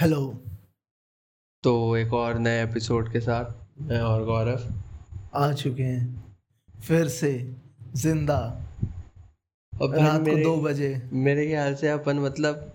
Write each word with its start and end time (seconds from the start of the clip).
Hello 0.00 0.18
तो 1.64 1.96
एक 1.96 2.12
और 2.14 2.38
नए 2.38 2.62
एपिसोड 2.64 3.10
के 3.12 3.20
साथ 3.20 3.80
मैं 3.80 4.00
और 4.00 4.24
गौरव। 4.24 4.60
आ 5.34 5.52
चुके 5.52 5.82
हैं। 5.82 6.34
फिर 6.80 7.08
से 7.08 7.54
ज़िंदा। 7.94 8.38
भाई 9.72 10.02
रात 10.02 10.20
को 10.20 10.36
दो 10.44 10.56
बजे। 10.62 11.02
मेरे 11.12 11.46
ख्याल 11.46 11.74
से 11.74 11.88
अपन 11.88 12.18
मतलब 12.18 12.72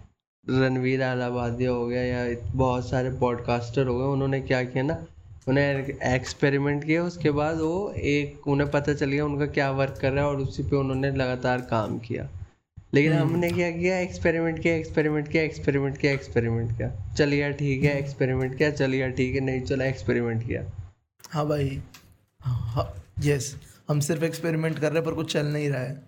रणवीर 0.49 1.03
आलाबादिया 1.03 1.71
हो 1.71 1.87
गया 1.87 2.01
या 2.01 2.51
बहुत 2.55 2.89
सारे 2.89 3.11
पॉडकास्टर 3.11 3.87
हो 3.87 3.97
गए 3.99 4.05
उन्होंने 4.05 4.41
क्या 4.41 4.63
किया 4.63 4.83
ना 4.83 5.05
उन्हें 5.47 5.87
एक्सपेरिमेंट 6.15 6.83
किया 6.83 7.03
उसके 7.03 7.31
बाद 7.31 7.57
वो 7.57 7.91
एक 7.91 8.47
उन्हें 8.47 8.71
पता 8.71 8.93
चल 8.93 9.09
गया 9.09 9.25
उनका 9.25 9.45
क्या 9.45 9.71
वर्क 9.71 9.97
कर 10.01 10.11
रहा 10.11 10.25
है 10.25 10.29
और 10.29 10.41
उसी 10.41 10.63
पे 10.63 10.75
उन्होंने 10.75 11.11
लगातार 11.11 11.61
काम 11.61 11.99
किया। 11.99 12.29
लेकिन 12.93 13.13
हमने 13.13 13.51
क्या 13.51 13.71
किया? 13.71 13.99
एक्सपेरिमेंट 13.99 14.59
किया 14.59 14.73
एक्सपेरिमेंट 14.73 15.27
किया 15.27 15.43
एक्सपेरिमेंट 15.43 15.97
किया 15.97 16.13
एक्सपेरिमेंट 16.13 16.77
किया। 16.77 17.13
चल 17.17 17.31
गया 17.31 17.51
ठीक 17.51 17.83
है 17.83 17.99
एक्सपेरिमेंट 17.99 18.57
किया 18.57 18.71
चल 18.71 18.91
गया 18.91 19.09
ठीक 19.09 19.35
है 19.35 19.41
नहीं 19.41 19.61
चला 19.61 19.85
एक्सपेरिमेंट 19.85 20.47
किया। 20.47 20.71
हाँ 21.31 21.47
भाई। 21.47 21.81
हाँ 22.41 23.03
यस 23.19 23.55
हम 23.89 23.99
सिर्फ़ 23.99 24.23
एक्सपेरिमेंट 24.23 24.79
कर 24.79 24.87
रहे 24.87 24.95
हैं 24.95 25.05
पर 25.05 25.13
कुछ 25.13 25.33
चल 25.33 25.45
नहीं 25.45 25.69
रहा 25.69 25.81
है। 25.81 26.03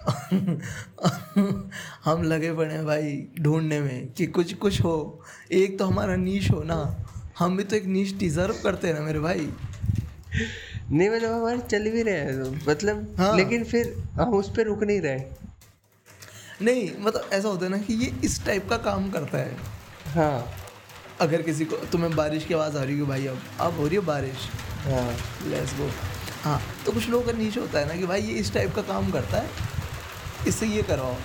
हम 2.04 2.22
लगे 2.22 2.52
पड़े 2.52 2.74
हैं 2.74 2.86
भाई 2.86 3.28
ढूँढने 3.40 3.80
में 3.80 4.12
कि 4.12 4.26
कुछ 4.26 4.54
कुछ 4.54 4.80
हो। 4.80 5.24
एक 5.52 5.78
तो 5.78 5.84
हमारा 5.84 6.16
नीच 6.16 6.50
हो 6.50 6.62
ना। 6.62 7.06
हम 7.38 7.56
भी 7.56 7.64
तो 7.64 7.76
एक 7.76 7.84
नीच 7.84 8.14
डिजर्व 8.14 8.54
करते 8.62 8.88
हैं 8.88 8.94
ना 8.94 9.00
मेरे 9.00 9.20
भाई। 9.20 9.48
नहीं 10.92 11.10
मतलब 11.10 11.32
हमारे 11.32 11.58
चल 11.58 11.90
भी 11.90 12.02
रहे 12.02 12.14
हैं। 12.14 12.64
मतलब 12.68 13.14
हाँ। 13.18 13.36
लेकिन 13.36 13.64
फिर 13.64 14.04
हम 14.12 14.34
उस 14.34 14.50
पर 14.50 14.64
रुक 14.64 14.84
नहीं 14.84 15.00
रहे। 15.00 15.49
नहीं 16.62 16.90
मतलब 17.00 17.30
ऐसा 17.32 17.48
होता 17.48 17.64
है 17.64 17.70
ना 17.70 17.78
कि 17.78 17.94
ये 17.94 18.12
इस 18.24 18.44
टाइप 18.46 18.68
का 18.70 18.76
काम 18.78 19.10
करता 19.10 19.38
है। 19.38 19.56
हाँ। 20.14 20.52
अगर 21.20 21.42
किसी 21.42 21.64
को 21.64 21.76
तुम्हें 21.92 22.14
बारिश 22.16 22.44
की 22.44 22.54
आवाज़ 22.54 22.76
आ 22.78 22.82
रही 22.82 22.98
है 22.98 23.06
भाई 23.06 23.26
अब 23.26 23.40
अब 23.60 23.76
हो 23.76 23.86
रही 23.86 23.96
है 23.96 24.04
बारिश? 24.06 24.48
हाँ। 24.84 25.10
लेट्स 25.50 25.74
गो 25.78 25.88
हाँ 26.42 26.60
तो 26.86 26.92
कुछ 26.92 27.08
लोगों 27.08 27.26
का 27.26 27.32
नीच 27.38 27.58
होता 27.58 27.78
है 27.78 27.86
ना 27.88 27.94
कि 27.94 28.06
भाई 28.06 28.22
ये 28.22 28.34
इस 28.40 28.52
टाइप 28.54 28.74
का 28.76 28.82
काम 28.82 29.10
करता 29.10 29.38
है 29.38 29.48
इससे 30.48 30.66
ये 30.66 30.82
करवाओ 30.82 31.16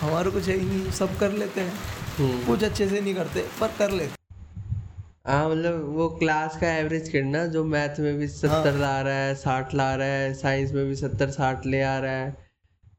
हमारे 0.00 0.30
कुछ 0.30 0.48
है 0.48 0.56
ही 0.58 0.66
नहीं 0.66 0.90
सब 0.92 1.18
कर 1.18 1.32
लेते 1.32 1.60
हैं। 1.60 1.72
हम्म। 2.18 2.44
कुछ 2.46 2.64
अच्छे 2.64 2.88
से 2.88 3.00
नहीं 3.00 3.14
करते 3.14 3.46
पर 3.60 3.74
कर 3.78 3.90
लेते 3.90 4.22
हाँ। 5.26 5.48
मतलब 5.50 5.84
वो 5.96 6.08
क्लास 6.18 6.56
का 6.60 6.72
एवरेज 6.76 7.08
करना 7.08 7.44
जो 7.48 7.64
मैथ 7.66 8.00
में 8.00 8.16
भी 8.18 8.28
सत्तर 8.28 8.70
हाँ। 8.70 8.80
ला 8.80 9.00
रहा 9.00 9.14
है 9.16 9.34
साठ 9.34 9.74
ला 9.74 9.94
रहा 9.94 10.08
है 10.08 10.32
साइंस 10.34 10.72
में 10.72 10.84
भी 10.86 10.96
सत्तर 10.96 11.30
साठ 11.30 11.66
ले 11.66 11.82
आ 11.82 11.98
रहा 11.98 12.12
है। 12.12 12.43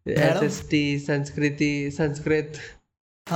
एस 0.06 0.44
एस 0.44 0.61
टी 0.70 0.81
संस्कृति 1.00 1.70
संस्कृत। 1.94 2.59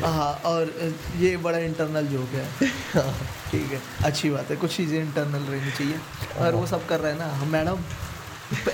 हाँ 0.00 0.32
और 0.46 0.72
ये 1.18 1.36
बड़ा 1.36 1.58
इंटरनल 1.58 2.06
जोक 2.06 2.28
है। 2.34 2.44
हाँ, 2.94 3.12
ठीक 3.50 3.70
है 3.72 3.80
अच्छी 4.04 4.30
बात 4.30 4.50
है 4.50 4.56
कुछ 4.56 4.76
चीज़ें 4.76 4.98
इंटरनल 5.00 5.42
रहनी 5.52 5.70
चाहिए। 5.70 5.98
और 6.46 6.54
वो 6.54 6.66
सब 6.66 6.86
कर 6.86 7.00
रहे 7.00 7.12
हैं 7.12 7.18
ना 7.18 7.26
हम 7.34 7.48
मैडम 7.48 7.78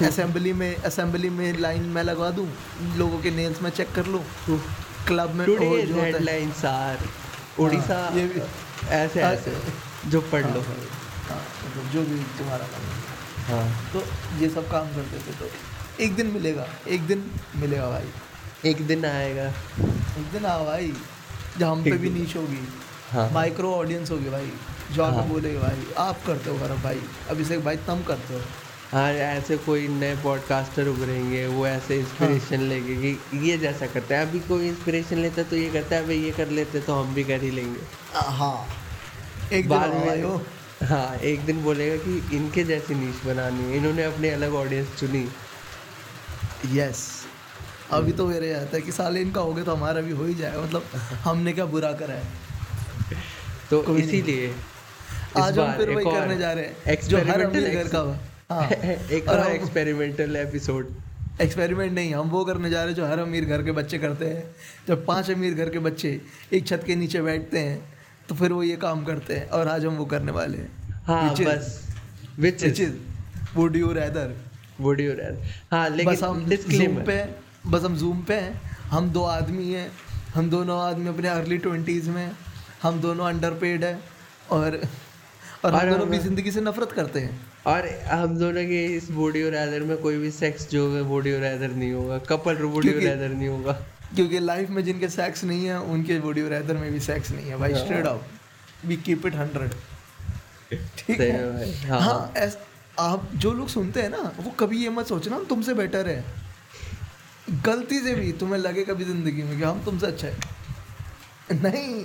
असेंबली 0.07 0.53
में 0.53 0.75
असेंबली 0.77 1.29
में 1.31 1.53
लाइन 1.59 1.83
में 1.95 2.03
लगवा 2.03 2.31
दूँ 2.31 2.49
लोगों 2.97 3.19
के 3.23 3.31
नेल्स 3.31 3.63
में 3.63 3.71
चेक 3.71 3.93
कर 3.95 4.07
लूँ 4.07 4.23
क्लब 5.07 5.35
में 5.35 5.45
जो 5.47 5.53
होता 5.55 5.65
है- 5.67 6.05
हेडलाइंस 6.05 6.65
आर 6.65 6.99
उड़ीसा 7.59 7.99
हाँ, 7.99 8.17
ये 8.19 8.27
भी 8.27 8.41
ऐसे 8.97 9.21
ऐसे 9.23 9.57
जो 10.11 10.21
पढ़ 10.33 10.47
लो। 10.47 10.61
हाँ 10.61 11.41
जो 11.93 12.03
भी 12.03 12.19
तुम्हारा 12.39 12.67
है। 13.47 13.63
तो 13.93 14.05
ये 14.41 14.49
सब 14.49 14.71
काम 14.71 14.95
करते 14.95 15.19
थे 15.21 15.39
तो 15.39 15.51
एक 16.01 16.15
दिन 16.17 16.27
मिलेगा 16.27 16.67
एक 16.89 17.07
दिन 17.07 17.31
मिलेगा 17.57 17.89
भाई। 17.91 18.71
एक 18.71 18.87
दिन 18.87 19.05
आएगा। 19.05 19.47
एक 20.19 20.31
दिन 20.33 20.45
आ 20.47 20.59
भाई 20.65 20.93
जब 21.59 21.67
हम 21.67 21.83
पे 21.85 21.93
भी 21.93 22.11
नीच 22.11 22.37
होगी 22.37 22.67
हाँ। 23.11 23.31
माइक्रो 23.31 23.75
ऑडियंस 23.75 24.11
होगी 24.11 24.31
भाई। 24.31 24.51
जो 24.93 25.03
आप 25.03 25.15
हाँ। 25.15 25.27
बोलेगा 25.29 25.61
भाई 25.61 25.87
आप 25.99 26.19
करते 26.27 26.51
हो 26.51 26.57
गौरव 26.59 26.83
भाई 26.83 27.01
अभी 27.31 27.45
से 27.45 27.59
भाई 27.59 27.77
तुम 27.87 28.03
करते 28.03 28.35
हो। 28.35 28.41
हाँ 28.93 29.11
ऐसे 29.11 29.57
कोई 29.57 29.87
नए 29.89 30.17
पॉडकास्टर 30.17 30.89
उभरेंगे 30.89 31.47
वो 31.47 31.67
ऐसे 31.67 31.99
इंस्पिरेशन 31.99 32.57
हाँ। 32.57 32.65
लेंगे 32.65 32.97
कि 32.97 33.49
ये 33.49 33.57
जैसा 33.59 33.87
करते 33.87 34.15
हैं। 34.15 34.27
अभी 34.29 34.41
कोई 34.41 34.69
इंस्पिरेशन 34.69 35.19
लेता 35.19 35.41
है 35.43 35.49
तो 35.51 35.57
ये 35.57 35.71
करता 35.71 35.97
है 35.97 36.07
भाई 36.07 36.19
ये 36.19 36.31
कर 36.31 36.49
लेते 36.51 36.81
तो 36.81 36.95
हम 36.95 37.15
भी 37.15 37.25
कर 37.25 37.43
ही 37.43 37.51
लेंगे। 37.51 37.81
हाँ। 38.15 38.67
एक 39.53 39.73
हो 39.73 39.79
में 39.79 40.23
हाँ 40.85 41.17
एक 41.17 41.45
दिन 41.47 41.63
बोलेगा 41.63 41.97
कि 41.97 42.37
इनके 42.37 42.65
जैसी 42.65 42.95
नीच 42.95 43.25
बनानी 43.27 43.63
है। 43.65 43.77
इन्होंने 43.77 44.05
अपनी 44.05 44.29
अलग 44.29 44.55
ऑडियंस 44.55 44.89
चुनी। 45.01 45.29
यस 46.73 47.03
अभी 47.93 48.13
तो 48.13 48.27
मेरे 48.27 48.53
आता 48.55 48.77
है 48.77 48.81
कि 48.83 48.93
साले 48.93 49.21
इनका 49.21 49.41
हो 49.41 49.55
गया 49.55 49.65
तो 49.65 49.75
हमारा 49.75 50.01
भी 50.01 50.13
हो 50.13 50.25
ही 50.25 50.35
जाएगा। 50.35 50.61
मतलब 50.63 50.83
हमने 51.25 51.53
क्या 51.53 51.65
बुरा 51.67 51.93
करा 51.93 52.15
है? 52.15 52.25
तो 53.71 53.97
इसीलिए 53.99 54.55
आज 55.37 55.59
हम 55.59 55.73
फिर 55.73 55.91
वही 55.91 56.05
करने 56.05 56.37
जा 56.39 56.53
रहे 56.53 56.65
हैं। 56.65 57.01
जो 57.09 57.19
हर 57.19 57.47
घर 57.47 57.89
का 57.89 58.03
हाँ। 58.51 58.69
एक 59.17 59.29
और 59.29 59.51
एक्सपेरिमेंटल 59.53 60.37
एपिसोड 60.37 60.95
एक्सपेरिमेंट 61.43 61.93
नहीं 61.93 62.15
हम 62.15 62.29
वो 62.31 62.45
करने 62.45 62.71
जा 62.71 62.83
रहे 62.83 62.89
हैं 62.89 62.97
जो 62.97 63.07
हर 63.07 63.19
अमीर 63.19 63.45
घर 63.45 63.63
के 63.63 63.73
बच्चे 63.73 63.99
करते 63.99 64.25
हैं। 64.25 64.45
जब 64.89 65.07
पाँच 65.07 65.31
अमीर 65.31 65.55
घर 65.55 65.71
के 65.71 65.79
बच्चे 65.79 66.21
एक 66.53 66.67
छत 66.67 66.85
के 66.87 66.97
नीचे 66.97 67.23
बैठते 67.23 67.59
हैं 67.59 67.94
तो 68.29 68.35
फिर 68.35 68.53
वो 68.53 68.63
ये 68.63 68.77
काम 68.77 69.05
करते 69.05 69.35
हैं 69.35 69.49
और 69.49 69.69
आज 69.69 69.85
हम 69.87 69.97
वो 69.97 70.05
करने 70.05 70.33
वाले 70.33 70.59
हैं। 70.59 71.03
हाँ 71.07 71.35
बस। 71.35 71.81
Which 72.39 72.63
which 72.65 72.81
is 72.81 72.93
would 73.57 73.77
you 73.77 73.89
would 74.81 75.01
you 75.01 75.13
हाँ 75.73 75.91
बस 76.05 76.23
हम 76.23 76.45
जूम 76.51 76.97
पे 77.05 77.25
बस 77.67 77.83
हम 77.83 77.97
जूम 77.97 78.23
पे 78.23 78.35
हैं। 78.35 78.61
हम 78.91 79.11
दो 79.11 79.23
आदमी 79.25 79.73
हैं 79.73 79.91
हम 80.35 80.51
दोनों 80.51 80.81
आदमी 80.83 81.09
अपने 81.09 81.29
अर्ली 81.29 81.59
ट्वेंटीज़ 81.59 82.11
में 82.11 82.31
हम 82.83 83.01
दोनों 83.01 83.27
अंडर 83.27 83.51
पेड 83.61 83.85
है 83.85 83.99
और 84.51 84.81
और 85.65 85.75
हम 85.75 85.91
दोनों 85.91 86.09
भी 86.09 86.19
ज़िंदगी 86.19 86.51
से 86.51 86.61
नफरत 86.61 86.93
करते 86.93 87.21
हैं। 87.21 87.41
और 87.67 87.89
हम 88.09 88.37
दोनों 88.39 88.65
के 88.65 88.85
इस 88.87 89.11
बॉडी 89.11 89.43
और 89.43 89.53
रैदर 89.53 89.83
में 89.83 89.97
कोई 89.97 90.19
भी 90.19 90.31
सेक्स 90.31 90.69
जो 90.71 90.91
है 90.97 91.03
बॉडी 91.03 91.33
और 91.33 91.41
रैदर 91.41 91.71
नहीं 91.71 91.93
होगा। 91.93 92.19
कपल 92.31 92.57
बॉडी 92.65 92.89
और 92.89 93.01
रैदर 93.01 93.29
नहीं 93.29 93.49
होगा। 93.49 93.79
क्योंकि 94.17 94.39
लाइफ 94.39 94.71
में 94.71 94.83
जिनके 94.85 95.09
सेक्स 95.09 95.45
नहीं 95.45 95.65
है 95.67 95.81
उनके 95.81 96.19
बॉडी 96.21 96.43
रैदर 96.49 96.77
में 96.77 96.91
भी 96.93 97.01
सेक्स 97.01 97.31
नहीं 97.31 97.47
है 97.47 97.57
भाई। 97.59 97.75
Straight 97.75 98.07
out 98.07 98.87
we 98.87 98.97
keep 98.97 99.27
it 99.27 99.35
hundred 99.35 99.71
ठीक 100.99 101.21
है? 101.21 101.89
हाँ, 101.89 102.01
हाँ 102.01 102.33
ऐस, 102.37 102.57
आप 102.99 103.31
जो 103.35 103.53
लोग 103.53 103.69
सुनते 103.69 104.03
हैं 104.03 104.11
ना 104.11 104.33
वो 104.41 104.51
कभी 104.51 104.83
ये 104.83 104.91
मत 104.91 105.07
सोचना 105.07 105.37
हम 105.37 105.45
तुमसे 105.45 105.75
बेटर 105.75 106.09
है. 106.09 106.25
गलती 107.65 107.99
से 108.01 108.15
भी 108.15 108.33
तुम्हें 108.33 108.59
लगे 108.61 108.85
कभी 108.85 109.05
ज़िंदगी 109.05 109.43
में 109.43 109.57
कि 109.59 109.65
हम 109.65 109.83
तुमसे 109.85 110.07
अच्छा 110.07 110.27
है. 110.27 111.63
नहीं. 111.63 112.05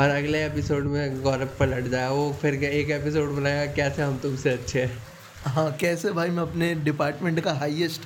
और 0.00 0.08
अगले 0.08 0.44
एपिसोड 0.46 0.84
में 0.84 1.20
गौरव 1.22 1.48
पलट 1.60 1.86
जाए 1.88 2.08
वो 2.08 2.32
फिर 2.42 2.54
एक 2.64 2.90
एपिसोड 2.90 3.30
बनाएगा 3.36 3.72
कैसे 3.74 4.02
हम 4.02 4.18
तुमसे 4.18 4.50
अच्छे 4.50 4.82
हैं? 4.82 4.98
हाँ 5.46 5.70
कैसे 5.80 6.10
भाई 6.12 6.30
मैं 6.30 6.42
अपने 6.42 6.74
डिपार्टमेंट 6.84 7.40
का 7.40 7.52
हाईएस्ट 7.54 8.02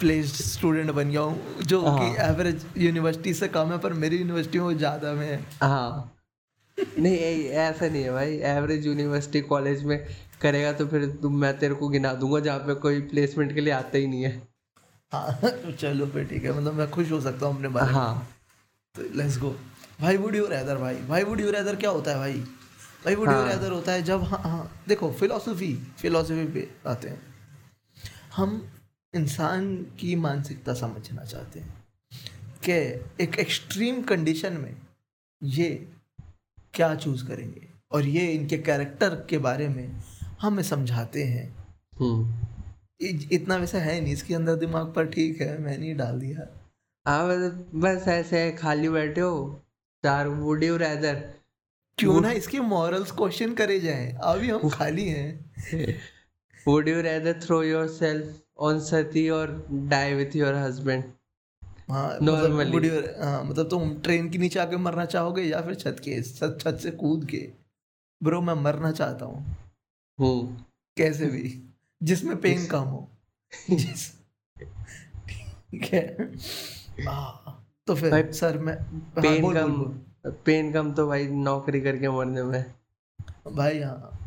प्लेस्ड 0.00 0.42
स्टूडेंट 0.44 0.90
बन 0.90 1.10
गया 1.10 1.20
हूँ 1.20 1.62
जो 1.62 1.80
कि 1.82 1.88
हाँ। 1.88 2.28
एवरेज 2.28 2.64
यूनिवर्सिटी 2.78 3.34
से 3.34 3.48
कम 3.48 3.72
है 3.72 3.78
पर 3.78 3.92
मेरी 4.02 4.16
यूनिवर्सिटी 4.16 4.58
में 4.58 4.76
ज़्यादा 4.78 5.12
में 5.12 5.26
है। 5.26 5.38
हाँ। 5.62 6.10
नहीं 6.78 7.16
ऐसा 7.44 7.88
नहीं 7.88 8.02
है 8.02 8.12
भाई 8.12 8.36
एवरेज 8.48 8.86
यूनिवर्सिटी 8.86 9.40
कॉलेज 9.42 9.84
में 9.84 9.98
करेगा 10.42 10.72
तो 10.72 10.86
फिर 10.86 11.06
तुम 11.22 11.36
मैं 11.40 11.56
तेरे 11.58 11.74
को 11.74 11.88
गिना 11.88 12.12
दूँगा 12.14 12.40
जहाँ 12.40 12.58
पे 12.58 12.74
कोई 12.80 13.00
प्लेसमेंट 13.10 13.54
के 13.54 13.60
लिए 13.60 13.72
आता 13.72 13.98
ही 13.98 14.06
नहीं 14.06 14.22
है। 14.24 14.42
हाँ 15.12 15.38
चलो 15.80 16.06
फिर 16.06 16.24
ठीक 16.28 16.44
है 16.44 16.52
मतलब 16.52 16.74
मैं 16.74 16.90
खुश 16.90 17.10
हो 17.12 17.20
सकता 17.20 17.46
हूँ 17.46 17.56
अपने 17.56 17.68
बारे 17.68 17.92
हाँ। 17.92 18.26
तो 18.94 19.02
लेट्स 19.14 19.38
गो 19.38 19.54
भाई 20.00 20.16
वुड 20.16 20.34
यू 20.34 20.46
रैदर 20.46 20.76
भाई 20.78 20.94
भाई 21.08 21.22
वुड 21.24 21.40
यू 21.40 21.50
रैदर 21.50 21.76
क्या 21.76 21.90
होता 21.90 22.10
है 22.10 22.18
भाई? 22.18 22.32
भाई 23.04 23.14
वुड 23.14 23.28
यू। 23.28 23.44
रैदर 23.46 23.72
होता 23.72 23.92
है 23.92 24.02
जब 24.02 24.22
हाँ 24.24 24.40
हाँ 24.42 24.70
देखो 24.88 25.10
फिलोसफी 25.12 25.74
फिलोसफी 25.98 26.44
पे 26.52 26.68
आते 26.86 27.08
हैं। 27.08 27.20
हम 28.36 28.62
इंसान 29.14 29.74
की 30.00 30.14
मानसिकता 30.16 30.74
समझना 30.74 31.24
चाहते 31.24 31.60
हैं 31.60 31.74
कि 32.64 32.72
एक 33.24 33.38
एक्सट्रीम 33.38 34.02
कंडीशन 34.02 34.52
में 34.52 34.76
ये 35.42 35.68
क्या 36.74 36.94
चूज़ 36.94 37.26
करेंगे 37.26 37.68
और 37.92 38.06
ये 38.06 38.26
इनके 38.32 38.58
कैरेक्टर 38.58 39.14
के 39.30 39.38
बारे 39.38 39.68
में 39.68 40.02
हमें 40.40 40.62
समझाते 40.62 41.24
हैं। 41.24 41.48
हम्म। 42.00 43.06
इतना 43.32 43.56
वैसा 43.56 43.78
है 43.78 44.00
नहीं 44.00 44.12
इसके 44.12 44.34
अंदर 44.34 44.56
दिमाग 44.56 44.92
पर 44.94 45.06
ठीक 45.06 45.40
है 45.40 45.58
मैंने 45.58 45.86
ही 45.86 45.94
डाल 45.94 46.20
दिया। 46.20 46.46
हाँ 47.06 47.28
बस 47.74 48.08
ऐसे 48.08 48.50
खाली 48.52 48.88
बैठे 48.88 49.20
हो 49.20 49.62
चार 50.04 50.28
वुड 50.28 50.64
यू 50.64 50.76
रैदर 50.76 51.22
क्यों 51.98 52.20
ना 52.20 52.30
इसके 52.32 52.60
मॉरल्स 52.60 53.10
क्वेश्चन 53.12 53.54
करे 53.54 53.78
जाएँ। 53.80 54.12
अभी 54.24 54.50
हम 54.50 54.68
खाली 54.70 55.08
हैं। 55.08 55.94
Would 56.66 56.88
you 56.88 57.00
rather 57.00 57.40
throw 57.42 57.62
yourself 57.88 58.40
on 58.58 58.80
sati 58.80 59.28
और 59.28 59.68
डाई 59.72 60.14
विथ 60.14 60.36
योर 60.36 60.54
हस्बैंड 60.54 61.04
हाँ 61.90 62.18
मतलब 62.22 63.22
हाँ 63.22 63.44
मतलब 63.44 63.68
तुम 63.68 63.94
ट्रेन 63.94 64.30
के 64.30 64.38
नीचे 64.38 64.58
आके 64.58 64.76
मरना 64.76 65.04
चाहोगे 65.04 65.42
या 65.42 65.60
फिर 65.60 65.74
छत 65.74 65.96
के 66.04 66.22
छत 66.22 66.58
छत 66.60 66.78
से 66.82 66.90
कूद 66.90 67.24
के? 67.24 67.52
ब्रो 68.22 68.40
मैं 68.40 68.54
मरना 68.54 68.92
चाहता 68.92 69.24
हूँ। 69.24 69.56
कैसे 70.96 71.26
भी। 71.26 71.68
जिसमें 72.02 72.40
पेन 72.40 72.66
कम 72.66 72.78
हो। 72.78 73.08
ठीक 75.70 75.84
है। 75.84 76.32
हाँ 77.06 77.66
तो 77.86 77.94
फिर 77.94 78.10
भाई, 78.10 78.32
सर 78.32 78.58
मैं 78.58 78.74
हाँ, 78.74 79.22
पेन 79.22 79.42
बोल, 79.42 79.54
कम 79.54 80.30
पेन 80.30 80.72
कम 80.72 80.92
तो 80.92 81.06
भाई 81.08 81.26
नौकरी 81.26 81.80
करके 81.80 82.08
मरने 82.08 82.42
में। 82.42 82.64
भाई 83.52 83.80
हाँ। 83.80 84.23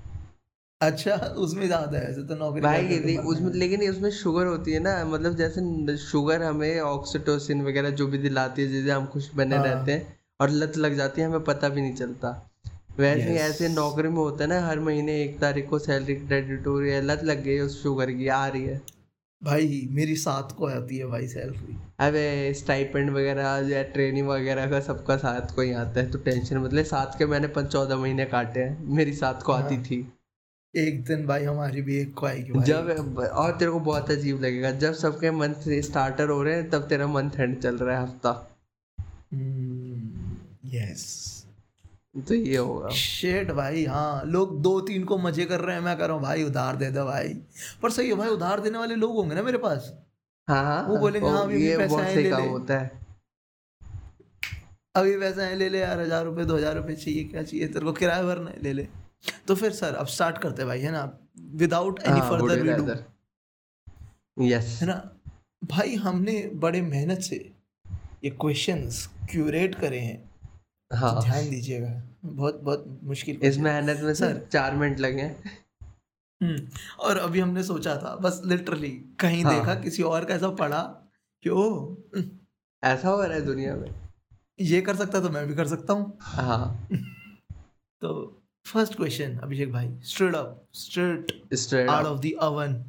अच्छा 0.82 1.16
उसमें 1.38 1.66
ज़्यादा 1.68 1.98
है 1.98 2.10
ऐसे 2.10 2.24
तो 2.24 2.36
नौकरी 2.36 2.62
भाई 2.62 3.00
तो 3.00 3.22
उसमें 3.22 3.52
लेकिन 3.54 3.90
उसमें 3.90 4.10
शुगर 4.12 4.46
होती 4.46 4.72
है 4.72 4.80
ना 4.80 5.04
मतलब 5.06 5.36
जैसे 5.36 5.98
शुगर 5.98 6.44
हमें 6.44 6.80
ऑक्सीटोसिन 6.80 7.62
वगैरह 7.62 7.90
जो 7.90 8.08
भी 8.08 8.18
दिलाती 8.18 8.62
है 8.62 8.68
जिससे 8.68 8.92
हम 8.92 9.06
खुश 9.06 9.30
बने 9.36 9.56
हाँ। 9.56 9.64
रहते 9.66 9.92
हैं 9.92 10.18
और 10.40 10.50
लत 10.50 10.78
लग 10.78 10.96
जाती 10.96 11.22
है 11.22 11.28
हमें 11.28 11.44
पता 11.44 11.70
भी 11.70 11.82
नहीं 11.82 11.96
चलता 11.96 12.52
वैसे 13.00 13.34
Yes. 13.34 13.42
ऐसे 13.42 13.68
नौकरी 13.70 14.10
में 14.10 14.16
होता 14.16 14.44
है 14.44 14.50
ना 14.50 14.68
हर 14.68 14.80
महीने 14.80 15.22
एक 15.24 15.40
तारीख 15.40 15.70
को 15.70 15.80
सैलरी 15.80 16.16
क्रेडिट 16.16 16.68
हो 16.68 16.80
रही 16.80 16.92
है 16.92 17.02
लत 17.02 17.24
लग 17.24 17.44
गई 17.44 17.60
उस 17.60 17.84
शुगर 17.84 18.12
की 18.12 18.28
आ 18.28 18.48
रही 18.48 18.64
है 18.64 18.82
भाई 19.44 19.88
मेरी 19.92 20.16
सात 20.16 20.52
को 20.52 20.68
आती 20.68 20.98
है 20.98 21.06
भाई 21.06 21.28
सैलरी 21.28 21.78
अबे 22.00 22.54
स्टाइपेंड 22.54 23.10
वगैरह 23.10 23.70
या 23.70 23.84
ट्रेनिंग 23.84 24.28
वगैरह 24.28 24.70
का 24.72 24.80
सबका 24.80 25.18
साथ 25.18 25.56
को 25.56 25.62
ही 25.62 25.72
आता 25.72 26.00
है 26.00 26.12
तो 26.12 26.20
टेंशन 26.20 26.58
मतलब 26.58 26.84
साथ 26.84 27.18
के 27.18 27.26
मैंने 27.26 27.64
चौदह 27.64 27.96
महीने 27.96 28.26
काटे 28.26 28.60
हैं 28.60 28.96
मेरी 28.96 29.14
साथ 29.14 29.42
को 29.42 29.52
आती 29.52 29.76
हाँ। 29.76 29.84
थी 29.84 30.02
एक 30.74 31.04
दिन 31.06 31.26
भाई 31.28 31.44
हमारी 31.44 31.82
भी 31.82 31.98
एक 31.98 32.14
को 32.14 32.26
आएगी 32.26 32.52
भाई। 32.52 32.66
जब 32.66 33.20
और 33.20 33.52
तेरे 33.52 33.72
को 33.72 33.80
बहुत 33.82 34.12
अजीब 34.12 34.42
लगेगा 34.42 34.72
जब 34.80 34.94
सबके 34.96 35.32
मंथ 35.34 35.70
स्टार्टर 35.84 36.30
हो 36.30 36.42
रहे 36.44 36.56
हैं 36.56 36.70
तब 36.70 36.88
तेरा 36.90 37.08
मंथ 37.08 37.40
एंड 37.40 37.60
चल 37.62 37.78
रहा 37.78 37.98
है 37.98 38.04
हफ़्ता। 38.04 38.32
यस 40.74 41.06
तो 42.20 42.34
ये 42.34 42.58
होगा। 42.58 42.90
शेट 42.90 43.52
भाई 43.52 43.86
हाँ 43.86 44.24
लोग 44.26 44.62
दो 44.62 44.80
तीन 44.82 45.04
को 45.04 45.18
मज़े 45.20 45.46
कर 45.46 45.60
रहे 45.62 45.76
हैं 45.76 45.84
मैं 45.84 45.98
कह 45.98 46.06
रहा 46.06 46.16
हूँ 46.16 46.24
भाई 46.24 46.44
उधार 46.44 46.76
दे 46.76 46.90
दो 46.92 47.06
भाई। 47.06 47.34
पर 47.82 47.92
सही 47.92 48.08
है 48.10 48.16
भाई 48.16 48.30
उधार 48.30 48.60
देने 48.62 48.78
वाले 48.78 48.96
लोग 48.96 49.16
होंगे 49.16 49.36
ना 49.36 49.42
मेरे 49.44 49.58
पास? 49.58 49.92
हाँ 50.48 50.64
हाँ 50.64 50.82
वो 50.88 50.98
बोलेंगे, 50.98 51.30
हाँ, 51.30 51.44
अभी 51.44 51.76
पैसे 51.78 51.96
आए, 51.96 52.16
ले। 52.16 52.30
होता 52.42 52.80
है। 52.80 52.92
अभी 54.96 55.18
पैसे 55.20 55.42
हैं 55.42 55.56
ले 55.56 55.70
ले 55.70 55.80
यार 55.80 56.00
हज़ार 56.00 56.24
रुपये 56.26 56.46
दो 56.46 56.56
हज़ार 56.58 56.76
रुपये 56.76 56.96
चाहिए 56.96 57.24
क्या 57.26 57.44
चाहिए? 57.44 57.68
तेरे 57.68 57.86
को 57.86 57.94
किराया 57.94 58.24
भरना 58.24 58.50
है 58.50 58.62
ले 58.64 58.74
ले। 58.74 58.88
तो 59.48 59.56
फिर 59.56 59.72
सर 59.72 59.96
अब 59.96 60.08
स्टार्ट 60.08 60.38
करते 60.38 60.62
हैं 60.62 60.68
भाई 60.68 60.80
है 60.80 60.92
ना? 60.92 61.18
Without 61.40 62.00
any 62.00 62.22
further 62.22 62.62
ado 62.62 62.84
rather? 62.84 62.98
Yes 64.42 64.80
है 64.82 64.88
ना? 64.88 65.12
भाई 65.64 65.96
हमने 65.96 66.52
बड़े 66.54 66.82
मेहनत 66.82 67.20
से 67.20 67.54
ये 68.24 68.30
क्वेश्चंस 68.30 69.10
क्यूरेट 69.32 69.76
करे 69.76 70.00
हैं। 70.00 70.30
हाँ। 70.94 71.22
ध्यान 71.22 71.50
दीजिएगा। 71.50 72.04
बहुत 72.26 72.60
बहुत 72.62 73.00
मुश्किल 73.04 73.36
इस 73.36 73.58
मेहनत 73.58 74.00
में 74.00 74.14
सर 74.14 74.34
सर। 74.34 74.48
चार 74.52 74.76
मिनट 74.76 75.00
लगे 75.00 75.22
हैं। 75.22 75.44
हम्म, 76.44 76.68
और 77.00 77.18
अभी 77.18 77.40
हमने 77.40 77.64
सोचा 77.64 77.96
था 77.96 78.16
बस 78.16 78.42
लिटरली 78.46 78.90
कहीं 79.20 79.44
हाँ। 79.44 79.60
देखा 79.60 79.76
किसी 79.76 80.04
और 80.04 80.26
का 80.26 80.34
ऐसा 80.34 80.50
पढ़ा 80.50 80.82
कि 81.44 81.50
ओ 81.50 81.80
हम्म, 81.84 82.30
ऐसा 82.84 83.10
हो 83.10 83.24
रहा 83.24 83.34
है 83.34 83.42
दुनिया 83.42 83.76
में। 83.76 83.96
ये 84.60 84.82
कर 84.82 84.96
सकता 84.96 85.22
तो 85.22 85.30
मैं 85.30 85.48
भी 85.48 85.56
कर 85.56 85.68
सकता 85.68 85.94
हूँ। 85.94 86.18
हाँ। 86.22 86.88
तो 88.02 88.37
फ़र्स्ट 88.74 88.96
क्वेश्चन 88.96 89.38
अभिषेक 89.38 89.72
भाई 89.72 89.90
straight 90.04 90.36
up 90.36 90.68
straight 90.74 91.42
straight 91.54 91.90
out 91.90 92.06
of 92.06 92.20
the 92.20 92.32
oven 92.44 92.86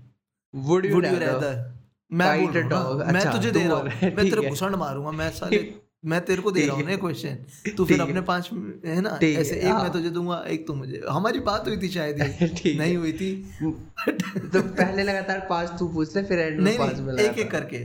would 0.55 0.87
you 0.87 1.01
rather 1.01 1.75
मैं 2.13 2.47
बोल 2.47 2.63
रहा 2.63 2.81
हूँ 2.81 2.99
मैं 2.99 3.21
अच्छा, 3.21 3.33
तुझे 3.33 3.51
दे 3.51 3.65
रहा 3.65 3.77
हूँ। 3.77 3.85
मैं 3.85 4.31
तेरे। 4.31 4.49
घुसंड 4.49 4.75
मारूँगा 4.75 5.11
मैं 5.11 5.31
साले 5.31 5.75
मैं 6.05 6.21
तेरे 6.25 6.43
को 6.43 6.51
दे 6.51 6.67
रहा 6.67 6.77
हूँ 6.77 6.85
ना 6.85 6.97
क्वेश्चन 6.97 7.39
तू 7.77 7.85
फिर 7.85 8.01
अपने 8.01 8.21
पाँच 8.21 8.51
है 8.87 9.01
ना? 9.01 9.19
ऐसे 9.25 9.57
एक 9.57 9.65
मैं 9.65 9.73
हाँ। 9.73 9.93
तुझे 9.93 10.11
दूँगा 10.11 10.45
एक 10.49 10.67
तू 10.67 10.75
मुझे। 10.75 11.03
हमारी 11.11 11.41
बात 11.41 11.69
हुई 11.69 11.77
थी 11.77 11.89
शायद। 11.89 12.19
नहीं 12.79 12.97
हुई 12.97 13.13
थी। 13.13 13.51
तो 13.63 14.63
पहले 14.63 15.03
लगातार 15.03 15.47
पाँच 15.51 15.71
तू 15.79 15.89
पूछ 15.89 16.17
ले 16.17 16.23
फिर 16.23 16.39
एंड 16.39 16.61
में 16.61 16.79
पाँच 16.79 16.99
में 16.99 17.15
एक 17.15 17.39
एक 17.39 17.51
करके। 17.51 17.77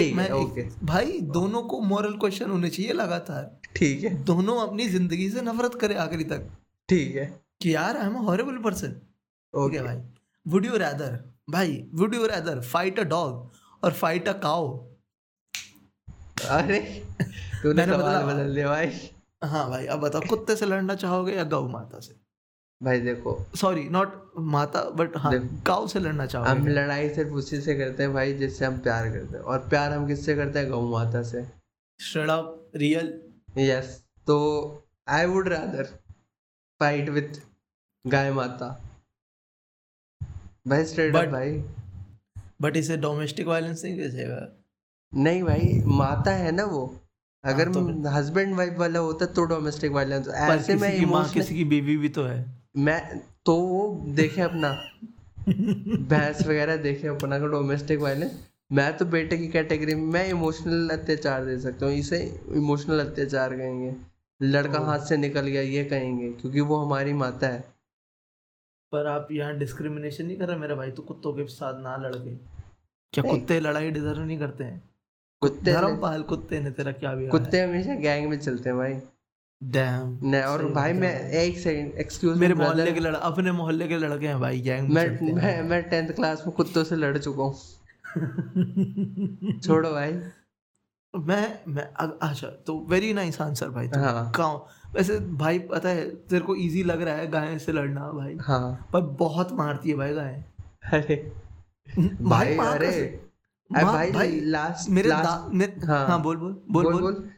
एक 0.00 0.14
मैं 0.14 0.24
एक- 0.24 0.34
ओके। 0.34 0.86
भाई 0.86 1.20
दोनों 1.20 1.62
को 1.62 1.80
मॉरल 1.80 2.12
क्वेश्चन 2.12 2.50
होने 2.50 2.68
चाहिए 2.70 2.92
लगातार। 2.92 3.60
ठीक 3.76 4.04
है। 4.04 4.24
दोनों 4.24 4.60
अपनी 4.60 4.88
ज़िंदगी 4.88 5.30
से 5.30 5.42
नफरत 5.42 5.74
करे 5.74 5.94
आखिरी 5.94 6.24
तक। 6.24 6.48
ठीक 6.88 7.14
है। 7.16 7.26
कि 7.62 7.74
यार 7.74 7.96
I 7.96 8.06
am 8.06 8.16
horrible 8.26 8.58
person 8.62 8.94
okay 9.54 9.82
भाई। 9.82 9.96
वुड 10.46 10.66
यू 10.66 10.76
रैदर 10.76 11.18
भाई 11.50 11.82
would 11.94 12.14
you 12.14 12.26
rather 12.26 12.60
fight 12.62 12.98
a 13.00 13.02
dog 13.04 13.84
और 13.84 13.92
फाइट 13.92 14.28
अ 14.28 14.32
काउ 14.40 14.76
अरे 16.50 16.78
तूने 17.62 17.86
सवाल 17.86 18.22
बदल 18.24 18.54
दिया 18.54 18.68
भाई। 18.68 18.90
हाँ 19.44 19.68
भाई 19.70 19.86
अब 19.86 20.00
बताओ 20.00 20.20
कुत्ते 20.28 20.56
से 20.56 20.66
लड़ना 20.66 20.94
चाहोगे 20.94 21.32
या 21.32 21.44
गौ 21.44 21.66
माता 21.68 22.00
से? 22.00 22.14
भाई 22.80 23.00
देखो। 23.00 23.36
सॉरी 23.56 23.88
नॉट 23.88 24.32
माता 24.54 24.82
बट 24.96 25.16
हाँ। 25.16 25.32
काउ 25.66 25.86
से 25.88 25.98
लड़ना 26.00 26.26
चाहोगे 26.26 26.50
हम 26.50 26.66
लड़ाई 26.68 27.08
सिर्फ़ 27.14 27.32
उसी 27.32 27.60
से 27.60 27.74
करते 27.74 28.02
हैं 28.02 28.12
भाई 28.14 28.32
जिससे 28.34 28.64
हम 28.64 28.78
प्यार 28.78 29.08
करते 29.10 29.36
हैं। 29.36 29.44
और 29.44 29.58
प्यार 29.68 29.92
हम 29.92 30.06
किससे 30.06 30.34
करते 30.36 30.58
हैं? 30.58 30.70
गौ 30.70 30.80
माता 30.90 31.22
से। 31.22 31.42
स्ट्रेट 32.00 32.76
रियल 32.76 33.12
यस 33.58 33.96
तो 34.26 34.36
I 35.08 35.26
would 35.26 35.48
rather 35.48 35.88
fight 36.80 37.08
with 37.08 37.40
गाय 38.06 38.32
माता 38.32 38.82
भाई 40.68 40.84
स्ट्रेट 40.84 41.16
अप 41.16 41.24
भाई 41.24 41.64
बट 42.60 42.76
इसे 42.76 42.96
डोमेस्टिक 42.96 43.46
वायलेंस 43.46 43.84
नहीं 43.84 43.98
कहेगा 43.98 44.48
नहीं 45.14 45.42
भाई 45.42 45.82
माता 45.86 46.30
है 46.30 46.52
ना 46.52 46.64
वो। 46.64 47.00
अगर 47.44 47.72
तो 47.72 48.08
हस्बैंड 48.08 48.54
वाइफ 48.54 48.74
वाला 48.78 48.98
होता 48.98 49.26
तो 49.26 49.44
डोमेस्टिक 49.44 49.92
वायलेंस 49.92 50.28
ऐसे 50.28 50.74
में 50.74 50.90
किसी 50.90 50.98
की 50.98 51.02
इमोशनल 51.02 51.32
किसी 51.32 51.54
की 51.54 51.64
बीवी 51.64 51.96
भी 51.96 52.08
तो 52.08 52.24
है। 52.24 52.62
मैं 52.76 53.20
तो 53.46 53.56
वो 53.56 54.04
देखे 54.08 54.40
अपना। 54.42 54.70
भैंस 56.08 56.46
वगैरह 56.46 56.76
देखे 56.76 57.08
अपना 57.08 57.38
का 57.38 57.46
डोमेस्टिक 57.46 57.98
वायलेंस 57.98 58.46
मैं 58.72 58.96
तो 58.96 59.04
बेटे 59.04 59.38
की 59.38 59.48
कैटेगरी 59.48 59.94
में 59.94 60.02
मैं 60.02 60.28
इमोशनल 60.28 60.88
अत्याचार 60.88 61.44
दे 61.44 61.58
सकता 61.60 61.86
हूँ। 61.86 61.94
इसे 61.94 62.40
इमोशनल 62.48 63.00
अत्याचार 63.00 63.56
कहेंगे। 63.56 64.15
लड़का 64.42 64.80
हाथ 64.80 64.98
से 64.98 65.16
निकल 65.16 65.46
गया 65.46 65.62
ये 65.62 65.84
कहेंगे 65.84 66.32
क्योंकि 66.32 66.60
वो 66.60 66.76
हमारी 66.76 67.12
माता 67.12 67.46
है। 67.46 67.60
पर 68.92 69.06
आप 69.06 69.28
यहाँ 69.32 69.54
डिस्क्रिमिनेशन 69.56 70.26
नहीं 70.26 70.36
कर 70.36 70.48
रहे 70.48 70.56
मेरे 70.56 70.74
भाई? 70.74 70.90
तो 70.90 71.02
कुत्तों 71.02 71.32
के 71.32 71.44
साथ 71.44 71.82
ना 71.82 71.96
लड़के। 71.96 72.30
क्या 73.12 73.22
कुत्ते 73.22 73.60
लड़ाई 73.60 73.90
डिजर्व 73.90 74.20
नहीं 74.20 74.38
करते 74.38 74.64
हैं? 74.64 74.82
कुत्ते 75.40 75.96
पाल 75.96 76.22
कुत्ते 76.22 76.60
ने 76.60 76.70
तेरा 76.70 76.92
क्या 76.92 77.14
भी 77.14 77.28
कुत्ते 77.28 77.60
हमेशा 77.60 77.94
गैंग 77.94 78.30
में 78.30 78.38
चलते 78.38 78.68
हैं 78.68 78.78
भाई। 78.78 79.00
डैम 79.62 80.20
नहीं 80.22 80.42
और 80.42 80.72
भाई 80.72 80.92
मैं 80.92 81.30
एक 81.30 81.58
सेकंड 81.58 81.92
एक्सक्यूज 81.92 82.38
मेरे 82.38 82.54
मोहल्ले 82.54 82.92
के 82.92 83.00
लड़के 83.00 83.18
अपने 83.20 83.52
मोहल्ले 83.52 83.88
के 83.88 83.96
लड़के 83.96 84.26
हैं 84.26 84.40
भाई 84.40 84.60
गैंग 84.60 84.88
में 84.88 85.20
मैं 85.20 85.32
मैं 85.32 85.62
मैं 85.62 85.82
टेंथ 85.82 86.12
क्लास 86.12 86.44
में 86.46 86.56
कुत्तों 86.56 86.84
से 86.84 86.96
लड़ 86.96 87.18
चुका 87.18 87.42
हूँ। 87.42 87.54
छोड़ो 89.60 89.90
भाई। 89.90 90.12
मैं 91.18 91.58
मैं 91.68 91.82
अच्छा 92.22 92.46
तो 92.66 92.78
वेरी 92.90 93.12
नाइस 93.14 93.40
आंसर 93.40 93.68
भाई 93.68 93.88
तो 93.88 94.00
हाँ। 94.00 94.32
गाँव 94.36 94.66
वैसे 94.94 95.18
भाई 95.36 95.58
पता 95.70 95.88
है 95.88 96.08
तेरे 96.10 96.44
को 96.44 96.54
इजी 96.56 96.82
लग 96.82 97.02
रहा 97.02 97.14
है 97.14 97.30
गाय 97.30 97.58
से 97.58 97.72
लड़ना 97.72 98.10
भाई 98.12 98.36
हाँ। 98.40 98.88
पर 98.92 99.00
बहुत 99.20 99.52
मारती 99.52 99.90
है 99.90 99.96
भाई 99.96 100.12
गाय। 100.14 100.44
अरे 100.92 101.16
भाई 102.22 102.56
भाई 102.56 102.68
अरे 102.68 103.20
भाई 103.70 104.10
भाई 104.12 104.40
लास्ट 104.40 104.90
मेरे 104.90 105.08
लास्ट 105.08 105.24
दा, 105.24 105.48
मेरे, 105.52 105.86
हाँ। 105.86 106.06
हाँ, 106.08 106.22
बोल 106.22 106.36
बोल 106.36 106.52
बोल 106.70 106.84
बोल, 106.84 106.92
बोल। 106.92 107.02
बोल। 107.02 107.28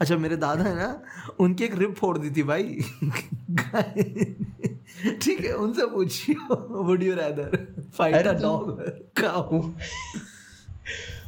अच्छा 0.00 0.16
मेरे 0.16 0.36
दादा 0.36 0.64
है 0.64 0.74
ना 0.76 1.34
उनकी 1.40 1.64
एक 1.64 1.74
रिप 1.78 1.94
फोड़ 1.94 2.16
दी 2.18 2.30
थी 2.30 2.42
भाई। 2.42 2.62
ठीक 5.22 5.40
है 5.44 5.52
उनसे 5.56 5.86
पूछियो 5.86 6.56
would 6.84 7.02
you 7.02 7.14
rather 7.14 7.56
fight 7.96 8.26
a 8.26 8.32
dog 8.42 8.70
cow 9.20 9.60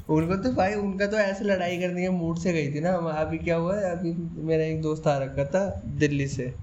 उनको 0.09 0.37
तो 0.37 0.53
भाई 0.53 0.75
उनका 0.75 1.07
तो 1.07 1.17
ऐसे 1.17 1.45
लड़ाई 1.45 1.79
करने 1.79 2.03
के 2.03 2.09
मूड 2.09 2.39
से 2.39 2.53
गई 2.53 2.75
थी 2.75 2.81
ना। 2.81 2.93
हम- 2.93 3.17
अभी 3.17 3.39
क्या 3.39 3.57
हुआ 3.57 3.77
है 3.77 3.91
अभी 3.91 4.13
मेरा 4.43 4.65
एक 4.65 4.83
दोस्त 4.83 5.07
आ 5.07 5.19
रखा 5.19 5.45
था 5.45 5.83
दिल्ली 5.87 6.29
से। 6.29 6.55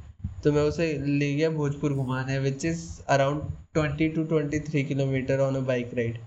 तो 0.44 0.52
मैं 0.52 0.62
उसे 0.62 0.98
ले 0.98 1.36
गया 1.36 1.50
भोजपुर 1.50 1.94
घुमाने 1.94 2.40
which 2.40 2.66
is 2.66 3.02
around 3.08 3.42
twenty 3.74 4.10
two 4.10 4.24
twenty 4.24 4.60
three 4.60 4.84
kilometre 4.84 5.40
on 5.40 5.56
a 5.56 5.60
bike 5.60 5.94
ride 5.94 6.18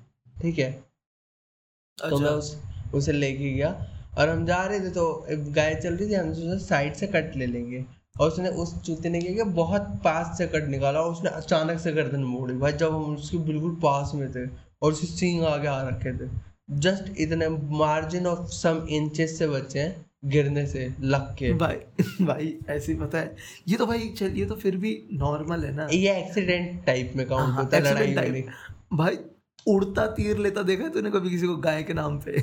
ठीक 0.42 0.58
है? 0.58 0.72
तो 0.72 2.18
मैं 2.18 2.26
अच्छा 2.26 2.36
उस 2.36 2.62
उसे 2.94 3.12
लेके 3.12 3.52
गया। 3.52 3.90
और 4.18 4.28
हम 4.28 4.46
जा 4.46 4.64
रहे 4.66 4.80
थे 4.80 4.90
तो 4.90 5.26
गाय 5.30 5.74
चल 5.74 5.94
रही 5.94 6.08
थी 6.08 6.14
हम 6.14 6.32
सोचा 6.34 6.66
साइड 6.66 6.94
से 6.94 7.06
कट 7.06 7.36
ले 7.36 7.46
लेंगे। 7.46 7.84
और 8.20 8.28
उसने 8.28 8.48
उस 8.48 8.82
चूते 8.82 9.08
ने 9.08 9.20
क्या 9.20 9.32
किया 9.32 9.44
बहुत 9.44 9.82
पास 9.82 10.38
से 10.38 10.46
कट 10.46 10.64
निकाला 10.64 11.00
और 11.00 11.12
उसने 11.12 11.30
अचानक 11.30 11.78
से 11.80 11.92
गर्दन 11.92 12.24
मोड़ी 12.24 12.54
भाई 12.54 12.72
जब 12.72 12.94
हम 12.94 13.14
उसके 13.14 13.38
बिल्कुल 13.38 13.70
पास 13.70 14.12
में 14.14 14.32
थे 14.32 14.50
और 14.82 14.92
उसके 14.92 15.06
सींग 15.06 15.44
आगे 15.44 15.68
आ 15.68 15.88
रखे 15.88 16.12
थे। 16.12 16.53
जस्ट 16.68 17.12
इतने 17.18 17.48
मार्जिन 17.78 18.26
ऑफ़ 18.26 18.46
सम 18.48 18.86
इंचेस 18.90 19.38
से 19.38 19.46
बचे 19.46 19.78
हैं 19.80 20.04
गिरने 20.24 20.66
से 20.66 20.94
लग 21.00 21.34
के। 21.36 21.52
भाई 21.52 21.76
भाई 22.20 22.58
ऐसे 22.68 22.92
ही 22.92 22.98
पता 22.98 23.18
है। 23.18 23.36
ये 23.68 23.76
तो 23.76 23.86
भाई 23.86 24.08
चल 24.08 24.26
ये 24.26 24.46
तो 24.46 24.54
फिर 24.54 24.76
भी 24.76 25.02
नॉर्मल 25.12 25.64
है 25.64 25.74
ना। 25.76 25.86
ये 25.92 26.16
एक्सीडेंट 26.16 26.84
टाइप 26.86 27.12
में 27.16 27.26
काउंट 27.28 27.48
हाँ, 27.48 27.56
होता 27.56 27.76
है 27.76 28.12
लड़ाई 28.12 28.30
में। 28.30 28.44
भाई 28.92 29.18
उड़ता 29.66 30.06
तीर 30.06 30.38
लेता 30.38 30.62
देखा 30.62 30.84
है 30.84 30.90
तूने 30.90 31.10
कभी 31.10 31.30
किसी 31.30 31.46
को 31.46 31.56
गाय 31.56 31.82
के 31.82 31.94
नाम 31.94 32.18
पे? 32.18 32.40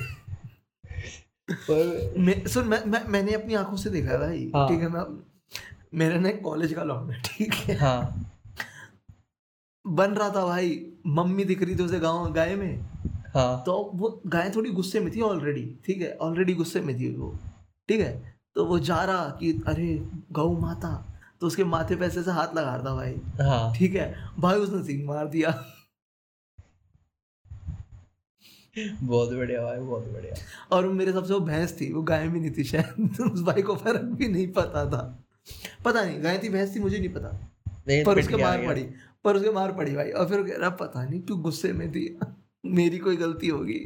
पर 1.52 2.14
मैं 2.18 2.48
सुन 2.48 2.68
मैं, 2.68 2.86
मैं 2.86 3.04
मैंने 3.08 3.34
अपनी 3.34 3.54
आँखों 3.54 3.78
से 3.78 3.90
देखा 3.90 4.12
है 4.12 4.18
भाई। 4.18 4.52
हाँ। 4.56 4.68
ठीक 4.70 4.80
है 4.80 4.90
मैं 4.90 5.06
मेरे 5.94 6.20
ना 6.20 6.32
कॉलेज 6.32 6.74
का 6.74 6.84
लॉन्ग 6.84 7.12
है 7.12 7.22
ठीक 7.26 7.54
है। 7.54 7.76
हाँ। 7.76 8.32
बन 9.88 10.12
रहा 10.12 10.30
था 10.30 10.46
भाई 10.46 10.86
मम्मी 11.08 11.44
दिख 11.44 11.64
रही 11.64 11.76
थी 11.76 11.84
उसे 11.84 12.00
गाँव 12.00 12.32
गाय 12.34 12.56
में। 12.56 12.91
हाँ। 13.34 13.64
तो 13.66 13.92
वो 13.94 14.22
गाय 14.28 14.50
थोड़ी 14.50 14.72
गुस्से 14.72 15.00
में 15.00 15.16
थी 15.16 15.22
ऑलरेडी 15.22 15.76
ठीक 15.86 16.02
है? 16.02 16.18
ऑलरेडी 16.18 16.54
गुस्से 16.54 16.82
में 16.82 17.00
थी 17.00 17.16
वो 17.16 17.40
ठीक 17.88 18.00
है? 18.02 18.36
तो 18.56 18.66
वो 18.66 18.80
जा 18.80 19.04
रहा 19.04 19.26
कि 19.30 19.64
अरे 19.68 20.08
गौ 20.32 20.58
माता। 20.58 21.08
तो 21.42 21.48
उसके 21.48 21.64
माथे 21.64 21.96
पे 21.96 22.06
ऐसे 22.06 22.20
हाथ 22.20 22.48
लगा 22.56 22.76
रहा 22.76 22.86
था 22.86 22.96
भाई। 22.96 23.16
हाँ। 23.42 23.76
ठीक 23.76 23.96
है? 23.96 24.16
भाई 24.40 24.56
उसने 24.56 24.84
सिंग 24.84 25.06
मार 25.06 25.28
दिया। 25.28 25.66
बहुत 29.04 29.30
बढ़िया 29.30 29.62
भाई 29.62 29.80
बहुत 29.80 30.04
बढ़िया। 30.04 30.34
और 30.72 30.86
वो 30.88 30.94
मेरे 30.94 31.14
सबसे 31.14 31.34
वो 31.34 31.40
भैंस 31.40 31.82
थी 31.82 31.94
वो 31.94 32.02
गाय 32.02 32.28
भी 32.28 32.40
नहीं 32.40 32.52
थी 32.58 32.64
शायद। 32.64 33.18
उस 33.34 33.42
भाई 33.42 33.62
को 33.62 33.76
फ़र्क 33.76 34.02
भी 34.02 34.28
नहीं 34.28 34.48
पता 34.48 34.86
था। 34.86 35.24
पता 35.86 36.04
नहीं 36.06 36.24
गाय 36.24 36.40
थी 36.44 36.50
भैंस 36.50 36.76
थी 36.76 36.80
मुझे 36.80 37.00
नहीं 37.00 37.10
पता। 37.10 37.52
नहीं 37.88 38.04
पर 38.06 38.20
उसके 38.20 38.36
मार 38.36 38.66
पड़ी 38.66 38.84
पर 39.24 39.36
उसके 39.36 39.52
मार 39.52 39.72
पड़ी 39.72 39.96
भाई। 39.96 40.10
और 40.10 40.30
फिर 40.30 40.44
कह 40.44 40.58
रहा 40.58 40.70
पता 40.70 41.06
नहीं 41.06 41.22
क्यों 41.22 41.42
गुस्से 41.42 41.74
में 41.74 41.92
थी। 41.92 42.20
मेरी 42.64 42.98
कोई 42.98 43.18
गलती 43.18 43.48
होगी। 43.48 43.80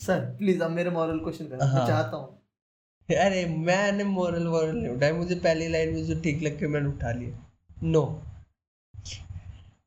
सर 0.00 0.20
प्लीज़ 0.38 0.62
आप 0.62 0.70
मेरे 0.70 0.90
मॉरल 0.90 1.18
क्वेश्चन 1.18 1.46
करें। 1.46 1.58
मैं 1.58 1.66
हाँ। 1.66 1.86
चाहता 1.86 2.16
हूँ। 2.16 2.36
अरे 3.08 3.44
मैंने 3.58 4.04
मोरल 4.04 4.46
वोरल 4.46 4.76
नहीं 4.76 4.92
उठाया। 4.94 5.14
मुझे 5.14 5.34
पहली 5.36 5.68
लाइन 5.68 5.94
में 5.94 6.04
जो 6.06 6.20
ठीक 6.20 6.42
लग 6.42 6.58
के 6.58 6.66
मैंने 6.68 6.88
उठा 6.88 7.12
लिया। 7.12 7.38
No 7.82 8.02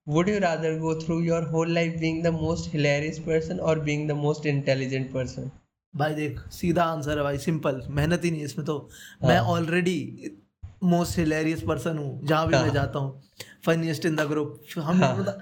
would 0.08 0.30
you 0.30 0.40
rather 0.40 0.78
go 0.80 0.94
through 1.02 1.20
your 1.22 1.44
whole 1.50 1.72
life 1.74 2.00
being 2.00 2.24
the 2.24 2.28
most 2.34 2.74
hilarious 2.74 3.20
person 3.20 3.60
और 3.60 3.80
being 3.80 4.08
the 4.10 4.12
most 4.18 4.46
intelligent 4.46 5.12
person 5.14 5.52
भाई 5.94 6.14
देख 6.16 6.40
सीधा 6.52 6.84
आंसर 6.84 7.18
है 7.18 7.24
भाई। 7.24 7.38
सिंपल 7.38 7.82
मेहनत 7.90 8.24
ही 8.26 8.32
नहीं 8.32 8.44
इसमें 8.44 8.66
तो। 8.66 8.78
हाँ. 8.78 9.30
मैं 9.30 9.40
ऑलरेडी 9.40 10.38
मोस्ट 10.84 11.18
हिलेरियस 11.20 11.62
पर्सन 11.62 11.98
हूँ 11.98 12.26
जहाँ 12.26 12.48
भी 12.48 12.56
हाँ. 12.56 12.64
मैं। 12.64 12.74
जाता 12.74 13.00
हूँ। 13.00 13.22
फनीस्ट 13.66 14.06
इन 14.06 14.16
द 14.16 14.22
ग्रुप 14.30 14.62
हम 14.78 15.04
हाँ। 15.04 15.38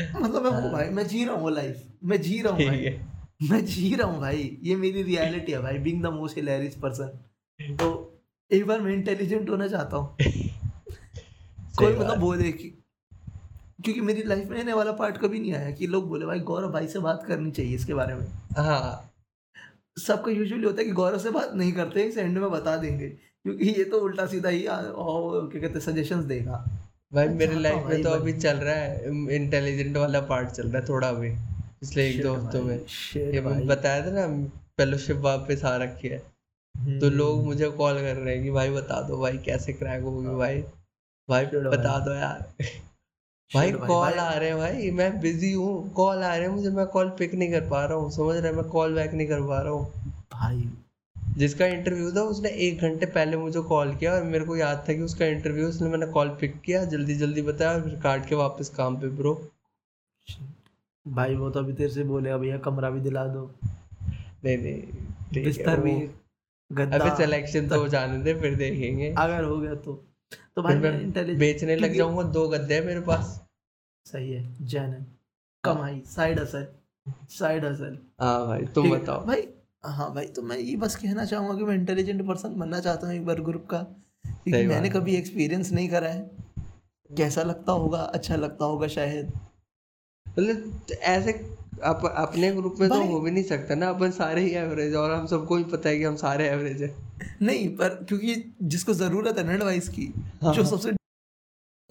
मतलब 0.00 0.42
मैं 0.42 0.50
वो 0.62 0.70
भाई 0.70 0.88
मैं 0.88 1.06
जी 1.06 1.24
रहा 1.24 1.34
हूँ 1.34 1.42
वो 1.42 1.48
लाइफ 1.48 1.82
मैं 2.04 2.20
जी 2.22 2.40
रहा 2.42 2.52
हूँ 2.52 2.66
भाई। 2.66 2.98
मैं 3.50 3.64
जी 3.64 3.94
रहा 3.94 4.06
हूँ 4.08 4.20
भाई। 4.20 4.58
ये 4.62 4.76
मेरी 4.76 5.02
रियलिटी 5.02 5.52
है 5.52 5.60
भाई 5.62 5.78
being 5.78 6.02
the 6.02 6.06
most 6.06 6.36
hilarious 6.36 6.74
person 6.74 7.76
तो 7.76 8.20
एक 8.50 8.66
बार 8.66 8.80
मैं 8.80 8.92
इंटेलिजेंट 8.92 9.50
होना 9.50 9.68
चाहता 9.68 9.96
हूँ। 9.96 10.16
कोई। 11.78 11.96
मतलब 11.96 12.18
बोले 12.18 12.52
कि 12.52 12.74
क्योंकि 13.84 14.00
मेरी 14.00 14.22
लाइफ 14.22 14.48
में 14.48 14.60
आने 14.60 14.72
वाला 14.72 14.92
पार्ट 14.92 15.18
कभी 15.18 15.40
नहीं 15.40 15.52
आया 15.54 15.70
कि 15.70 15.86
लोग 15.86 16.08
बोले 16.08 16.26
भाई 16.26 16.40
गौरव 16.40 16.72
भाई 16.72 16.88
से 16.88 16.98
बात 16.98 17.24
करनी 17.28 17.50
चाहिए 17.50 17.74
इसके 17.74 17.94
बारे 17.94 18.14
में। 18.14 18.26
हाँ। 18.56 19.12
सबका 20.06 20.30
यूजुअली 20.30 20.66
होता 20.66 20.80
है 20.80 20.84
कि 20.84 20.92
गौरव 20.92 21.18
से 21.18 21.30
बात 21.30 21.52
नहीं 21.54 21.72
करते 21.72 22.02
इस 22.02 22.18
एंड 22.18 22.38
में 22.38 22.50
बता 22.50 22.76
देंगे। 22.76 23.08
क्योंकि 23.08 23.64
ये 23.64 23.84
तो 23.84 24.00
उल्टा 24.00 24.26
सीधा 24.26 24.48
ही 24.48 24.64
क्या 24.68 25.60
कहते 25.60 25.80
सजेशंस 25.80 26.24
देगा। 26.24 26.64
भाई 27.12 27.28
मेरे 27.28 27.54
लाइफ 27.54 27.84
में 27.86 28.02
तो 28.02 28.10
अभी 28.10 28.32
चल 28.32 28.56
रहा 28.56 28.74
है। 28.74 29.08
इंटेलिजेंट 29.36 29.96
वाला 29.96 30.20
पार्ट 30.20 30.48
चल 30.48 30.68
रहा 30.68 30.80
है 30.80 30.88
थोड़ा 30.88 31.08
अभी 31.08 31.30
पिछले 31.80 32.08
एक 32.10 32.22
दो 32.22 32.34
हफ्तों 32.34 32.62
में। 32.62 32.76
ये। 33.16 33.40
बताया 33.40 34.06
था 34.06 34.10
ना 34.10 34.26
फेलोशिप 34.76 35.16
वापस 35.16 35.64
आ 35.64 35.76
रखी 35.76 36.08
है। 36.08 36.18
तो 36.18 37.06
हम्म, 37.06 37.06
लोग 37.06 37.44
मुझे 37.44 37.68
कॉल 37.68 37.94
कर 37.94 38.16
रहे 38.16 38.34
हैं 38.34 38.44
कि 38.44 38.50
भाई 38.50 38.70
बता 38.70 39.00
दो 39.02 39.20
भाई 39.20 39.38
कैसे 39.38 39.72
क्रैक 39.72 40.02
होगी 40.02 40.34
भाई? 40.36 40.60
भाई 41.28 41.46
बता 41.46 41.98
दो 41.98 42.14
यार। 42.14 42.44
भाई 43.54 43.72
कॉल 43.72 44.12
आ 44.12 44.32
रहे 44.32 44.48
हैं 44.48 44.58
भाई 44.58 44.90
मैं 44.90 45.20
बिज़ी 45.20 45.52
हूँ। 45.52 45.92
कॉल 45.92 46.22
आ 46.22 46.34
रहे 46.36 46.46
हैं 46.46 46.54
मुझे 46.54 46.70
मैं 46.70 46.86
कॉल 46.86 47.10
पिक 47.10 47.34
नहीं 47.34 47.50
कर 47.52 47.68
पा 47.68 47.84
रहा 47.84 47.98
हूँ। 47.98 48.10
समझ 48.10 48.36
रहे 48.36 48.52
मैं 48.52 48.64
कॉल 48.64 48.94
बैक 48.94 49.14
नहीं 49.14 49.28
कर 49.28 49.40
पा 49.40 49.60
रहा 49.60 49.72
हूँ। 49.72 50.12
भाई 50.32 50.68
जिसका 51.36 51.66
इंटरव्यू 51.66 52.10
था 52.12 52.22
उसने 52.22 52.48
एक 52.66 52.80
घंटे 52.80 53.06
पहले 53.06 53.36
मुझे 53.36 53.60
कॉल 53.60 53.94
किया 53.96 54.12
और 54.12 54.22
मेरे 54.22 54.44
को 54.44 54.56
याद 54.56 54.84
था 54.88 54.92
कि 54.92 55.00
उसका 55.00 55.26
इंटरव्यू 55.26 55.68
उसने 55.68 55.88
मैंने 55.88 56.06
कॉल 56.06 56.28
पिक 56.40 56.60
किया 56.60 56.84
जल्दी 56.84 57.14
जल्दी 57.14 57.42
बताया 57.42 57.72
और 57.72 57.82
फिर 57.82 58.00
काट 58.00 58.28
के 58.28 58.34
वापस 58.34 58.68
काम 58.68 58.96
पे 59.00 59.08
ब्रो 59.16 59.34
भाई 61.06 61.34
वो 61.34 61.50
तो 61.50 61.60
अभी 61.60 61.72
तेरे 61.72 61.90
से 61.90 62.04
बोलेगा 62.04 62.36
भैया 62.38 62.58
कमरा 62.58 62.90
भी 62.90 63.00
दिला 63.00 63.26
दो। 63.26 63.50
नहीं 64.44 64.56
नहीं 64.58 65.42
बिस्तर 65.44 65.80
भी 65.80 65.92
अबे 66.70 67.16
सिलेक्शन 67.16 67.68
तो 67.68 67.86
जाने 67.88 68.18
दे 68.22 68.34
फिर 68.34 68.54
देखेंगे। 68.54 69.14
अगर 69.18 69.44
हो 69.44 69.58
गया 69.58 69.74
तो। 69.74 69.92
तो 70.56 70.62
भाई 70.62 70.74
मैं 70.74 71.00
इंटेलिजेंट 71.00 71.38
बेचने 71.38 71.76
लग 71.76 71.94
जाऊँगा 71.94 72.22
दो 72.22 72.46
गद्दे 72.48 72.74
हैं 72.74 72.84
मेरे 72.84 73.00
पास। 73.00 73.40
सही 74.06 74.32
है 74.32 74.66
जैन 74.66 74.92
कमाई 75.64 76.00
साइड 76.06 76.38
हसल 76.40 76.66
साइड 77.30 77.64
हसल 77.64 77.98
हाँ 78.20 78.46
भाई 78.46 78.66
तुम 78.74 78.90
बताओ। 78.90 79.24
भाई 79.26 79.48
हाँ 79.90 80.12
भाई 80.14 80.26
तो 80.26 80.42
मैं 80.42 80.58
ये 80.58 80.76
बस 80.76 80.96
कहना 80.96 81.24
चाहूँगा 81.24 81.54
कि 81.54 81.64
मैं 81.64 81.74
इंटेलिजेंट 81.74 82.26
पर्सन 82.26 82.54
बनना 82.58 82.80
चाहता 82.80 83.06
हूँ 83.06 83.14
एक 83.14 83.24
बार 83.26 83.40
ग्रुप 83.40 83.66
का 83.70 83.78
क्योंकि 84.24 84.66
मैंने 84.66 84.88
कभी 84.90 85.14
एक्सपीरियंस 85.16 85.72
नहीं 85.72 85.88
करा 85.88 86.08
है। 86.08 86.30
कैसा 87.10 87.42
लगता 87.42 87.72
होगा 87.72 87.98
अच्छा 87.98 88.36
लगता 88.36 88.64
होगा 88.64 88.86
शायद। 88.88 89.32
मतलब 90.26 90.92
ऐसे 90.92 91.32
अप, 91.84 92.02
अपने 92.06 92.50
ग्रुप 92.52 92.76
में 92.80 92.88
तो 92.88 93.02
हो 93.04 93.20
भी 93.20 93.30
नहीं 93.30 93.44
सकता 93.44 93.74
ना 93.74 93.88
अपन 93.88 94.10
सारे 94.10 94.42
ही 94.42 94.50
एवरेज 94.50 94.94
और 94.94 95.12
हम 95.12 95.26
सबको 95.26 95.56
भी 95.56 95.64
पता 95.64 95.88
है 95.88 95.98
कि 95.98 96.04
हम 96.04 96.16
सारे 96.16 96.48
एवरेज 96.48 96.82
है। 96.82 96.94
नहीं 97.42 97.68
पर 97.76 97.94
क्योंकि 98.08 98.34
जिसको 98.62 98.94
ज़रूरत 98.94 99.38
है 99.38 99.44
ना 99.44 99.52
एडवाइस 99.54 99.88
की 99.88 100.12
हाँ। 100.42 100.54
जो 100.54 100.64
सबसे 100.64 100.92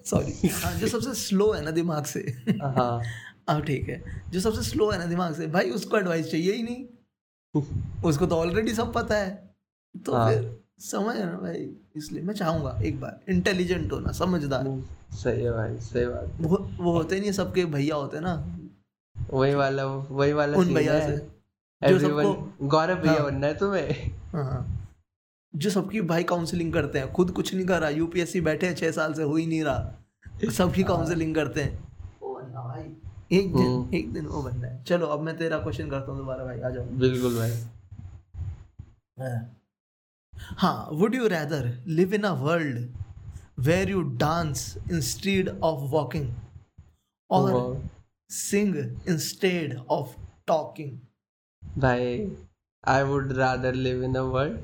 सॉरी 0.06 0.48
हाँ 0.48 0.74
जो 0.80 0.88
सबसे 0.88 1.13
स्लो 1.13 1.51
है 1.51 1.63
ना 1.66 1.72
दिमाग 1.72 2.06
से। 2.06 2.20
हाँ। 2.62 3.01
हाँ 3.50 3.62
ठीक 3.62 3.89
है 3.89 4.01
जो 4.32 4.39
सबसे 4.39 4.62
स्लो 4.70 4.89
है 4.92 4.98
ना 5.00 5.06
दिमाग 5.06 5.36
से 5.36 5.48
भाई 5.48 5.70
उसको 5.70 5.98
एडवाइस 5.98 6.32
चाहिए 6.32 6.54
ही 6.54 6.63
नहीं। 6.63 6.86
उसको 7.56 8.25
तो 8.25 8.36
ऑलरेडी 8.36 8.74
सब 8.74 8.94
पता 8.94 9.16
है। 9.16 9.56
तो 10.06 10.13
हाँ। 10.13 10.32
फिर 10.32 10.60
समझ 10.80 11.18
ना 11.18 11.38
भाई 11.38 11.70
इसलिए 11.96 12.24
मैं 12.24 12.34
चाहूँगा 12.34 12.80
एक 12.84 13.00
बार 13.01 13.20
इंटेलिजेंट 13.30 13.92
होना 13.92 14.12
समझदार। 14.12 14.84
सही 15.13 15.44
है 15.44 15.51
भाई 15.51 15.77
सही 15.77 16.06
बात। 16.06 16.38
वो 16.42 16.58
वो 16.80 16.92
होते 16.92 17.20
नहीं 17.20 17.32
सबके 17.32 17.66
भैया 17.66 17.96
होते 17.96 18.20
ना। 18.20 18.62
वही 19.32 19.56
वाला 19.56 19.86
वही 19.86 20.34
वाला 20.34 20.58
उन 20.58 20.74
भैया 20.74 21.00
से। 21.08 21.18
जो 21.82 22.00
सबको 22.00 22.68
गौरव 22.68 22.96
भैया 22.96 23.13
हाँ। 23.13 23.24
बनना 23.24 23.48
है 23.48 23.58
तुम्हें। 23.58 24.12
हाँ 24.34 24.74
जो 25.56 25.70
सबकी 25.70 26.01
भाई 26.01 26.24
काउंसलिंग 26.24 26.74
करते 26.74 27.00
हैं 27.00 27.12
खुद 27.13 27.32
कुछ 27.32 27.54
नहीं 27.56 27.66
कर 27.66 27.80
रहा 27.80 27.89
यूपीएससी 27.89 28.42
बैठे 28.42 28.68
हैं 28.68 28.75
छह 28.75 28.92
साल 28.92 29.13
से 29.13 29.24
हो 29.24 29.36
ही 29.36 29.46
नहीं 29.48 29.63
रहा। 29.63 29.94
सबकी 30.51 30.82
हाँ। 30.82 30.96
काउंसलिंग 30.96 31.36
करते 31.36 31.62
हैं। 31.62 31.75
बनना 32.24 32.62
भाई। 32.62 32.84
एक 33.31 33.55
दिन। 33.55 33.89
एक 33.93 34.13
दिन 34.13 34.25
वो 34.25 34.41
बनना 34.41 34.67
है 34.67 34.84
चलो 34.84 35.07
अब 35.07 35.22
मैं 35.22 35.38
तेरा 35.38 35.57
क्वेश्चन 35.57 35.89
करता 35.89 36.12
हूँ 36.12 36.19
दोबारा 36.19 36.46
भाई 36.46 36.60
आ 36.60 36.69
जाओ 36.69 36.86
बिल्कुल 37.00 37.38
भाई 37.38 37.51
हाँ 40.57 40.89
would 40.91 41.15
you 41.15 41.27
rather 41.27 41.72
live 41.88 42.13
in 42.13 42.24
a 42.24 42.31
world 42.31 42.88
where 43.60 43.89
you 43.89 44.01
dance 44.17 44.77
instead 44.91 45.50
of 45.50 45.79
walking 45.91 46.34
और. 47.29 47.53
सिंग 48.29 48.75
इंस्टेड 49.10 49.75
ऑफ़ 49.89 50.15
टॉकिंग 50.48 50.98
भाई 51.63 52.31
I 52.88 53.03
would 53.03 53.31
rather 53.34 53.74
live 53.74 54.03
in 54.03 54.15
a 54.15 54.22
world 54.22 54.60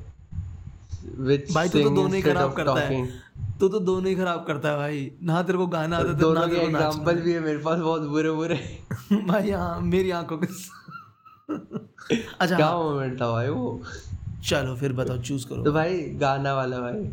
which 1.19 1.53
भाई, 1.53 1.69
तो 1.69 1.79
दोनों 1.79 2.13
ही 2.13 2.21
खराब 2.21 2.53
करता 2.53 2.79
है। 2.79 3.22
तो 3.59 3.69
तो 3.69 3.79
दोनों 3.79 4.09
ही 4.09 4.15
खराब 4.15 4.43
करता 4.47 4.69
है 4.69 4.77
भाई। 4.77 5.11
ना 5.23 5.41
तेरे 5.43 5.57
को 5.57 5.67
गाना 5.67 5.97
आता 5.97 6.07
था 6.07 6.11
ना 6.11 6.17
दोनों 6.19 6.41
के 6.41 6.55
तेरे 6.55 6.61
को 6.61 6.67
एग्जांपल 6.67 7.15
भी 7.21 7.33
है 7.33 7.39
मेरे 7.39 7.57
पास 7.57 7.79
बहुत 7.79 8.01
बुरे 8.01 8.31
बुरे। 8.31 8.59
भाई 9.13 9.51
हाँ 9.51 9.81
मेरी 9.81 10.11
आँखों 10.11 10.37
के 10.37 10.47
अच्छा 12.39 12.55
क्या 12.55 12.65
हाँ, 12.67 12.83
मोमेंट 12.83 13.21
था 13.21 13.31
भाई 13.31 13.47
वो? 13.49 13.81
चलो 14.45 14.75
फिर 14.75 14.93
बताओ 14.93 15.17
चूज़ 15.17 15.47
करो। 15.47 15.63
तो 15.63 15.71
भाई 15.71 15.99
गाना 15.99 16.53
वाला 16.53 16.79
भाई। 16.79 17.09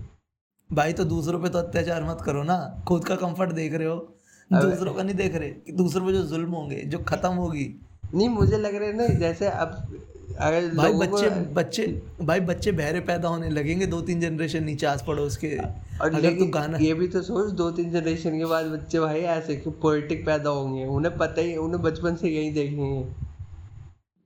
भाई 0.73 0.93
तो 0.93 1.05
दूसरों 1.05 1.43
पे 1.43 1.49
तो 1.49 1.59
अत्याचार 1.59 2.05
मत 2.05 2.19
करो 2.25 2.43
ना। 2.43 2.85
खुद 2.89 3.05
का 3.05 3.17
कंफर्ट 3.17 3.51
देख 3.53 3.75
रहे 3.75 3.87
हो। 3.87 4.17
दूसरों 4.53 4.95
का 4.95 5.03
नहीं 5.03 5.15
देख 5.15 5.35
रहे 5.35 5.51
कि 5.51 5.73
दूसरों 5.73 6.07
पे 6.07 6.13
जो 6.13 6.23
जुल्म 6.23 6.51
होंगे 6.51 6.77
जो 6.77 6.99
खत्म 6.99 7.33
होगी। 7.33 7.81
नहीं 8.15 8.29
मुझे 8.29 8.59
लग 8.59 8.75
रहा 8.75 8.89
है 8.89 8.97
ना 8.97 9.07
जैसे 9.07 9.49
अब 9.49 9.99
भाई 10.33 10.93
बच्चे 10.95 11.29
बच्चे 11.55 11.87
भाई 12.23 12.41
बच्चे 12.43 12.73
बहरे 12.73 13.01
पैदा 13.03 13.29
होने 13.29 13.49
लगेंगे 13.51 13.87
दो 13.87 14.01
तीन 14.03 14.21
जनरेशन 14.21 14.65
नीचे 14.65 14.87
आस 14.87 15.05
पड़ोस 15.07 15.37
के। 15.37 15.57
और 15.57 16.15
अगर 16.15 16.39
तू 16.39 16.47
गाना 16.51 16.79
ये 16.79 16.93
भी 16.95 17.09
तो 17.09 17.23
सोच 17.23 17.51
दो 17.55 17.71
तीन 17.71 17.91
जनरेशन 17.93 18.39
के 18.39 18.45
बाद 18.47 18.67
बच्चे 18.69 19.01
भाई 19.01 19.21
ऐसे 19.31 19.57
कि 19.57 19.71
पोएटिक 19.83 20.25
पैदा 20.27 20.51
होंगे। 20.51 20.85
उन्हें 20.89 21.17
पता 21.17 21.41
ही 21.41 21.57
उन्हें 21.59 21.83
बचपन 21.83 22.17
से 22.17 22.29
यही 22.29 22.51
देखेंगे 22.53 23.29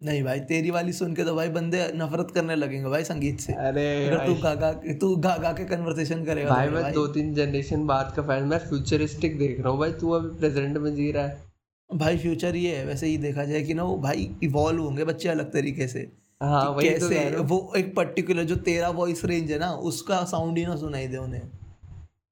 नहीं 0.01 0.23
भाई 0.25 0.41
तेरी 0.43 0.71
वाली 0.71 0.93
सुन 0.93 1.15
के 1.15 1.25
तो 1.25 1.35
भाई 1.35 1.49
बंदे 1.49 1.87
नफरत 1.97 2.31
करने 2.35 2.55
लगेंगे 2.57 2.89
भाई 2.91 3.05
संगीत 3.05 3.41
से। 3.41 3.53
अरे 3.53 3.85
अगर 4.07 4.27
तू 4.27 4.33
भाई, 4.33 4.41
गा 4.43 4.55
गा 4.55 4.73
के 4.75 4.95
तू 4.95 5.15
गा 5.17 5.37
गा 5.37 5.53
के 5.53 5.65
कन्वर्सेशन 5.65 6.25
करेगा 6.25 6.51
भाई 6.51 6.69
मैं 6.69 6.93
दो 6.93 7.07
तीन 7.09 7.33
जनरेशन 7.35 7.87
बाद 7.87 8.13
का 8.17 8.23
फ़ैन 8.23 8.45
मैं 8.45 8.59
फ्यूचरिस्टिक 8.59 9.39
देख 9.39 9.61
रहा 9.61 9.69
हूँ 9.69 9.79
भाई 9.81 9.93
तू 10.01 10.11
अभी 10.11 10.29
प्रेजेंट 10.39 10.77
में 10.77 10.95
जी 10.95 11.11
रहा 11.13 11.25
है। 11.25 11.43
भाई 11.91 12.19
फ्यूचर 12.19 12.57
ये 12.57 12.77
है 12.77 12.85
वैसे 12.87 13.07
ही 13.07 13.17
देखा 13.19 13.45
जाए 13.45 13.63
कि 13.63 13.75
ना 13.75 13.83
वो 13.83 13.97
भाई 13.99 14.37
इवॉल्व 14.43 14.83
होंगे 14.83 15.05
बच्चे 15.05 15.29
अलग 15.29 15.53
तरीके 15.53 15.89
से 15.89 16.13
हाँ 16.43 16.69
वही 16.71 16.91
तो 16.91 17.09
कैसे 17.09 17.37
हूँ। 17.37 17.45
वो 17.47 17.73
एक 17.77 17.95
पर्टिकुलर 17.97 18.45
जो 18.45 18.57
तेरा 18.57 18.89
वॉइस 18.91 19.25
रेंज 19.25 19.53
है 19.53 19.59
ना 19.59 19.73
उसका 19.73 20.25
साउंड 20.25 20.59
ही 20.59 20.67
ना 20.67 20.77
सुनाई 20.77 21.07
दे 21.09 21.17
उन्हें। 21.17 21.43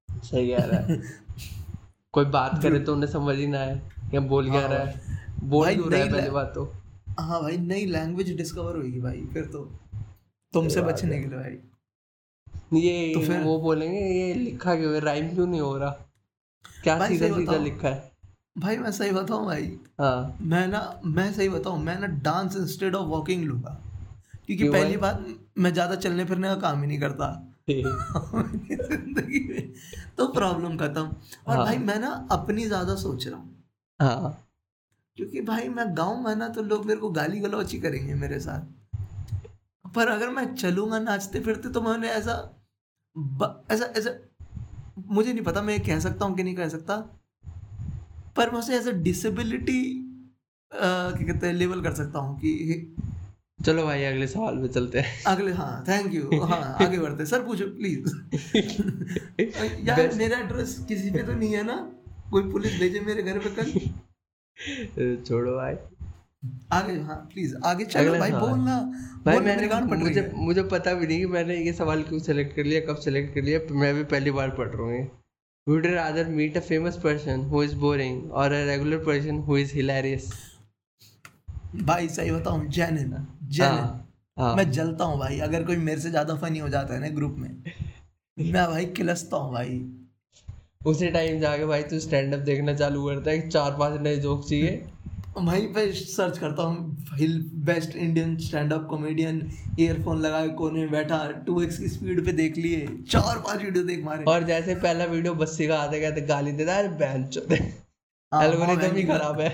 सही 0.09 0.49
कह 0.49 0.65
रहा 0.65 0.81
है। 0.81 1.01
कोई 2.13 2.25
बात 2.25 2.63
करे 2.63 2.79
तो 2.79 2.93
उन्हें 2.93 3.11
समझ 3.11 3.37
ही 3.37 3.47
ना 3.47 3.59
आए 3.59 3.81
या 4.15 4.21
बोल 4.21 4.51
क्या 4.51 4.61
हाँ 4.61 4.69
रहा 4.69 4.85
है? 4.85 5.01
बोल 5.43 5.65
भाई 5.67 5.75
क्यों 5.75 5.91
रहा 5.93 6.01
है 6.03 6.13
पहली 6.13 6.31
बात 6.31 6.53
तो? 6.55 6.73
हाँ 7.21 7.43
भाई 7.43 7.57
नई 7.57 7.87
लैंग्वेज 7.87 8.37
डिस्कवर 8.37 8.77
होगी 8.77 9.01
भाई 9.01 9.25
फिर 9.33 9.45
तो। 9.45 9.65
तुमसे 10.53 10.81
बचने 10.83 11.23
के 11.23 11.29
लिए 11.29 11.39
भाई। 11.39 12.81
ये 12.81 13.15
तो 13.15 13.21
फिर- 13.21 13.43
वो 13.45 13.59
बोलेंगे 13.61 13.99
ये 14.01 14.35
लिखा 14.35 14.75
क्यों 14.75 14.95
है? 14.95 15.01
राइम 15.01 15.35
क्यों 15.35 15.47
नहीं 15.47 15.61
हो 15.61 15.77
रहा? 15.79 15.91
क्या 16.83 17.07
सीधा 17.09 17.37
सीधा 17.37 17.57
लिखा 17.57 17.89
है? 17.89 18.12
भाई 18.57 18.77
मैं 18.77 18.91
सही 18.91 19.11
बताऊँ 19.11 19.47
भाई? 19.47 19.79
हाँ। 20.01 20.37
मैं 20.41 20.67
ना 20.67 21.01
मैं 21.05 21.33
सही 21.33 21.49
बताऊँ 21.49 21.83
मैं 21.83 21.99
ना 22.01 22.07
डांस 22.07 22.57
इंस्टेड 22.57 22.95
ऑफ़ 22.95 23.07
वॉकिंग 23.07 23.45
लूँगा। 23.45 23.71
क्योंकि 24.47 24.57
क्यों 24.57 24.73
पहली 24.73 24.97
भाई? 24.97 25.13
बात 25.13 25.39
मैं 25.59 25.73
ज़्यादा 25.73 25.95
चलने 25.95 26.25
फिरने 26.25 26.49
का 26.49 26.55
काम 26.55 26.81
ही 26.81 26.87
नहीं 26.87 27.01
करता। 27.01 27.49
ज़िंदगी 27.71 29.49
में 29.49 29.73
तो 30.19 30.27
प्रॉब्लम 30.27 30.77
खत्म। 30.77 31.03
और 31.47 31.57
हाँ। 31.57 31.65
भाई 31.65 31.79
मैं 31.79 31.99
ना 31.99 32.29
अपनी 32.33 32.67
ज़्यादा 32.67 32.95
सोच 32.95 33.27
रहा 33.27 33.37
हूँ। 33.37 33.65
हाँ। 34.01 34.49
क्योंकि 35.17 35.41
भाई 35.41 35.69
मैं 35.69 35.97
गाँव 35.97 36.17
में 36.17 36.37
ना 36.37 36.49
तो 36.49 36.63
लोग 36.63 36.87
मेरे 36.87 37.01
को 37.01 37.11
गाली 37.11 37.41
गलौच 37.41 37.73
ही 37.73 37.81
करेंगे 37.81 38.15
मेरे 38.15 38.41
साथ। 38.41 38.61
पर 39.95 40.09
अगर 40.09 40.31
मैं 40.31 40.55
चलूँगा 40.55 40.99
नाचते 40.99 41.41
फिरते 41.41 41.69
तो 41.69 41.81
मैं 41.81 41.93
उन्हें 41.93 42.11
ऐसा 42.11 42.33
ऐसा 43.71 43.85
ऐसा 43.85 44.11
मुझे 45.09 45.33
नहीं 45.33 45.45
पता 45.45 45.63
मैं 45.63 45.81
कह 45.81 46.01
सकता 46.01 46.25
हूँ 46.25 46.37
कि 46.37 46.43
नहीं 46.43 46.55
कह 46.57 46.69
सकता। 46.69 47.22
पर 48.37 48.51
मैं 48.51 48.59
उसे 48.59 48.77
एज 48.77 48.89
अ 48.89 48.93
डिसेबिलिटी 49.03 49.81
क्या 50.73 51.27
कहते 51.27 51.47
हैं 51.47 51.55
लेवल 51.55 51.83
कर 51.83 51.95
सकता 51.95 52.19
हूँ 52.19 52.39
कि 52.41 52.53
चलो 53.65 53.85
भाई 53.85 54.05
अगले 54.05 54.27
सवाल 54.27 54.57
पे 54.59 54.69
चलते 54.69 55.01
हैं। 55.01 55.23
अगले 55.27 55.53
हाँ 55.53 55.85
थैंक 55.89 56.15
यू 56.15 56.41
हाँ 56.43 56.61
आगे 56.83 56.99
बढ़ते 56.99 57.27
सर 57.27 57.43
पूछो 57.45 57.65
प्लीज़ 57.77 58.09
यार 59.89 60.01
Best- 60.01 60.17
मेरा 60.19 60.39
एड्रेस 60.39 60.79
किसी 60.89 61.11
पे 61.11 61.23
तो 61.23 61.33
नहीं 61.33 61.53
है 61.55 61.63
ना? 61.63 61.77
कोई 62.31 62.51
पुलिस 62.53 62.79
भेजे 62.81 63.01
मेरे 63.01 63.23
घर 63.23 63.39
पे 63.39 63.51
कल? 63.57 63.71
छोड़ो 65.25 65.53
भाई। 65.57 65.75
आगे 66.73 66.93
हाँ 67.01 67.17
प्लीज़ 67.33 67.55
आगे 67.67 67.85
चलो 67.87 68.15
भाई 68.19 68.31
सवाल। 68.31 68.41
बोलना। 68.41 68.77
भाई 69.27 69.35
बोल, 69.35 69.45
मैंने 69.45 69.69
कान 69.69 69.89
पड़ 69.89 69.97
मुझे 69.99 70.31
मुझे 70.37 70.63
पता 70.73 70.95
भी 70.95 71.07
नहीं 71.07 71.19
कि 71.21 71.27
मैंने 71.33 71.57
ये 71.57 71.73
सवाल 71.73 72.03
क्यों 72.03 72.19
सेलेक्ट 72.21 72.57
कर 72.57 72.65
लिया 72.65 72.81
कब 72.87 72.97
सेलेक्ट 73.01 73.35
कर 73.35 73.43
लिया 73.43 73.61
मैं 73.81 73.95
भी 73.95 74.05
पहली 74.15 74.31
बार 74.39 74.51
पढ़ 74.59 74.69
रहा 74.69 74.87
हूँ 74.87 75.11
Would 75.67 75.85
you 75.85 75.95
rather 75.95 76.25
meet 76.25 76.57
a 76.57 76.61
famous 76.61 76.97
person 76.97 77.45
who 77.49 77.61
is 77.61 77.73
boring 77.73 78.31
or 78.33 78.47
a 78.47 78.67
regular 78.67 78.99
person 78.99 79.43
who 79.43 79.55
is 79.55 79.71
hilarious? 79.71 80.25
भाई 81.85 82.09
सही 82.09 82.31
बताऊँ 82.31 82.67
जैन 82.69 82.99
है 82.99 83.05
ना 83.09 83.21
जैन 83.51 83.75
मैं 84.57 84.71
जलता 84.71 85.05
हूँ 85.05 85.19
भाई 85.19 85.39
अगर 85.49 85.65
कोई 85.65 85.77
मेरे 85.77 86.01
से 86.01 86.11
ज़्यादा 86.11 86.35
फनी 86.37 86.59
हो 86.59 86.69
जाता 86.69 86.95
है 86.95 87.01
ना 87.01 87.09
ग्रुप 87.17 87.37
में 87.39 87.49
मैं 88.37 88.67
भाई 88.71 88.87
किलसता 88.97 89.37
हूँ 89.37 89.53
भाई। 89.53 89.81
उसी 90.87 91.11
टाइम 91.11 91.41
जाके 91.41 91.67
भाई 91.67 91.83
तू 91.93 92.01
स्टैंड 92.01 92.35
अप 92.35 92.41
देखना 92.51 92.75
चालू 92.75 93.07
करता 93.09 93.31
है 93.31 93.49
चार 93.49 93.77
पाँच 93.79 94.01
नए 94.01 94.17
जोक 94.27 94.45
चाहिए। 94.49 94.85
वहीं 95.37 95.67
पे 95.75 95.93
सर्च 95.93 96.39
करता 96.39 96.63
हूँ 96.63 97.17
हिल 97.19 97.41
best 97.65 97.97
Indian 97.97 98.37
stand 98.39 98.73
up 98.73 98.87
comedian 98.91 99.41
earphone 99.81 100.21
लगाए 100.21 100.49
कोने 100.49 100.81
में 100.81 100.91
बैठा 100.91 101.31
टू 101.47 101.61
एक्स 101.63 101.79
की 101.79 101.89
स्पीड 101.89 102.25
पे 102.25 102.33
देख 102.33 102.57
लिए 102.57 102.87
चार 103.11 103.39
पाँच 103.39 103.63
वीडियो 103.63 103.85
देख 103.85 104.05
मारे। 104.05 104.25
और 104.25 104.45
जैसे 104.45 104.75
पहला 104.75 105.05
वीडियो 105.05 105.35
बस्सी 105.35 105.67
का 105.67 105.79
आते 105.79 106.01
कहते 106.01 106.21
गाली 106.21 106.53
देता 106.53 106.75
है 106.75 106.97
बहन 106.99 107.27
चोद 107.27 107.53
हाँ, 107.53 108.45
एल्गोरिथम 108.45 108.97
ही 108.97 109.05
खराब 109.05 109.41
है। 109.41 109.51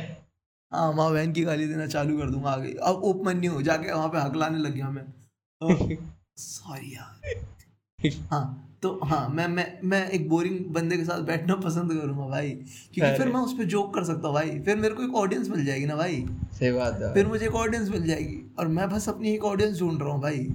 हाँ 0.73 0.93
माँ 0.93 1.11
बहन 1.13 1.33
की 1.33 1.45
गाली 1.45 1.67
देना 1.67 1.87
चालू 1.87 2.19
कर 2.19 2.31
दूँगा 2.31 2.51
आगे। 2.51 2.73
अब 2.83 3.03
उपमन्यु 3.05 3.63
जाके 3.63 3.93
वहाँ 3.93 4.09
पे 4.09 4.19
हकलाने 4.19 4.59
लग 4.59 4.75
गया 4.75 4.91
मैं। 4.91 5.07
सॉरी 6.39 6.95
यार। 6.95 8.11
हाँ 8.31 8.68
तो 8.83 9.01
हाँ 9.05 9.29
मैं 9.29 9.49
मैं 9.49 9.79
मैं 9.85 10.11
एक 10.11 10.29
बोरिंग 10.29 10.67
बंदे 10.67 10.97
के 10.97 11.05
साथ 11.05 11.21
बैठना 11.21 11.55
पसंद 11.55 11.93
करूँगा 11.93 12.27
भाई। 12.27 12.51
क्योंकि 12.95 13.19
फिर 13.19 13.29
मैं 13.29 13.41
उस 13.41 13.53
पर 13.53 13.65
जोक 13.65 13.95
कर 13.95 14.05
सकता 14.05 14.27
हूँ 14.29 14.35
भाई। 14.35 14.61
फिर 14.61 14.77
मेरे 14.77 14.95
को 14.95 15.03
एक 15.03 15.15
ऑडियंस 15.15 15.49
मिल 15.49 15.65
जाएगी 15.65 15.87
ना 15.87 15.97
भाई। 15.97 16.27
सही 16.53 16.73
बात 16.73 17.03
है 17.03 17.15
फिर 17.15 17.27
मुझे 17.27 17.47
एक 17.47 17.55
ऑडियंस 17.55 17.89
मिल 17.89 18.07
जाएगी। 18.07 18.55
और 18.59 18.69
मैं 18.69 18.91
बस 18.91 19.09
अपनी 19.09 19.31
एक 19.31 19.45
ऑडियंस 19.45 19.81
ढूंढ 19.81 20.03
रहा 20.03 20.13
हूँ 20.13 20.23
भाई। 20.23 20.47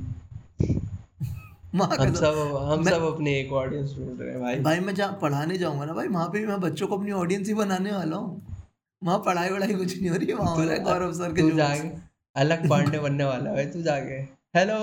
हम 1.75 2.13
सब 2.13 2.63
हम 2.71 2.83
मैं- 2.85 2.95
सब 2.95 3.13
अपनी 3.13 3.33
एक 3.33 3.53
ऑडियंस 3.53 3.95
ढूंढ 3.97 4.21
रहे 4.21 4.31
हैं 4.31 4.41
भाई। 4.41 4.59
भाई 4.59 4.79
मैं 4.79 4.95
जहाँ 4.95 5.19
पढ़ाने 5.21 5.57
जाऊँगा 5.57 5.85
ना 5.85 5.93
भाई 5.93 6.07
वहाँ 6.07 6.27
पे 6.27 6.39
भी 6.39 6.45
मैं 6.45 6.59
बच्चों 6.61 6.87
को 6.87 6.97
अपनी 6.97 7.11
ऑडियंस 7.11 7.47
ही 7.47 7.53
बनाने 7.53 7.91
वाला 7.91 8.17
हूँ। 8.17 8.57
वहाँ 9.03 9.19
पढ़ाई 9.19 9.49
वढ़ाई 9.49 9.73
कुछ 9.73 9.99
नहीं 10.01 10.09
हो 10.09 10.15
रही 10.15 10.27
है 10.27 10.33
वहाँ 10.33 10.55
हो 10.55 10.63
रहा 10.63 10.73
है 10.73 10.83
गौरव 10.83 11.13
सर 11.13 11.33
के 11.33 11.55
जाके 11.55 11.89
अलग 12.35 12.69
पांडे 12.69 12.99
बनने 12.99 13.23
वाला 13.23 13.49
है 13.49 13.55
भाई 13.55 13.65
तू 13.65 13.81
जाके। 13.81 14.21
हेलो 14.59 14.79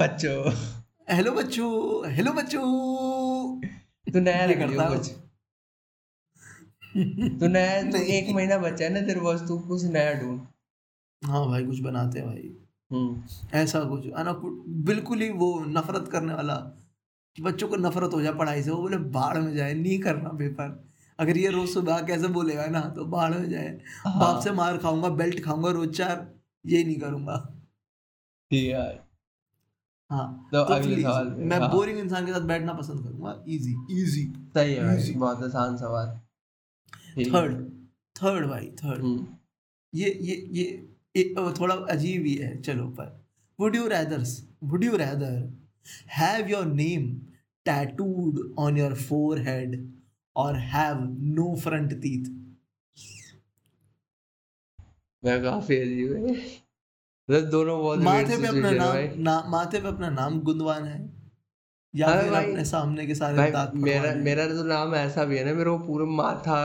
बच्चों। 0.00 0.79
हेलो 1.10 1.30
बच्चों। 1.32 2.10
हेलो 2.12 2.32
बच्चों। 2.32 2.60
तू 4.12 4.20
नया 4.20 4.44
लियो 4.46 4.58
करता 4.58 4.88
कुछ 4.88 5.08
तू 7.40 7.48
नया 7.48 7.80
तू 7.90 7.98
एक 8.16 8.28
महीना 8.34 8.58
बचा 8.58 8.84
है 8.84 8.90
ना 8.92 9.00
तेरे 9.06 9.20
पास 9.20 9.40
तू 9.48 9.58
कुछ 9.58 9.84
नया 9.86 10.12
ढूंढ। 10.20 10.40
हाँ 11.22 11.46
भाई 11.46 11.64
कुछ 11.66 11.80
बनाते 11.80 12.18
हैं 12.18 12.28
भाई। 12.28 12.52
हम्म। 12.90 13.58
ऐसा 13.58 13.80
कुछ 13.84 14.06
है 14.06 14.24
ना 14.24 14.32
बिल्कुल 14.90 15.22
ही 15.22 15.30
वो 15.42 15.50
नफरत 15.68 16.08
करने 16.12 16.34
वाला। 16.34 16.56
बच्चों 17.36 17.68
को 17.68 17.76
नफरत 17.78 18.14
हो 18.14 18.22
जाए 18.22 18.34
पढ़ाई 18.34 18.62
से 18.62 18.70
वो 18.70 18.78
बोले 18.78 18.96
बाढ़ 19.18 19.38
में 19.38 19.54
जाए 19.56 19.74
नहीं 19.74 19.98
करना 19.98 20.30
पेपर 20.38 20.80
अगर 21.18 21.38
ये 21.38 21.50
रोज 21.50 21.68
सुबह 21.68 22.00
कैसे 22.06 22.28
बोलेगा 22.28 22.66
ना 22.68 22.88
तो 22.96 23.04
बाढ़ 23.08 23.34
में 23.34 23.50
जाए। 23.50 23.78
हाँ। 24.06 24.18
बाप 24.20 24.42
से 24.44 24.52
मार 24.52 24.78
खाऊँगा 24.78 25.08
बेल्ट 25.18 25.44
खाऊँगा 25.44 25.70
रोज 25.70 25.96
चार 25.98 26.26
ये 26.64 26.84
नहीं 26.84 26.98
करूँगा। 27.00 27.44
ठीक 28.50 28.64
है 28.64 28.70
यार। 28.70 29.09
हाँ 30.10 30.48
तो 30.52 30.64
तो 30.64 30.74
अगले 30.74 31.02
सवाल 31.02 31.26
मैं 31.50 31.58
हाँ। 31.60 31.70
बोरिंग 31.70 31.98
इंसान 31.98 32.26
के 32.26 32.32
साथ 32.32 32.46
बैठना 32.46 32.72
पसंद 32.74 33.02
करूँगा। 33.04 33.32
इजी 33.48 33.74
इजी 34.00 34.24
सही 34.56 34.74
है 34.74 34.96
Easy. 34.96 35.14
बहुत 35.16 35.42
आसान 35.44 35.76
सवाल। 35.76 36.08
थर्ड 37.26 37.60
थर्ड 38.16 38.46
भाई 38.48 38.66
थर्ड 38.82 39.02
हम्म, 39.02 39.26
ये 39.92 40.10
ये 40.22 40.36
ये 40.52 40.64
ये 41.16 41.52
थोड़ा 41.60 41.74
अजीब 41.90 42.26
ही 42.26 42.34
है 42.34 42.60
चलो 42.62 42.86
पर। 42.98 43.16
Would 43.58 43.76
you 43.76 43.86
rathers 43.88 44.32
would 44.64 44.84
you 44.84 44.96
rather 44.96 45.38
have 46.16 46.48
your 46.48 46.66
name 46.66 47.08
tattooed 47.66 48.40
on 48.58 48.76
your 48.78 48.94
forehead 48.98 49.78
और 50.36 50.56
हैव 50.74 51.06
नो 51.38 51.54
फ्रंट 51.62 51.92
टीथ 52.02 52.28
मैं 55.22 55.42
काफ़ी 55.42 55.76
अजीब 55.76 56.12
है 56.12 56.34
दोनों 57.50 57.78
बहुत 57.80 57.98
माथे 57.98 58.36
पे 58.36 58.46
अपना 58.46 58.70
नाम 58.70 58.96
ना, 59.22 59.42
माथे 59.48 59.80
पे 59.80 59.88
अपना 59.88 60.10
नाम 60.10 60.40
गुंदवान 60.40 60.84
है 60.84 60.98
या 61.94 62.06
हाँ 62.06 62.22
फिर 62.22 62.30
भाई। 62.30 62.44
अपने 62.44 62.64
सामने 62.64 63.06
के 63.06 63.14
सारे 63.14 63.36
भाई 63.36 63.50
दांत 63.50 63.72
मेरा 63.74 64.14
मेरा 64.14 64.46
तो 64.46 64.64
नाम 64.64 64.94
ऐसा 64.94 65.24
भी 65.24 65.38
है 65.38 65.44
ना 65.44 65.52
मेरे 65.52 65.70
को 65.70 65.78
पूरा 65.78 66.06
माथा 66.06 66.58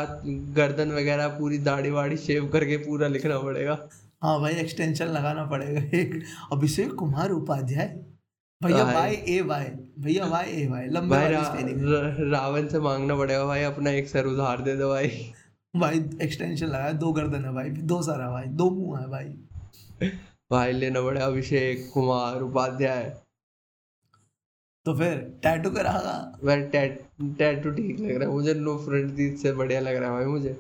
गर्दन 0.56 0.91
वगैरह 0.91 1.28
पूरी 1.28 1.58
दाढ़ी 1.58 1.91
वाड़ी 1.91 2.17
शेव 2.17 2.47
करके 2.47 2.78
पूरा 2.78 3.08
लिखना 3.08 3.39
पड़ेगा। 3.39 3.78
हाँ 4.23 4.39
भाई 4.41 4.54
एक्सटेंशन 4.56 5.06
लगाना 5.06 5.45
पड़ेगा 5.45 5.82
एक। 5.97 6.21
अभिषेक 6.51 6.93
कुमार 6.93 7.32
उपाध्याय। 7.32 7.88
भैया 8.62 8.84
भाई। 8.84 9.15
ए 9.30 9.41
वाई 9.41 9.65
भैया 9.99 10.25
वाई 10.25 10.45
ए 10.45 10.88
लंबे 10.91 11.15
भाई 11.15 11.32
रा, 11.32 12.30
रावण 12.32 12.67
से 12.67 12.80
मांगना 12.80 13.15
पड़ेगा 13.15 13.45
भाई 13.45 13.63
अपना 13.63 13.91
एक 13.91 14.08
सर 14.08 14.25
उधार 14.25 14.62
दे 14.62 14.75
दो 14.78 14.89
भाई। 14.89 15.08
भाई 15.73 15.99
एक्सटेंशन 16.21 16.65
लगाया 16.65 16.91
दो 16.91 17.12
गर्दन 17.13 17.45
है 17.45 17.54
भाई 17.54 17.69
दो 17.69 18.01
सर 18.01 18.21
है 18.21 18.30
भाई 18.30 18.45
दो 18.62 18.69
मुँह 18.69 18.99
है 18.99 19.08
भाई। 19.10 20.10
भाई 20.51 20.71
लेना 20.71 21.01
पड़ेगा 21.01 21.25
अभिषेक 21.25 21.89
कुमार 21.93 22.41
उपाध्याय। 22.41 23.03
तो 24.86 24.93
फिर 24.97 25.17
टैटू 25.43 25.69
करागा 25.71 26.13
भाई 26.43 26.62
टैट 26.62 26.99
टैटू 27.38 27.71
ठीक 27.71 27.99
लग 27.99 28.10
रहा 28.10 28.27
है। 28.29 28.34
मुझे 28.34 28.53
नो 28.53 28.77
फ्रंट 28.77 29.15
टीथ 29.17 29.38
से 29.38 29.51
बढ़िया 29.51 29.79
लग 29.79 29.95
रहा 29.95 30.10
है 30.10 30.15
भाई 30.15 30.25
मुझे। 30.25 30.53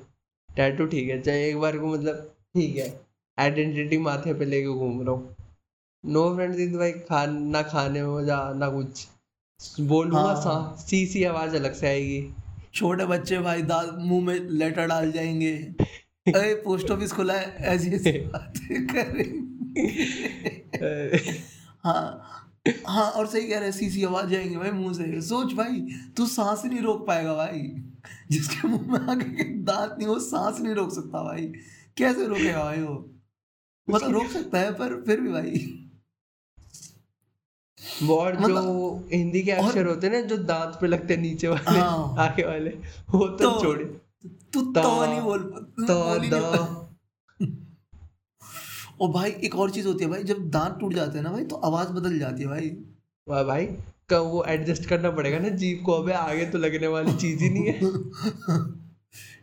टैटू 0.49 0.85
ठीक 0.85 1.09
है। 1.09 1.21
चाहे 1.21 1.49
एक 1.49 1.57
बार 1.59 1.77
को 1.77 1.87
मतलब 1.87 2.31
ठीक 2.55 2.75
है। 2.77 2.89
आइडेंटिटी 3.37 3.97
माथे 3.97 4.33
पे 4.33 4.45
लेके 4.45 4.67
घूम 4.67 5.01
रहा 5.01 5.11
हूँ। 5.11 5.35
नो 6.03 6.23
फ्रंट 6.35 6.55
टीथ 6.57 6.77
भाई 6.77 6.91
खा 6.91 7.25
ना 7.25 7.61
खाने 7.61 8.03
में 8.03 8.15
मज़ा 8.15 8.37
ना 8.53 8.69
कुछ। 8.69 9.07
बोलूँगा 9.81 10.19
हाँ। 10.19 10.41
सा 10.41 10.75
सी 10.79 11.05
सी 11.05 11.23
आवाज़ 11.23 11.55
अलग 11.55 11.73
से 11.73 11.87
आएगी। 11.87 12.33
छोटे 12.73 13.05
बच्चे 13.05 13.39
भाई 13.39 13.61
दाल 13.63 13.91
मुँह 13.99 14.25
में 14.25 14.39
लेटर 14.39 14.87
डाल 14.87 15.11
जाएँगे। 15.11 15.53
अरे 16.35 16.53
पोस्ट 16.55 16.91
ऑफ़िस 16.91 17.11
खुला 17.13 17.33
है 17.33 17.55
ऐसी 17.75 17.91
ऐसी 17.95 18.11
बातें 18.19 18.87
करेंगे। 18.87 19.44
हाँ 21.83 22.31
हाँ 22.87 23.11
और 23.11 23.27
सही 23.27 23.47
कह 23.47 23.55
रहे 23.55 23.69
हैं 23.69 23.71
सीसी 23.71 24.03
आवाज़ 24.03 24.27
जाएँगे 24.27 24.57
भाई 24.57 24.71
मुँह 24.71 24.93
से। 24.93 25.21
सोच 25.21 25.53
भाई 25.53 25.87
तू 26.17 26.25
सांस 26.25 26.65
नहीं 26.65 26.79
रोक 26.79 27.07
पाएगा 27.07 27.35
भाई। 27.35 27.83
जिसके 28.31 28.67
मुँह 28.67 28.91
में 28.91 28.99
आगे 28.99 29.43
दांत 29.43 29.95
नहीं 29.97 30.07
वो 30.07 30.19
सांस 30.19 30.59
नहीं 30.59 30.73
रोक 30.73 30.93
सकता 30.93 31.23
भाई। 31.23 31.53
कैसे 31.97 32.27
रोकेगा 32.27 32.63
भाई 32.63 32.77
वो? 32.77 33.11
मतलब 33.89 34.11
रोक 34.11 34.27
सकता 34.27 34.59
है 34.59 34.73
पर 34.73 35.01
फिर 35.01 35.21
भी 35.21 35.29
भाई। 35.29 35.81
और 38.09 38.35
जो 38.35 38.41
मतलब- 38.41 39.13
हिंदी 39.13 39.41
के 39.41 39.51
अक्षर 39.51 39.85
होते 39.85 40.07
हैं 40.07 40.13
ना 40.13 40.21
जो 40.21 40.37
दांत 40.37 40.77
पे 40.81 40.87
लगते 40.87 41.13
हैं 41.13 41.21
नीचे 41.21 41.47
वाले 41.47 41.79
हाँ। 41.79 42.15
आगे 42.19 42.43
वाले 42.43 42.69
वो 43.09 43.27
तो 43.27 43.51
तो- 43.51 43.63
छोड़े। 43.63 43.85
तू 44.53 44.61
तो- 44.61 44.83
तो 44.83 45.05
नहीं 45.05 45.21
बोल 45.21 45.39
तू 45.77 45.85
तो 45.85 46.03
बोल 46.03 46.21
ही 46.21 46.29
द। 46.29 46.33
नहीं 46.33 46.43
पा- 46.43 46.84
और 49.01 49.09
भाई 49.11 49.31
एक 49.43 49.55
और 49.55 49.71
चीज़ 49.71 49.87
होती 49.87 50.03
है 50.03 50.09
भाई 50.11 50.23
जब 50.23 50.49
दांत 50.51 50.77
टूट 50.79 50.93
जाते 50.93 51.17
हैं 51.17 51.23
ना 51.25 51.31
भाई 51.31 51.43
तो 51.43 51.55
आवाज़ 51.65 51.89
बदल 51.89 52.17
जाती 52.19 52.43
है 52.43 52.47
भाई। 52.49 52.69
वाह 53.27 53.43
भाई 53.43 53.65
का 54.09 54.19
वो 54.21 54.43
एडजस्ट 54.47 54.85
करना 54.85 55.11
पड़ेगा 55.11 55.39
ना 55.39 55.49
जीप 55.61 55.81
को 55.85 55.91
अबे 55.91 56.13
आगे 56.13 56.45
तो 56.45 56.57
लगने 56.57 56.87
वाली 56.87 57.13
चीज़ 57.13 57.43
ही 57.43 57.49
नहीं 57.49 57.65
है। 57.67 57.79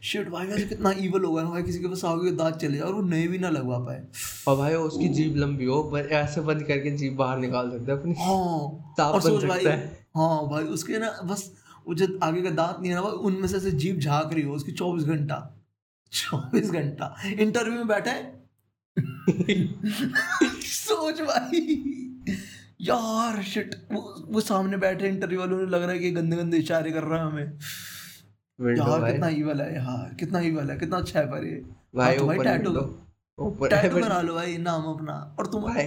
शिट 0.02 0.28
भाई 0.28 0.46
वैसे 0.46 0.64
कितना 0.64 0.90
इवल 0.98 1.24
होगा 1.24 1.42
ना 1.42 1.50
भाई 1.50 1.62
किसी 1.62 1.78
के 1.78 1.88
पास 1.88 2.04
आगे 2.04 2.30
के 2.30 2.36
दांत 2.36 2.56
चले 2.56 2.76
जाए 2.78 2.86
और 2.86 2.94
वो 2.94 3.02
नए 3.02 3.26
भी 3.26 3.38
ना 3.38 3.48
लगवा 3.50 3.78
पाए। 3.78 4.02
और 4.48 4.56
भाई 4.56 4.74
उसकी 4.74 5.08
जीभ 5.08 5.36
लंबी 5.36 5.64
हो 5.64 5.82
पर 5.82 6.08
ऐसे 6.12 6.40
बंद 6.40 6.62
करके 6.62 6.90
जीप 6.96 7.12
बाहर 7.12 7.38
निकाल 7.38 7.70
सकते 7.70 7.92
हैं 7.92 7.98
अपनी। 7.98 8.14
हाँ 8.18 9.06
और 9.06 9.20
बन 9.20 9.28
सोच 9.28 9.44
भाई 9.44 9.64
सकता 9.64 9.74
है। 9.74 10.06
हाँ 10.16 10.48
भाई 10.48 10.64
उसके 10.76 10.98
ना 10.98 11.10
बस 11.24 11.50
वो 11.88 11.94
जो 11.94 12.06
आगे 12.22 12.42
का 12.42 12.50
दांत 12.50 12.76
नहीं 12.80 12.90
है 12.90 12.96
ना 12.96 13.02
भाई 13.02 13.12
उनमें 13.30 13.48
से 13.48 13.70
जीभ 13.70 13.98
झाँक 14.00 14.32
रही 14.32 14.42
हो 14.42 14.54
उसकी 14.54 14.72
चौबीस 14.72 15.04
घंटा 15.04 15.38
चौबीस 16.12 16.70
घंटा। 16.70 17.14
इंटरव्यू 17.38 17.74
में 17.74 17.86
बैठे 17.88 18.10
सोच 20.62 21.20
भाई। 21.20 21.60
यार 22.80 23.42
शिट 23.42 23.74
वो, 23.92 24.00
वो 24.28 24.40
सामने 24.40 24.76
बैठे 24.76 25.08
इंटरव्यू 25.08 25.40
वालों 25.40 25.58
ने 25.58 25.66
लग 25.66 25.82
रहा 25.82 25.92
है 25.92 25.98
कि 25.98 26.10
गंदे 26.10 26.36
गंदे 26.36 26.56
इशारे 26.56 26.92
कर 26.92 27.02
रहा 27.02 27.20
है 27.20 27.26
हमें। 27.26 27.44
यार 28.76 29.12
कितना 29.12 29.28
ईवल 29.28 29.60
है 29.60 29.74
यार 29.74 30.14
कितना 30.14 30.40
ईवल 30.40 30.70
है 30.70 30.78
कितना 30.78 30.96
अच्छा 30.96 31.20
है 31.20 31.26
पर 31.26 31.44
ये। 31.44 31.62
भाई 31.96 32.16
तो 32.18 32.42
टैटू 32.42 32.72
टैटू 33.66 34.00
करा 34.00 34.20
लो 34.20 34.34
भाई 34.34 34.56
नाम 34.58 34.82
अपना। 34.82 35.36
और 35.38 35.46
तुम 35.46 35.62
भाई 35.62 35.84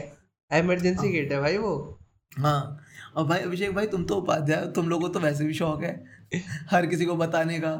इमरजेंसी 0.59 1.11
गेट 1.11 1.31
है 1.31 1.39
भाई 1.39 1.57
वो। 1.57 1.99
हाँ। 2.39 2.79
और 3.15 3.25
भाई 3.27 3.39
अभिषेक 3.39 3.73
भाई 3.75 3.87
तुम 3.87 4.05
तो 4.05 4.15
उपाध्याय 4.15 4.65
तुम 4.71 4.89
लोगों 4.89 5.09
तो 5.09 5.19
वैसे 5.19 5.45
भी 5.45 5.53
शौक 5.53 5.83
है 5.83 6.03
हर 6.71 6.85
किसी 6.85 7.05
को 7.05 7.15
बताने 7.15 7.59
का। 7.59 7.71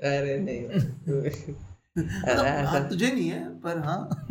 अरे 0.00 0.38
नहीं। 0.38 1.54
मतलब 1.98 2.66
हाँ, 2.66 2.88
तुझे 2.88 3.12
नहीं 3.12 3.28
है 3.28 3.60
पर 3.60 3.78
हाँ। 3.78 4.26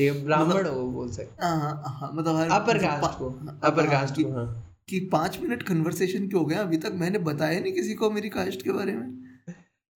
ब्राह्मण 0.00 0.66
हो 0.66 0.90
बोल 0.90 1.10
सकते। 1.10 1.46
हाँ, 1.46 1.82
हाँ, 1.86 2.10
मतलब 2.14 2.50
अपर 2.50 2.76
मतलब 2.76 2.80
कास्ट 2.80 3.18
को 3.18 3.30
हाँ, 3.30 3.60
अपर 3.64 3.90
कास्ट 3.90 4.14
कि, 4.14 4.22
को 4.22 4.62
कि 4.88 5.00
पाँच 5.00 5.38
मिनट 5.42 5.62
कन्वर्सेशन 5.62 6.28
क्यों 6.28 6.42
हो 6.42 6.46
गया? 6.46 6.60
अभी 6.60 6.76
तक 6.76 6.92
मैंने 6.94 7.18
बताया 7.18 7.60
नहीं 7.60 7.72
किसी 7.72 7.94
को 7.94 8.10
मेरी 8.10 8.28
कास्ट 8.28 8.62
के 8.62 8.72
बारे 8.72 8.92
में। 8.92 9.18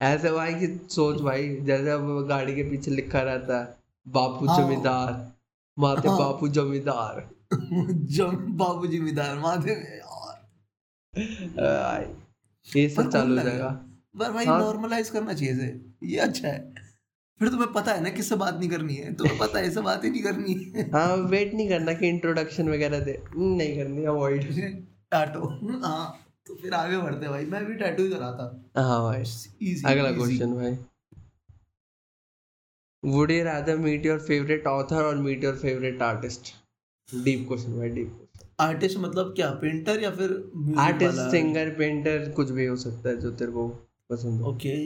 ऐसे 0.03 0.33
भाई 0.33 0.55
की 0.55 0.87
सोच 0.91 1.21
भाई 1.21 1.57
जैसे 1.57 1.91
अब 1.91 2.27
गाड़ी 2.29 2.55
के 2.55 2.63
पीछे 2.63 2.91
लिखा 2.91 3.21
रहता 3.21 3.61
है 3.61 3.77
बापू 4.09 4.47
हाँ। 4.47 4.59
जमींदार 4.59 5.33
माते 5.79 6.09
हाँ। 6.09 6.19
बापू 6.19 6.49
जमींदार। 6.49 7.31
जम 7.93 8.37
बापू 8.37 8.87
जमींदार 8.87 9.39
माधे 9.39 9.71
में 9.71 9.97
यार। 9.97 10.13
ये 12.77 12.89
सब 12.89 13.11
चालू 13.11 13.39
हो। 13.39 13.43
जाएगा 13.43 13.87
पर 14.19 14.33
भाई। 14.33 14.47
नॉर्मलाइज 14.47 15.11
करना 15.11 15.33
चाहिए 15.33 15.81
ये 16.05 16.19
अच्छा 16.19 16.49
है। 16.49 16.72
फिर 17.43 17.51
तुम्हें 17.51 17.73
पता 17.73 17.93
है 17.93 18.03
ना 18.03 18.11
किससे 18.11 18.37
बात 18.37 18.55
नहीं 18.55 18.69
करनी 18.71 18.95
है। 18.95 19.13
तुम्हें 19.15 19.39
पता 19.39 19.59
है 19.59 19.83
बात 19.83 20.05
ही 20.05 20.11
नहीं 20.11 20.23
करनी 20.23 20.55
है। 20.55 20.83
हाँ 20.95 21.17
वेट 21.31 21.55
नहीं 21.55 21.69
करना 21.69 21.93
कि 21.93 22.09
इंट्रोडक्शन 22.09 22.69
वगैरह 22.69 23.01
दे। 23.01 23.19
नहीं 23.37 23.77
करनी 23.77 24.05
अवॉइड 24.05 24.45
टैटू 25.15 25.49
हाँ 25.85 26.19
तो 26.47 26.55
फिर 26.55 26.75
आगे 26.75 26.97
बढ़ते 26.97 27.29
भाई। 27.29 27.45
मैं 27.47 27.65
भी 27.67 27.75
टैटू 27.75 28.03
ही 28.03 28.11
कराता 28.11 28.83
हाँ 28.83 29.01
भाई। 29.03 29.23
अगला 29.87 30.13
क्वेश्चन 30.13 30.55
भाई। 30.55 30.77
Would 33.03 33.31
you 33.31 33.45
rather 33.45 33.77
meet 33.77 34.07
your 34.07 34.19
favourite 34.19 34.67
author 34.67 35.03
और 35.05 35.17
meet 35.19 35.45
your 35.45 35.57
favourite 35.57 36.03
artist 36.03 36.53
deep 37.09 37.45
question 37.49 37.77
भाई 37.79 37.89
डीप 37.89 38.19
आर्टिस्ट 38.61 38.99
मतलब 38.99 39.33
क्या 39.37 39.51
पेंटर 39.63 40.01
या 40.01 40.11
फिर 40.11 40.31
आर्टिस्ट 40.79 41.31
सिंगर 41.31 41.71
पेंटर 41.71 42.31
कुछ 42.31 42.51
भी 42.51 42.67
हो 42.67 42.77
सकता 42.77 43.09
है 43.09 43.17
जो 43.21 43.31
तेरे 43.31 43.53
को 43.53 43.69
पसंद 44.11 44.41
हो। 44.41 44.51
Okay 44.53 44.77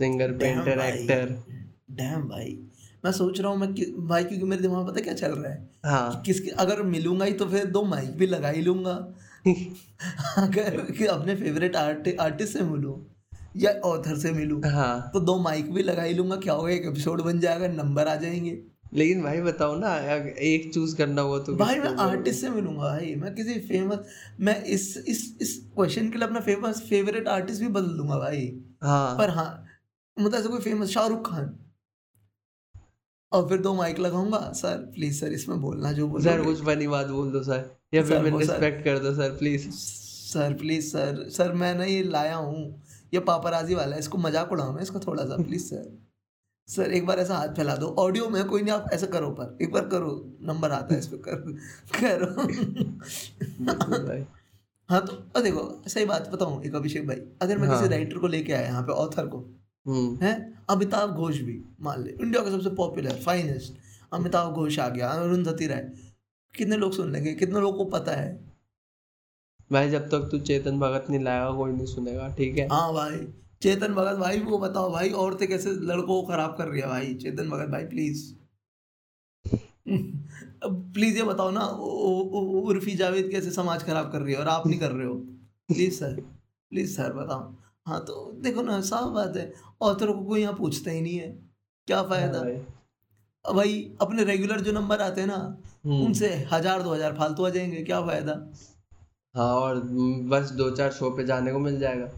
singer 0.00 0.32
painter 0.32 0.80
actor 0.80 1.36
damn 1.90 2.22
भाई. 2.22 2.58
मैं 3.04 3.12
सोच 3.12 3.40
रहा 3.40 3.50
हूँ 3.50 3.58
मैं 3.58 3.72
कि- 3.74 3.88
भाई 4.08 4.24
क्योंकि 4.24 4.44
मेरे 4.44 4.62
दिमाग 4.62 4.84
में 4.84 4.86
पता 4.86 5.00
क्या 5.00 5.14
चल 5.14 5.32
रहा 5.32 5.52
है? 5.52 5.70
हाँ. 5.84 6.10
कि 6.10 6.22
किसके 6.26 6.50
अगर 6.50 6.82
मिलूँगा 6.82 7.24
ही 7.24 7.32
तो 7.32 7.46
फिर 7.46 7.64
दो 7.64 7.82
माइक 7.84 8.16
भी 8.16 8.26
लगा 8.26 8.48
ही 8.48 8.62
लूँगा. 8.62 8.94
अगर 10.38 10.80
कि 10.98 11.06
अपने 11.06 11.34
फेवरेट 11.36 11.76
आर्ट 11.76 12.08
आर्टिस्ट 12.20 12.52
से 12.52 12.64
मिलूं 12.64 12.96
या 13.56 13.70
ऑथर 13.84 14.18
से 14.18 14.32
मिलूं 14.32 14.60
हाँ. 14.70 15.10
तो 15.12 15.20
दो 15.20 15.38
माइक 15.38 15.72
भी 15.74 15.82
लगा 15.82 16.02
ही 16.02 16.14
लूँगा. 16.14 16.36
क्या 16.36 16.54
होगा 16.54 16.70
एक 16.70 16.86
एपिसोड 16.86 17.22
बन 17.22 17.40
जाएगा 17.40 17.68
नंबर 17.68 18.08
आ 18.08 18.14
जाएँगे. 18.16 18.58
लेकिन 18.94 19.22
भाई 19.22 19.40
बताओ 19.40 19.76
ना 19.78 19.94
एक 20.42 20.70
चूज़ 20.74 20.96
करना 20.96 21.22
हुआ 21.22 21.38
तो 21.38 21.54
भाई 21.56 21.78
मैं 21.78 21.94
आर्टिस्ट 22.00 22.40
से 22.40 22.50
मिलूँगा 22.50 22.82
भाई. 22.82 23.14
मैं 23.14 23.34
किसी 23.34 23.54
फ़ेमस 23.60 23.98
मैं 24.40 24.62
इस 24.64 24.96
इस 25.08 25.36
इस 25.40 25.56
क्वेश्चन 25.74 26.10
के 26.10 26.18
लिए 26.18 26.26
अपना 26.26 26.40
फ़ेमस 26.40 26.82
फेवरेट 26.90 27.28
आर्टिस्ट 27.28 27.60
भी 27.60 27.68
बदल 27.68 27.96
दूँगा 27.96 28.18
भाई. 28.18 28.52
हाँ. 28.82 29.18
पर 29.18 29.30
हाँ 29.30 29.66
मतलब 30.20 30.38
ऐसे 30.40 30.48
कोई 30.48 30.60
फ़ेमस 30.60 30.88
शाहरुख 30.88 31.30
खान? 31.30 31.56
और 33.32 33.48
फिर 33.48 33.60
दो 33.60 33.74
माइक 33.74 33.98
लगाऊँगा। 33.98 34.52
सर 34.52 34.76
प्लीज़ 34.94 35.20
सर 35.20 35.32
इसमें 35.32 35.60
बोलना 35.60 35.92
जो 35.92 36.08
बोल 36.08 36.22
सर 36.22 36.42
कुछ 36.44 36.62
फनी 36.64 36.86
बात 36.86 37.06
बोल 37.06 37.30
दो 37.32 37.42
सर। 37.42 37.70
या 37.94 38.02
फिर 38.02 38.18
सर- 38.22 38.38
रिस्पेक्ट 38.38 38.84
कर 38.84 38.98
दो 38.98 39.14
sir 39.14 39.30
please 39.30 39.68
sir 39.70 40.54
please 40.54 40.86
sir. 40.92 41.28
Sir 41.28 41.52
मैं 41.52 41.74
ना 41.74 41.84
ये 41.84 42.02
लाया 42.02 42.36
हूँ। 42.36 42.82
ये 43.14 43.20
पापराजी 43.20 43.74
वाला 43.74 43.92
है 43.92 43.98
इसको 43.98 44.18
मज़ाक 44.18 44.52
उड़ाओ 44.52 44.78
इसका 44.78 45.00
थोड़ा 45.06 45.24
सा 45.24 45.36
प्लीज़ 45.42 45.64
सर। 45.64 45.98
सर 46.68 46.92
एक 46.92 47.06
बार 47.06 47.18
ऐसा 47.18 47.36
हाथ 47.36 47.48
फैला 47.48 47.76
दो। 47.76 47.86
ऑडियो 47.98 48.28
में 48.28 48.44
कोई 48.44 48.62
नहीं 48.62 48.72
आप 48.74 48.90
ऐसा 48.92 49.06
करो 49.06 49.30
पर। 49.30 49.56
एक 49.62 49.72
बार 49.72 49.88
करो 49.88 50.10
नंबर 50.42 50.70
आता 50.70 50.94
है 50.94 51.00
इस 51.00 51.06
पे 51.06 51.16
करो 51.18 51.52
करो। 52.00 52.48
हाँ 54.88 55.00
तो 55.06 55.40
देखो 55.42 55.82
सही 55.88 56.04
बात 56.04 56.28
बताऊँ 56.28 56.62
एक 56.64 56.74
अभिषेक 56.74 57.06
भाई। 57.06 57.16
अगर 57.42 57.58
मैं 57.58 57.68
किसी 57.70 57.80
हाँ। 57.80 57.88
राइटर 57.88 58.18
को 58.18 58.26
लेके 58.26 58.52
आया 58.52 58.66
यहाँ 58.66 58.82
पे 58.82 58.92
ऑथर 58.92 59.26
को 59.26 59.38
है? 59.86 60.32
अमिताभ 60.70 61.10
घोष 61.10 61.38
भी 61.40 61.62
मान 61.80 62.02
ले। 62.04 62.10
इंडिया 62.10 62.42
का 62.44 62.50
सबसे 62.50 62.70
पॉपुलर 62.70 63.20
फाइनेस्ट 63.22 63.74
अमिताभ 64.12 64.54
घोष 64.54 64.78
आ 64.78 64.88
गया 64.88 65.08
अरुंधति 65.08 65.66
राय। 65.66 65.82
कितने 66.54 66.76
लोग 66.76 66.92
सुन 66.92 67.12
लेंगे? 67.12 67.34
कितने 67.34 67.60
लोगों 67.60 67.84
को 67.84 67.90
पता 67.90 68.12
है? 68.12 68.28
भाई 69.72 69.90
जब 69.90 70.08
तक 70.08 70.28
तू 70.30 70.38
चेतन 70.38 70.78
भगत 70.80 71.06
नहीं 71.10 71.20
लाएगा 71.20 71.50
कोई 71.56 71.72
नहीं 71.72 71.86
सुनेगा 71.86 72.28
ठीक 72.28 72.58
है? 72.58 72.66
हाँ 72.68 72.92
भाई 72.94 73.18
चेतन 73.62 73.94
भगत 73.94 74.18
भाई 74.18 74.38
वो 74.40 74.58
बताओ 74.58 74.90
भाई 74.92 75.10
औरतें 75.10 75.48
कैसे 75.48 75.70
लड़कों 75.70 76.22
को 76.22 76.28
खराब 76.28 76.54
कर 76.58 76.68
रही 76.68 76.80
है 76.80 76.86
भाई? 76.86 77.14
चेतन 77.14 77.50
भगत 77.50 77.68
भाई 77.68 77.84
प्लीज़ 77.84 78.32
अब 80.64 80.90
प्लीज़ 80.94 81.16
ये 81.16 81.22
बताओ 81.24 81.50
ना 81.50 81.66
उर्फी 81.66 82.94
जावेद 82.96 83.30
कैसे 83.30 83.50
समाज 83.50 83.82
खराब 83.82 84.10
कर 84.12 84.20
रही 84.22 84.34
है 84.34 84.40
और 84.40 84.48
आप 84.48 84.66
नहीं 84.66 84.80
कर 84.80 84.90
रहे 84.92 85.06
हो? 85.06 85.14
प्लीज़ 85.68 85.94
सर 85.94 86.20
प्लीज़ 86.72 86.96
सर 86.96 87.12
बताओ। 87.12 87.54
हाँ 87.86 88.00
तो 88.04 88.14
देखो 88.42 88.62
ना 88.62 88.80
साफ़ 88.82 89.08
बात 89.10 89.36
है 89.36 89.52
ऑथरों 89.82 90.14
को 90.14 90.24
कोई 90.24 90.40
यहाँ 90.40 90.54
पूछता 90.54 90.90
ही 90.90 91.00
नहीं 91.00 91.16
है। 91.16 91.28
क्या 91.88 92.02
फ़ायदा? 92.02 92.38
हाँ 92.38 92.44
भाई। 92.44 93.54
भाई 93.54 93.96
अपने 94.00 94.24
रेगुलर 94.24 94.60
जो 94.60 94.72
नंबर 94.72 95.00
आते 95.00 95.20
हैं 95.20 95.28
ना 95.28 95.36
हम्म, 95.86 96.04
उनसे 96.04 96.28
हज़ार 96.52 96.82
दो 96.82 96.94
हज़ार 96.94 97.14
फालतू 97.16 97.44
आ 97.44 97.48
जाएँगे 97.50 97.82
क्या 97.82 98.00
फ़ायदा? 98.06 98.32
हाँ 99.34 99.54
और 99.54 99.80
बस 100.28 100.50
दो 100.52 100.70
चार 100.70 100.90
शो 100.92 101.10
पे 101.10 101.24
जाने 101.24 101.52
को 101.52 101.58
मिल 101.58 101.78
जाएगा। 101.80 102.08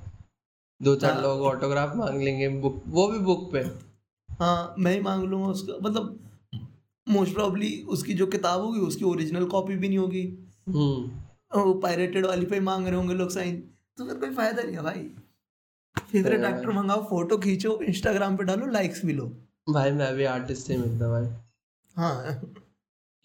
दो 0.80 0.94
चार 0.96 1.12
हाँ। 1.12 1.22
लोग 1.22 1.42
ऑटोग्राफ 1.46 1.94
मांग 1.96 2.22
लेंगे 2.22 2.48
बुक 2.60 2.82
वो 2.88 3.06
भी 3.08 3.18
बुक 3.20 3.50
पे। 3.52 3.60
हाँ 4.28 4.74
मैं 4.78 4.92
ही 4.94 5.00
मांग 5.00 5.24
लूँगा 5.24 5.48
उसका 5.48 5.78
मतलब 5.82 6.18
मोस्ट 7.06 7.34
प्रॉब्ली 7.34 7.70
उसकी 7.88 8.14
जो 8.14 8.26
किताब 8.26 8.60
होगी 8.60 8.80
उसकी 8.80 9.04
ओरिजिनल 9.04 9.44
कॉपी 9.46 9.76
भी 9.76 9.88
नहीं 9.88 9.98
होगी। 9.98 10.22
हम्म। 10.68 11.60
वो 11.60 11.74
पायरेटेड 11.80 12.26
वाली 12.26 12.46
पे 12.46 12.60
मांग 12.60 12.86
रहे 12.86 12.96
होंगे 12.96 13.14
लोग 13.14 13.30
साइन 13.30 13.60
तो 13.98 14.04
फिर 14.04 14.14
कोई 14.14 14.30
फ़ायदा 14.30 14.62
नहीं 14.62 14.76
है 14.76 14.82
भाई। 14.82 15.10
फेवरेट 15.96 16.44
हाँ। 16.44 16.50
एक्टर 16.50 16.70
मंगाओ 16.70 17.04
फ़ोटो 17.04 17.38
खींचो 17.38 17.80
इंस्टाग्राम 17.82 18.36
पे 18.36 18.44
डालो 18.44 18.66
लाइक्स 18.66 19.04
भी 19.04 19.12
लो। 19.12 19.26
भाई 19.70 19.90
मैं 19.90 20.14
भी 20.16 20.24
आर्टिस्ट 20.24 20.66
से 20.66 20.76
मिलता 20.76 21.08
भाई। 21.08 21.26
हाँ। 21.96 22.34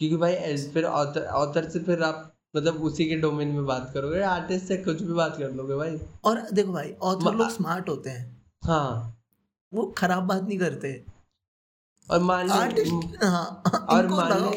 क्योंकि 0.00 0.16
भाई 0.16 0.56
फिर 0.56 0.84
ऑथर 0.84 1.24
ऑथर 1.26 1.68
से 1.68 1.78
फिर 1.78 2.02
आप 2.02 2.34
मतलब 2.56 2.82
उसी 2.82 3.04
के 3.08 3.16
डोमेन 3.16 3.48
में 3.48 3.66
बात 3.66 3.90
करोगे 3.94 4.20
आर्टिस्ट 4.22 4.66
से 4.66 4.76
कुछ 4.76 5.02
भी 5.02 5.12
बात 5.12 5.36
कर 5.38 5.52
लोगे 5.52 5.74
भाई। 5.74 5.98
और 6.24 6.40
देखो 6.52 6.72
भाई 6.72 6.92
ऑथर 7.02 7.34
लोग 7.34 7.50
स्मार्ट 7.50 7.88
होते 7.88 8.10
हैं। 8.10 8.42
हाँ। 8.64 9.14
वो 9.74 9.94
खराब 9.98 10.22
बात 10.22 10.42
नहीं 10.42 10.58
करते। 10.58 11.04
और 12.10 12.20
मान 12.20 12.46
लो 12.48 12.54
आर्टिस्ट 12.54 12.92
हाँ 13.24 13.62
और 13.90 14.06
मान 14.08 14.32
ले 14.50 14.56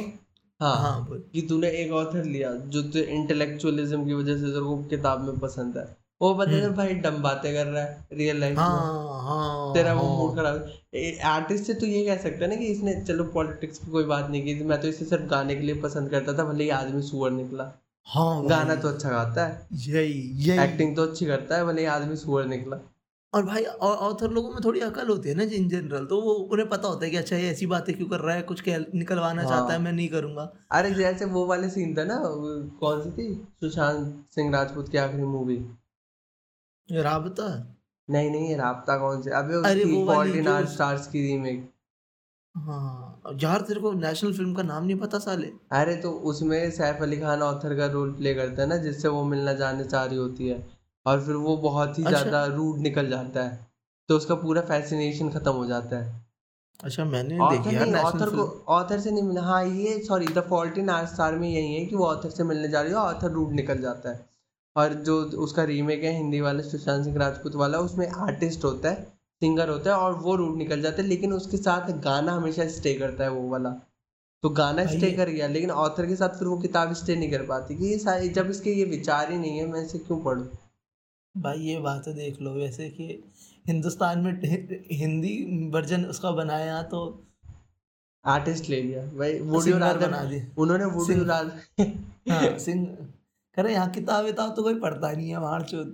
हाँ। 0.60 0.76
हाँ 0.76 1.08
कि 1.34 1.42
तूने 1.42 1.70
एक 1.70 1.92
ऑथर 1.92 2.24
लिया 2.24 2.52
जो 2.54 2.82
इंटेलेक्चुअलिज्म 3.00 4.06
की 4.06 4.14
वजह 4.14 4.36
से 4.38 4.46
तेरे 4.46 4.62
को 4.62 4.78
किताब 4.84 5.22
में 5.22 5.40
पसंद 5.40 5.78
है। 5.78 6.01
वो 6.22 6.34
बता 6.36 6.52
दे 6.52 6.70
भाई 6.76 6.94
डम 7.04 7.22
बातें 7.22 7.54
कर 7.54 7.66
रहा 7.66 7.84
है 7.84 8.06
रियल 8.14 8.40
लाइफ 8.40 8.58
में। 8.58 8.64
हाँ 8.64 9.22
हाँ 9.24 9.74
तेरा 9.74 9.94
वो 9.94 10.02
हाँ। 10.02 10.18
मूड 10.18 10.36
खराब 10.36 10.72
आर्टिस्ट 11.26 11.66
से 11.66 11.74
तू 11.74 11.86
ये 11.86 12.06
कह 12.06 12.18
सकता 12.24 12.44
है 12.46 12.50
ना 12.50 12.56
कि 12.56 12.66
इसने 12.68 12.94
चलो 13.02 13.24
पॉलिटिक्स 13.34 13.78
की 13.78 13.92
कोई 13.92 14.04
बात 14.06 14.30
नहीं 14.30 14.44
की 14.46 14.64
मैं 14.64 14.80
तो 14.82 14.88
इसे 14.88 15.06
सिर्फ़ 15.06 15.26
गाने 15.30 15.56
के 15.56 15.62
लिए 15.62 15.82
पसंद 15.82 16.10
करता 16.10 16.34
था 16.34 16.44
भले 16.44 16.64
ही 16.64 16.70
आदमी 16.78 17.02
सुअर 17.02 17.32
निकला। 17.32 17.72
हाँ 18.08 18.46
गाना 18.46 18.76
तो 18.76 18.88
अच्छा 18.88 19.10
गाता 19.10 19.46
है। 19.46 19.68
यही 19.88 20.22
यही। 20.46 20.60
एक्टिंग 20.60 20.96
तो 20.96 21.04
अच्छी 21.04 21.26
करता 21.26 21.58
है 21.58 21.66
भले 21.66 21.82
ही 21.82 21.88
आदमी 21.88 22.16
सुअर 22.18 22.46
निकला। 22.46 22.80
और 23.34 23.44
भाई 23.46 23.64
ऑथर 23.64 24.30
लोगों 24.30 24.50
में 24.50 24.60
थोड़ी 24.66 24.80
अकल 24.80 25.08
होती 25.08 25.30
है 25.30 25.36
ना 25.36 25.44
इन 25.56 25.68
जनरल 25.70 26.06
तो 26.06 26.20
वो 26.22 26.34
उन्हें 26.34 26.68
पता 26.70 26.88
होता 26.88 27.06
है 27.06 27.12
कि 27.12 27.18
अच्छा 27.18 27.36
ये 27.36 27.50
ऐसी 27.50 27.66
बातें 27.66 27.96
क्यों 27.98 28.08
कर 28.08 28.20
रहा 28.20 28.36
है 28.36 28.42
कुछ 28.42 28.64
निकलवाना 28.70 29.42
हाँ। 29.42 29.50
चाहता 29.50 29.74
है 29.74 29.80
मैं 29.80 29.92
नहीं 29.92 30.08
करूँगा। 30.10 30.52
अरे 30.72 30.92
जैसे 30.92 31.26
वो 31.28 31.46
वाले 31.46 31.70
सीन 31.70 31.96
था 31.98 32.04
ना 32.04 32.18
कौन 32.80 33.02
सी 33.02 33.12
थी? 33.12 33.34
सुशांत 33.62 34.26
सिंह 34.36 34.52
राजपूत 34.54 34.90
की 34.90 34.98
आखिरी 34.98 35.24
मूवी 35.26 35.58
राबता 36.92 37.78
नहीं 38.10 38.32
नहीं 38.32 38.50
ये 38.50 38.56
राबता 38.56 38.98
कौन 38.98 39.22
से? 39.22 39.32
अबे 39.32 39.70
अरे 39.70 39.84
वो 39.84 40.06
वाली 40.06 40.42
जो- 40.42 40.68
स्टार्स 40.68 41.08
की 41.08 41.22
रीमेक 41.22 41.72
हाँ 42.58 43.22
यार 43.44 43.62
तेरे 43.62 43.80
को 43.80 43.92
नेशनल 43.92 44.34
फ़िल्म 44.34 44.54
का 44.54 44.64
नाम 44.64 44.86
नहीं 44.86 44.98
पता 44.98 45.20
साले? 45.20 45.52
अरे 45.72 45.96
तो 45.96 46.12
उसमें 46.12 46.72
सैफ 46.72 47.02
अली 47.02 47.18
खान 47.18 47.42
ऑथर 47.42 47.78
का 47.78 47.86
रोल 47.86 48.12
प्ले 48.12 48.34
करता 48.34 48.62
है 48.62 48.68
ना 48.68 48.78
जिससे 48.78 49.08
वो 49.08 49.24
मिलना 49.24 49.54
जाने 49.54 49.84
चाह 49.84 50.06
रही 50.06 50.18
होती 50.18 50.48
है। 50.48 50.68
और 51.06 51.26
फिर 51.26 51.36
वो 51.36 51.58
बहुत 51.58 52.00
ही 52.00 52.04
अच्छा। 52.04 52.20
ज़्यादा 52.20 52.46
रूड 52.46 52.78
निकल 52.78 53.10
जाता 53.10 53.44
है। 53.44 53.68
तो 54.08 54.18
उसका 54.18 54.36
पूरा 54.36 54.62
फैसिनेशन 54.62 55.30
खत्म 55.30 55.52
हो 55.52 55.66
जाता 55.66 55.98
है। 55.98 56.26
अच्छा 56.84 57.06
मैंने 57.06 57.38
देखी 57.38 57.76
यार 57.76 57.96
ऑथर 57.96 58.30
को 58.30 58.66
ऑथर 58.68 59.00
से 59.00 59.12
नहीं 59.12 59.24
मिला। 59.24 59.42
हाँ 59.42 59.66
ये 59.66 60.00
sorry 60.00 60.26
the 60.26 60.40
fault 60.40 60.78
in 60.78 60.90
our 60.90 61.06
star 61.06 61.36
में 61.36 61.50
यही 61.50 61.74
है 61.74 61.86
कि 61.86 61.96
वो 61.96 62.06
ऑथर 62.06 62.30
से 62.30 62.44
मिलने 62.44 62.68
जा 62.68 62.82
रही 62.82 62.92
है 62.92 62.98
ऑथर 62.98 63.32
रूड 63.32 63.52
निकल 63.52 63.82
जाता 63.82 64.10
है। 64.10 64.31
और 64.76 64.94
जो 64.94 65.22
उसका 65.22 65.64
रीमेक 65.64 66.04
है 66.04 66.12
हिंदी 66.18 66.42
वाला 66.42 66.62
सुशांत 66.62 67.04
सिंह 67.04 67.18
राजपूत 67.18 67.56
वाला 67.56 67.78
उसमें 67.78 68.08
आर्टिस्ट 68.08 68.64
होता 68.64 68.90
है 68.90 69.04
सिंगर 69.42 69.70
होता 69.70 69.92
है 69.92 69.98
और 69.98 70.14
वो 70.14 70.36
रूट 70.36 70.58
निकल 70.58 70.82
जाता 70.82 71.02
है 71.02 71.08
लेकिन 71.08 71.34
उसके 71.34 71.58
साथ 71.58 71.92
गाना 71.92 72.32
हमेशा 72.32 72.68
स्टे 72.68 72.94
करता 72.94 73.24
है 73.24 73.30
वो 73.32 73.50
वाला। 73.50 73.70
तो 74.44 74.50
गाना 74.50 74.86
स्टे 74.86 75.12
कर 75.12 75.30
गया 75.30 75.48
लेकिन 75.48 75.72
ऑथर 75.72 76.06
के 76.06 76.16
साथ 76.16 76.30
फिर 76.30 76.48
वो 76.48 76.58
किताब 76.58 76.94
स्टे 76.94 77.16
नहीं 77.16 77.32
कर 77.32 77.42
पाती 77.46 77.76
कि 77.76 77.86
ये 77.86 77.98
सारी 77.98 78.30
जब 78.30 78.50
इसके 78.50 78.74
ये 78.74 78.86
विचार 78.86 79.32
ही 79.32 79.38
नहीं 79.38 79.58
है 79.58 79.66
मैं 79.68 79.86
इसे 79.86 79.98
क्यों 79.98 80.20
पढूं? 80.24 80.46
भाई 81.38 81.58
ये 81.60 81.80
बात 81.80 82.08
है 82.08 82.14
देख 82.14 82.42
लो 82.42 82.52
वैसे 82.52 82.90
कि 82.90 83.24
हिंदुस्तान 83.68 84.20
में 84.20 84.42
हिंदी 84.92 85.70
वर्जन 85.74 86.06
उसका 86.06 86.32
बनाया 86.32 86.84
तो 86.84 87.24
आर्टिस्ट 88.26 88.70
ले 88.70 88.82
लिया 88.82 89.06
भाई 89.06 89.40
वुडी 89.40 89.72
बना 89.74 90.24
दिए 90.24 90.48
उन्होंने 90.58 90.86
वुडी 90.86 91.06
सिंग- 91.06 91.28
हाँ 93.58 93.64
करे 93.64 93.74
यहाँ 93.74 93.90
किताब 93.90 94.26
विताब 94.26 94.56
तो 94.56 94.64
कोई 94.64 94.76
पढ़ता 94.76 95.12
नहीं 95.12 95.30
है 95.30 95.40
वहाँ 95.40 95.60
चो 95.60 95.86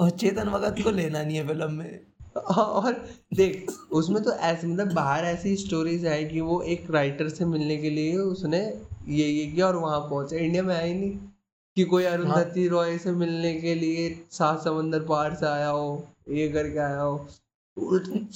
और 0.00 0.10
चेतन 0.10 0.48
भगत 0.50 0.76
को 0.84 0.90
लेना 0.90 1.22
नहीं 1.22 1.36
है 1.36 1.46
फ़िल्म 1.46 1.72
में। 1.72 2.00
और 2.36 2.92
देख 3.34 3.70
उसमें 3.92 4.22
तो 4.22 4.32
ऐसे 4.32 4.66
मतलब 4.66 4.92
बाहर 4.92 5.24
ऐसी 5.24 5.56
स्टोरीज 5.56 6.04
है 6.06 6.24
कि 6.24 6.40
वो 6.40 6.60
एक 6.62 6.90
राइटर 6.90 7.28
से 7.28 7.44
मिलने 7.44 7.76
के 7.76 7.90
लिए 7.90 8.16
उसने 8.16 8.58
ये 9.08 9.26
ये 9.28 9.46
किया 9.46 9.66
और 9.66 9.76
वहाँ 9.76 10.00
पहुँचा। 10.00 10.36
इंडिया 10.36 10.62
में 10.62 10.74
है 10.76 10.86
ही 10.88 10.94
नहीं 10.94 11.10
कि 11.76 11.84
कोई 11.84 12.04
अरुंधति 12.04 12.60
हाँ। 12.60 12.68
रॉय 12.68 12.98
से 12.98 13.12
मिलने 13.12 13.54
के 13.54 13.74
लिए 13.74 14.24
सात 14.30 14.64
समंदर 14.64 15.00
पार 15.00 15.34
से 15.34 15.46
आया 15.46 15.68
हो 15.68 16.06
ये 16.30 16.48
करके 16.48 16.78
आया 16.78 17.00
हो। 17.00 17.26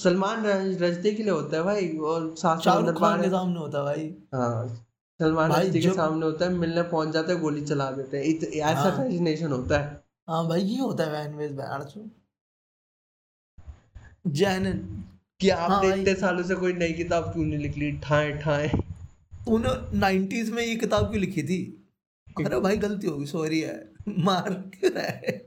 सलमान 0.03 0.45
रज- 0.45 0.81
रजदी 0.81 1.11
के 1.15 1.23
लिए 1.23 1.31
होता 1.31 1.57
है 1.57 1.63
भाई 1.63 1.87
और 1.89 2.35
सात 2.37 2.63
समंदर 2.63 2.93
पार 2.93 3.21
के 3.21 3.29
सामने 3.29 3.59
होता 3.59 3.77
है 3.77 3.83
भाई। 3.83 4.15
हाँ। 4.33 4.85
सलमान 5.21 5.49
भाई 5.49 5.65
रजदी 5.65 5.81
के 5.81 5.89
सामने 5.89 6.25
होता 6.25 6.45
है 6.45 6.51
मिलने 6.51 6.83
पहुँच 6.83 7.09
जाते 7.09 7.31
हैं 7.31 7.41
गोली 7.41 7.61
चला 7.61 7.91
देते 7.91 8.17
हैं। 8.17 8.23
इत- 8.23 8.53
ऐसा 8.53 8.79
हाँ। 8.79 8.91
फैसिनेशन 8.91 9.51
होता 9.51 9.79
है। 9.79 10.03
हाँ 10.27 10.47
भाई 10.47 10.61
ये 10.61 10.79
होता 10.79 11.03
है 11.03 11.33
वेज 11.33 11.51
बैड 11.51 11.83
चो 11.83 12.09
जैनन 14.27 15.03
कि 15.39 15.49
आपने 15.49 15.89
हाँ। 15.89 15.97
इतने 15.97 16.15
सालों 16.15 16.43
से 16.43 16.55
कोई 16.55 16.73
नई 16.73 16.93
किताब 16.93 17.23
क्यों 17.23 17.45
नहीं 17.45 17.59
लिखी 17.59 17.91
ठाए 17.91 18.37
ठाए। 18.37 18.71
उन्होंने 19.47 19.97
नाइन्टीज 19.97 20.49
में 20.49 20.63
ये 20.63 20.75
किताब 20.75 21.03
क्यों 21.03 21.21
लिखी 21.21 21.43
थी? 21.43 21.87
अरे 22.45 22.59
भाई 22.59 22.77
गलती 22.77 23.07
होगी 23.07 23.25
सॉरी 23.25 23.61
है। 23.61 23.89
मार 24.07 24.53
क्यों 24.53 24.91
रहा 24.91 25.03
है 25.03 25.45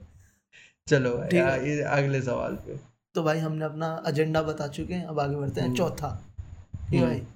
चलो 0.89 1.17
है। 1.17 1.71
ये 1.71 1.83
अगले 1.83 2.23
सवाल 2.23 2.55
पे। 2.55 2.81
तो 3.15 3.23
भाई 3.23 3.39
हमने 3.39 3.65
अपना 3.65 4.03
एजेंडा 4.07 4.43
बता 4.43 4.69
चुके 4.69 4.95
हैं 4.95 5.05
अब 5.05 5.21
आगे 5.21 5.37
बढ़ते 5.37 5.61
हैं। 5.61 5.69
हम्म। 5.69 5.79
चौथा। 5.79 6.25
ठीक 6.91 7.01
है। 7.01 7.07
भाई। 7.07 7.27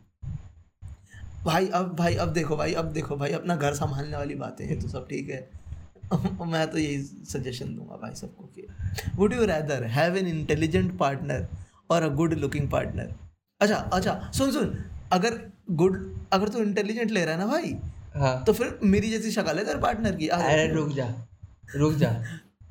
भाई 1.45 1.67
अब 1.69 1.95
भाई 1.97 2.15
अब 2.15 2.33
देखो 2.33 2.57
भाई 2.57 2.73
अब 2.75 2.85
देखो 2.93 3.17
भाई 3.17 3.33
अपना 3.33 3.57
घर 3.57 3.75
संभालने 3.75 4.17
वाली 4.17 4.35
बातें 4.35 4.65
हैं 4.67 4.81
तो 4.81 4.89
सब 4.89 5.07
ठीक 5.09 5.31
है। 5.31 5.49
मैं 6.47 6.67
तो 6.71 6.79
यही 6.79 7.03
सजेशन 7.33 7.75
दूँगा 7.77 7.97
भाई 7.97 8.15
सबको 8.15 8.45
कि 8.45 8.67
would 9.17 9.33
you 9.33 9.45
rather 9.45 9.85
have 9.85 10.17
an 10.17 10.27
intelligent 10.27 10.97
partner 10.99 11.47
और 11.91 12.03
अ 12.03 12.09
गुड 12.09 12.35
लुकिंग 12.35 12.71
पार्टनर 12.71 13.15
अच्छा 13.61 13.77
अच्छा 13.77 14.31
सुन 14.35 14.51
सुन 14.53 14.77
अगर 15.13 15.39
गुड 15.71 15.99
अगर 16.33 16.49
तू 16.49 16.59
इंटेलिजेंट 16.59 17.11
ले 17.11 17.25
रहा 17.25 17.35
है 17.35 17.41
ना 17.41 17.47
भाई 17.47 17.77
हाँ। 18.17 18.45
तो 18.45 18.53
फिर 18.53 18.79
मेरी 18.83 19.11
जैसी 19.11 19.31
शक्ल 19.31 19.59
है 19.59 19.65
तेरे 19.65 19.79
पार्टनर 19.79 20.15
की। 20.17 20.29
अरे 20.29 20.67
रुक 20.73 20.89
जा 20.89 21.07
रुक 21.77 21.95
जा 21.95 22.11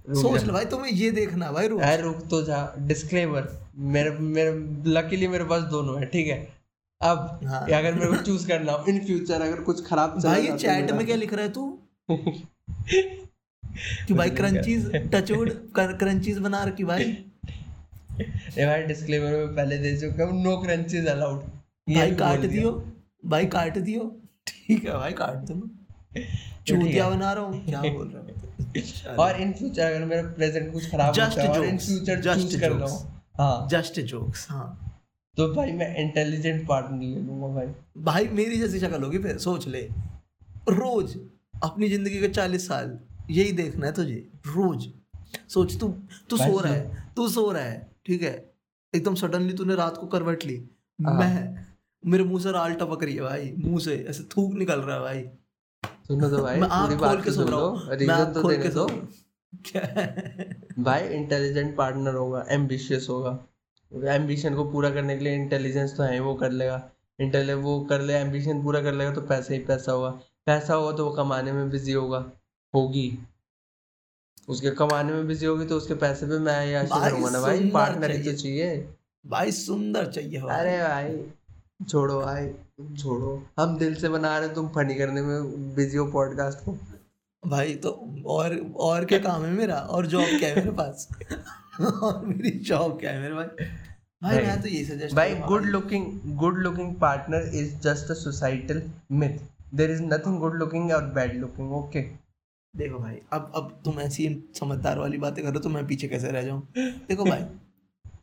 रुक 0.10 0.22
सोच 0.22 0.44
लो 0.44 0.54
भाई 0.54 0.66
तुम्हें 0.66 0.92
ये 0.92 1.12
देखना 1.12 1.52
भाई 1.52 1.68
रोज 1.68 1.82
अरे 1.82 2.02
रुक 2.02 2.28
तो 2.30 2.42
जा 2.44 2.58
डिस्क्लेमर 2.80 3.48
मेरे 3.96 4.10
मेरे 4.10 4.52
लकीली 4.92 5.28
मेरे 5.28 5.44
पास 5.44 5.64
दोनों 5.64 6.00
है 6.00 6.06
ठीक 6.06 6.28
है? 6.28 6.57
अब 7.02 7.40
हाँ। 7.46 7.62
अगर 7.62 7.94
मेरे 7.94 8.08
को 8.08 8.16
चूज़ 8.16 8.48
करना 8.48 8.72
हो 8.72 8.86
इन 8.88 9.06
फ्यूचर 9.06 9.42
अगर 9.42 9.62
कुछ 9.62 9.86
खराब 9.86 10.20
भाई 10.24 10.52
चैट 10.58 10.92
में 10.92 11.06
क्या 11.06 11.16
लिख 11.16 11.34
रहा 11.34 11.46
है 11.46 11.52
तू? 11.52 11.80
कि 14.08 14.14
भाई 14.14 14.30
क्रंचीज 14.30 14.92
टचवुड 15.14 15.50
क्रंचीज 15.80 16.38
बना 16.38 16.64
रखी 16.64 16.84
भाई। 16.84 17.04
ये 18.20 18.66
भाई 18.66 18.84
डिस्क्लेमर 18.84 19.32
में 19.32 19.56
पहले 19.56 19.78
दे 19.78 19.98
चुका 19.98 20.24
हूँ 20.24 20.44
नो 20.44 20.58
क्रंचीज 20.58 21.08
अलाउड 21.08 21.44
भाई 21.96 22.16
काट 22.16 22.40
दियो। 22.40 22.72
भाई 23.26 23.46
काट 23.46 23.78
दियो। 23.78 24.24
ठीक 24.48 24.86
है 24.86 24.94
भाई 24.94 25.14
काट 25.14 25.36
दो 25.36 25.70
चूतिया 26.68 27.10
बना 27.10 27.34
रहा 27.34 27.44
हूँ 27.44 27.66
क्या 27.66 27.82
बोल 27.98 28.08
रहा 28.08 28.22
हूँ? 28.22 29.16
और 29.18 29.42
इन 29.42 29.54
फ्यूचर 29.54 29.86
अगर 29.86 30.06
मेरा 30.06 30.22
प्रेजेंट 30.22 30.74
कुछ 30.74 30.92
खराब 30.92 31.20
होता 31.20 31.42
है 31.42 31.50
और 31.50 31.66
इन 31.66 31.78
फ्यूचर 31.78 32.24
चूज़ 32.24 32.60
कर. 32.60 32.72
हूँ 32.72 32.90
हाँ। 33.38 33.68
जस्ट 33.72 34.00
जोक्स 34.00 34.48
हाँ। 34.50 34.87
तो 35.38 35.48
भाई 35.54 35.72
मैं 35.72 35.96
इंटेलिजेंट 35.98 36.66
पार्टनर 36.68 37.00
ले 37.00 37.20
लूँगा 37.22 37.48
भाई। 37.56 37.68
भाई 38.04 38.28
मेरी 38.34 38.58
जैसी 38.60 38.80
शक्ल 38.80 39.04
होगी 39.04 39.18
फिर 39.20 39.38
सोच 39.40 39.68
ले। 39.68 39.82
रोज 40.70 41.16
अपनी 41.64 41.90
ज़िंदगी 41.90 42.20
के 42.20 42.28
चालीस 42.30 42.68
साल 42.68 42.98
यही 43.32 43.52
देखना 43.54 43.86
है 43.88 43.94
तुझे 43.94 44.16
रोज। 44.48 44.88
सोच 45.50 45.78
तू 45.80 45.88
तू 46.30 46.38
सो 46.38 46.60
रहा 46.60 46.74
है 46.74 47.12
तू 47.16 47.28
सो 47.30 47.52
रहा 47.52 47.64
है 47.64 47.90
ठीक 48.06 48.22
है? 48.22 48.34
एकदम 48.94 49.16
सडनली 49.16 49.54
तूने 49.54 49.76
रात 49.76 49.98
को 49.98 50.08
करवट 50.08 50.46
ली। 50.46 50.56
हाँ। 51.00 51.14
मैं 51.20 51.66
मेरे 52.04 52.24
मुँह 52.24 52.42
से 52.44 52.52
राल 52.52 52.74
टपक 52.74 53.04
रही 53.04 53.16
है 53.16 53.22
भाई 53.22 53.54
मुँह 53.58 53.80
से 53.80 53.96
ऐसे 54.10 54.24
थूक 54.32 54.54
निकल 54.54 54.80
रहा 54.80 54.96
है 54.96 55.02
भाई। 55.02 55.24
सुनो 56.08 56.30
तो 56.30 56.42
भाई 56.44 56.60
मैं 56.60 56.68
आँख 56.70 56.98
खोल 57.00 57.22
के 57.22 57.30
तो 57.30 57.36
सो 57.36 57.44
रहा 57.44 57.60
हूँ। 57.60 57.98
रीजन 57.98 58.34
तो 58.34 58.50
देने 58.50 58.70
दो। 58.70 58.88
क्या? 59.66 59.84
भाई 60.80 61.08
इंटेलिजेंट 61.16 61.76
पार्टनर 61.78 62.16
होगा 62.16 62.46
एम्बिशियस 62.50 63.08
होगा। 63.10 63.38
एम्बिशन 63.92 64.56
को 64.56 64.64
पूरा 64.72 64.90
करने 64.90 65.18
के 65.18 65.24
लिए 65.24 65.36
इंटेलिजेंस 65.36 65.96
तो 65.98 66.04
है 66.04 66.20
वो 66.20 66.34
कर 66.36 66.52
लेगा। 66.52 66.82
इंटेल 67.20 67.52
वो 67.54 67.80
कर 67.82 68.02
ले 68.02 68.14
एम्बिशन 68.14 68.64
पूरा 68.64 68.82
कर 68.82 68.94
लेगा 68.94 69.14
तो 69.14 69.22
पैसा 69.24 69.54
ही 69.54 69.60
पैसा 69.60 69.92
होगा। 69.92 70.10
पैसा 70.48 70.74
होगा 70.74 70.92
तो 70.98 71.06
वो 71.06 71.12
कमाने 71.12 71.52
में 71.52 71.70
बिज़ी 71.70 71.92
होगा 71.92 72.18
होगी। 72.74 73.08
उसके 74.48 74.70
कमाने 74.72 75.14
में 75.14 75.28
बिज़ी 75.28 75.46
होगी 75.46 75.66
तो 75.66 75.78
उसके 75.78 75.94
पैसे 75.96 76.26
पे 76.26 76.38
मैं 76.40 76.88
भाई, 76.90 77.10
करूँगा 77.10 77.30
ना 77.30 77.42
भाई। 77.42 77.70
पार्टनर 77.70 78.12
ही 78.12 78.18
तो 78.18 78.24
चाहिए। 78.24 78.36
चाहिए। 78.36 78.88
भाई 79.26 79.52
सुंदर 79.52 80.06
चाहिए 80.06 80.42
अरे 80.50 80.78
भाई 80.80 81.86
छोड़ो 81.86 82.20
भाई 82.22 82.48
छोड़ो। 82.98 83.42
हम 83.60 83.78
दिल 83.78 83.96
से 83.96 84.10
बना 84.10 84.38
रहे 84.40 84.50
तुम 84.50 84.68
फनी 84.68 84.96
करने 84.96 85.22
में 85.22 85.76
बिज़ी 85.76 85.98
हो 85.98 86.06
पॉडकास्ट 86.12 86.60
को। 86.60 86.78
भाई 87.44 87.76
तो 87.76 87.90
और 88.28 88.56
और 88.80 89.06
क्या 89.06 89.20
काम 89.20 89.44
है 89.44 89.52
मेरा? 89.52 89.76
और 89.76 90.06
जॉब 90.06 90.38
क्या 90.40 90.50
है 90.50 90.56
मेरे 90.56 90.72
पास? 90.72 91.08
और 92.04 92.26
मेरी 92.26 92.52
जॉब 92.60 93.00
क्या 93.00 93.12
है 93.12 93.22
मेरे 93.22 93.34
भाई? 93.34 93.66
भाई 94.24 94.38
मैं 94.38 94.62
तो 94.62 94.68
यही 94.68 94.84
सजेस्ट 94.86 95.16
भाई 95.16 95.36
good 95.48 95.66
looking 95.66 96.06
good 96.38 96.58
looking 96.58 96.96
partner 96.96 97.52
is 97.56 97.76
just 97.80 98.12
a 98.12 98.14
societal 98.14 98.82
myth 99.14 99.40
there 99.74 99.92
is 99.92 100.02
nothing 100.04 100.40
good 100.40 100.56
looking 100.56 100.92
और 100.92 101.06
बैड 101.12 101.36
लुकिंग 101.36 101.74
ओके 101.74 102.02
देखो 102.74 103.00
भाई 103.00 103.20
अब 103.34 103.52
अब 103.56 103.80
तुम 103.86 104.00
ऐसी 104.00 104.28
समझदार 104.56 105.00
वाली 105.00 105.18
बातें 105.18 105.44
करो 105.46 105.60
तो 105.60 105.70
मैं 105.70 105.86
पीछे 105.88 106.08
कैसे 106.08 106.32
रह 106.32 106.44
जाऊँ? 106.44 106.62
देखो 106.78 107.26
भाई 107.26 107.46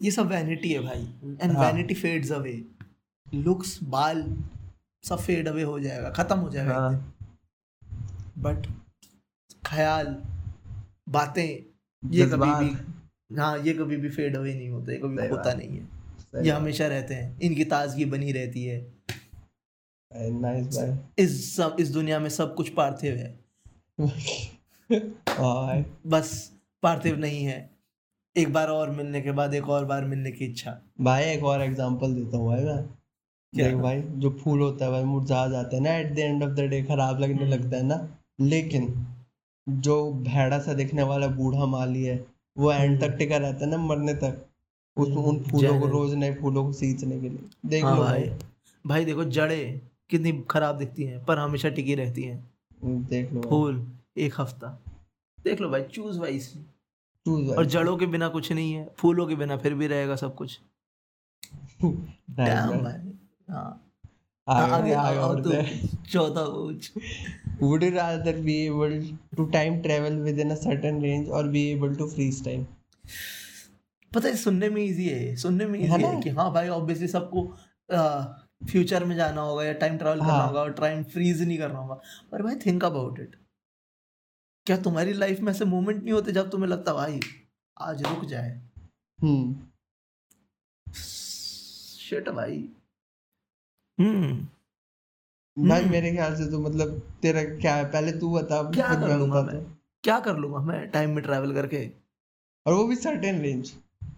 ये 0.03 0.11
सब 0.11 0.27
वैनिटी 0.27 0.73
है 0.73 0.81
भाई 0.81 1.09
एंड 1.43 1.53
हाँ। 1.53 1.65
वैनिटी 1.65 1.95
फेड्स 1.95 2.33
अवे 2.33 2.63
लुक्स 3.27 3.79
बाल 3.89 4.25
सब 5.05 5.19
फेड 5.19 5.49
अवे 5.49 5.63
हो 5.63 5.79
जाएगा 5.81 6.11
खत्म 6.11 6.39
हो 6.39 6.51
जाएगा 6.51 6.75
हाँ। 6.75 7.15
बट 8.39 8.67
ख्याल 9.67 10.17
बातें 11.09 11.47
ये 12.03 12.27
कभी 12.27 12.53
भी 12.55 12.77
हाँ 13.39 13.59
ये 13.59 13.75
कभी 13.75 13.97
भी 13.97 14.11
फेड 14.11 14.37
अवे 14.37 14.55
नहीं 14.55 14.69
होता 14.69 14.93
ये 14.93 14.99
कभी 14.99 15.29
होता 15.29 15.55
नहीं 15.55 15.69
है। 15.69 15.89
ये 16.45 16.51
हमेशा 16.51 16.87
रहते 16.87 17.15
हैं 17.15 17.41
इनकी 17.41 17.65
ताजगी 17.65 18.05
बनी 18.05 18.33
रहती 18.33 18.65
है। 18.65 18.93
इस 21.19 21.57
सब 21.57 21.77
इस 21.81 21.91
दुनिया 21.91 22.19
में 22.19 22.31
सब 22.31 22.55
कुछ 22.55 22.69
पार्थिव 22.69 23.15
है। 23.15 23.45
बस 26.07 26.53
पार्थिव 26.83 27.19
नहीं 27.19 27.45
है। 27.45 27.71
एक 28.37 28.53
बार 28.53 28.69
और 28.69 28.91
मिलने 28.91 29.21
के 29.21 29.33
बाद 29.33 29.55
एक 29.55 29.69
और 29.69 29.85
बार 29.85 30.05
मिलने 30.05 30.33
की 30.33 30.45
इच्छा। 30.45 30.81
भाई 31.01 31.25
एक 31.25 31.45
और 31.45 31.63
एग्जांपल 31.63 32.15
देता 32.15 32.37
हूँ 32.37 32.47
भाई 32.47 32.65
मैं। 32.65 32.89
क्या? 33.53 33.67
देख 33.67 33.75
भाई 33.75 34.03
जो 34.03 34.31
फूल 34.31 34.61
होता 34.61 34.85
है 34.85 34.91
भाई 34.91 35.03
मुरझा 35.03 35.49
जाता 35.49 35.77
है 35.77 35.83
ना 35.83 35.97
at 35.97 36.15
the 36.15 36.19
end 36.19 36.43
of 36.43 36.51
the 36.51 36.61
day 36.61 36.83
खराब 36.83 37.21
लगने 37.21 37.47
लगता 37.47 37.77
है 37.77 37.83
ना। 37.83 38.19
लेकिन 38.41 39.07
जो 39.69 40.13
भेड़ा 40.13 40.59
सा 40.59 40.75
दिखने 40.75 41.03
वाला 41.03 41.27
बूढ़ा 41.27 41.67
माली 41.67 42.05
है 42.05 42.27
वो 42.59 42.73
एंड 42.73 43.01
तक 43.01 43.09
टिका 43.09 43.37
रहता 43.37 43.65
है 43.65 43.71
ना 43.71 43.77
मरने 43.77 44.15
तक। 44.15 44.47
उस 44.97 45.09
उन 45.09 45.41
फूलों 45.41 45.81
को 45.81 45.87
रोज 45.87 46.15
नए 46.15 46.35
फूलों 46.35 46.65
को 46.65 46.73
सींचने 46.73 47.21
के 47.21 47.29
लिए। 47.29 47.49
देख 47.67 47.85
हाँ 47.85 47.97
लो। 47.97 48.03
भाई। 48.03 48.31
भाई 48.87 49.05
देखो 49.05 49.25
जड़ें 49.25 49.81
कितनी 50.11 50.45
खराब 50.51 50.79
दिखती 50.79 51.05
हैं 51.05 51.25
पर 51.25 51.39
हमेशा 51.39 51.69
टिकी 51.69 51.95
रहती 51.95 52.23
हैं। 52.23 52.51
देख 52.85 53.33
लो। 53.33 53.41
फूल 53.41 53.87
एक 54.19 54.35
हफ़्ता। 54.39 54.79
देख 55.45 55.61
लो 55.61 55.69
भाई 55.69 55.83
चूज़ 55.83 56.21
वाइज 56.21 56.49
चूज़ 57.27 57.51
और 57.51 57.67
जड़ों 57.67 57.97
के 57.97 58.07
बिना 58.07 58.29
कुछ 58.29 58.53
नहीं 58.53 58.73
है 58.73 58.95
फूलों 58.99 59.27
के 59.27 59.35
बिना 59.35 59.57
फिर 59.57 59.75
भी 59.75 59.87
रहेगा 59.87 60.17
सब 60.17 60.35
कुछ। 60.35 60.61
Damn, 61.85 62.83
भाई। 62.83 63.13
हाँ। 63.51 63.84
Would 64.47 64.87
you 67.83 67.97
rather 67.97 68.33
be 68.35 68.67
able 68.67 69.01
to 69.37 69.51
time 69.51 69.83
travel 69.83 70.19
within 70.19 70.51
a 70.51 70.57
certain 70.57 71.01
range 71.01 71.29
or 71.29 71.45
be 71.45 71.73
able 71.73 71.97
to 71.97 72.07
freeze 72.07 72.43
time? 72.43 72.67
पता 74.15 74.29
है 74.29 74.37
सुनने 74.37 74.69
में 74.69 74.83
इजी 74.83 75.09
है 75.09 75.35
सुनने 75.37 75.67
में 75.67 75.79
इजी? 75.81 76.03
है 76.03 76.21
कि 76.21 76.31
हाँ 76.31 76.53
भाई 76.53 76.69
ऑब्वियसली 76.69 77.09
सबको 77.09 77.43
फ्यूचर 78.71 79.05
में 79.05 79.15
जाना 79.17 79.41
होगा 79.41 79.65
या 79.65 79.73
टाइम 79.81 79.97
ट्रैवल 79.99 80.21
करना 80.21 80.33
हाँ। 80.33 80.47
होगा 80.47 80.61
और 80.61 80.73
टाइम 80.73 81.03
फ्रीज 81.15 81.43
नहीं 81.43 81.59
करना 81.59 81.79
होगा। 81.79 81.95
पर 82.33 82.43
भाई 82.43 82.55
थिंक 82.67 82.85
अबाउट 82.85 83.19
इट 83.21 83.37
क्या 84.67 84.77
तुम्हारी 84.83 85.13
लाइफ 85.13 85.41
में 85.41 85.51
ऐसे 85.53 85.65
मोमेंट 85.65 86.03
नहीं 86.03 86.13
होते 86.13 86.33
जब 86.33 86.51
तुम्हें 86.51 86.69
लगता 86.71 86.93
भाई 86.95 87.21
आज 87.81 88.03
रुक 88.03 88.25
जाए? 88.25 88.61
हम्म। 89.23 89.55
शिट 90.95 92.29
भाई। 92.29 92.69
हम्म। 93.99 95.69
भाई 95.69 95.81
हम्म। 95.81 95.91
मेरे 95.91 96.11
ख्याल 96.13 96.35
से 96.37 96.51
तो 96.51 96.59
मतलब 96.61 97.01
तेरा 97.23 97.43
क्या 97.45 97.75
है? 97.75 97.85
पहले 97.87 98.13
तू 98.13 98.31
बता 98.31 98.63
क्या 98.71 98.95
कर 98.95 99.19
लूँगा 99.19 99.43
मैं? 99.43 99.61
क्या 100.05 100.19
कर 100.21 100.37
लूँगा 100.37 100.61
मैं 100.63 100.87
टाइम 100.91 101.11
में 101.11 101.23
ट्रैवल 101.25 101.53
करके? 101.55 101.89
और 102.67 102.75
वो 102.75 102.85
भी 102.85 102.97
सर्टेन 102.97 103.41
रेंज 103.43 103.73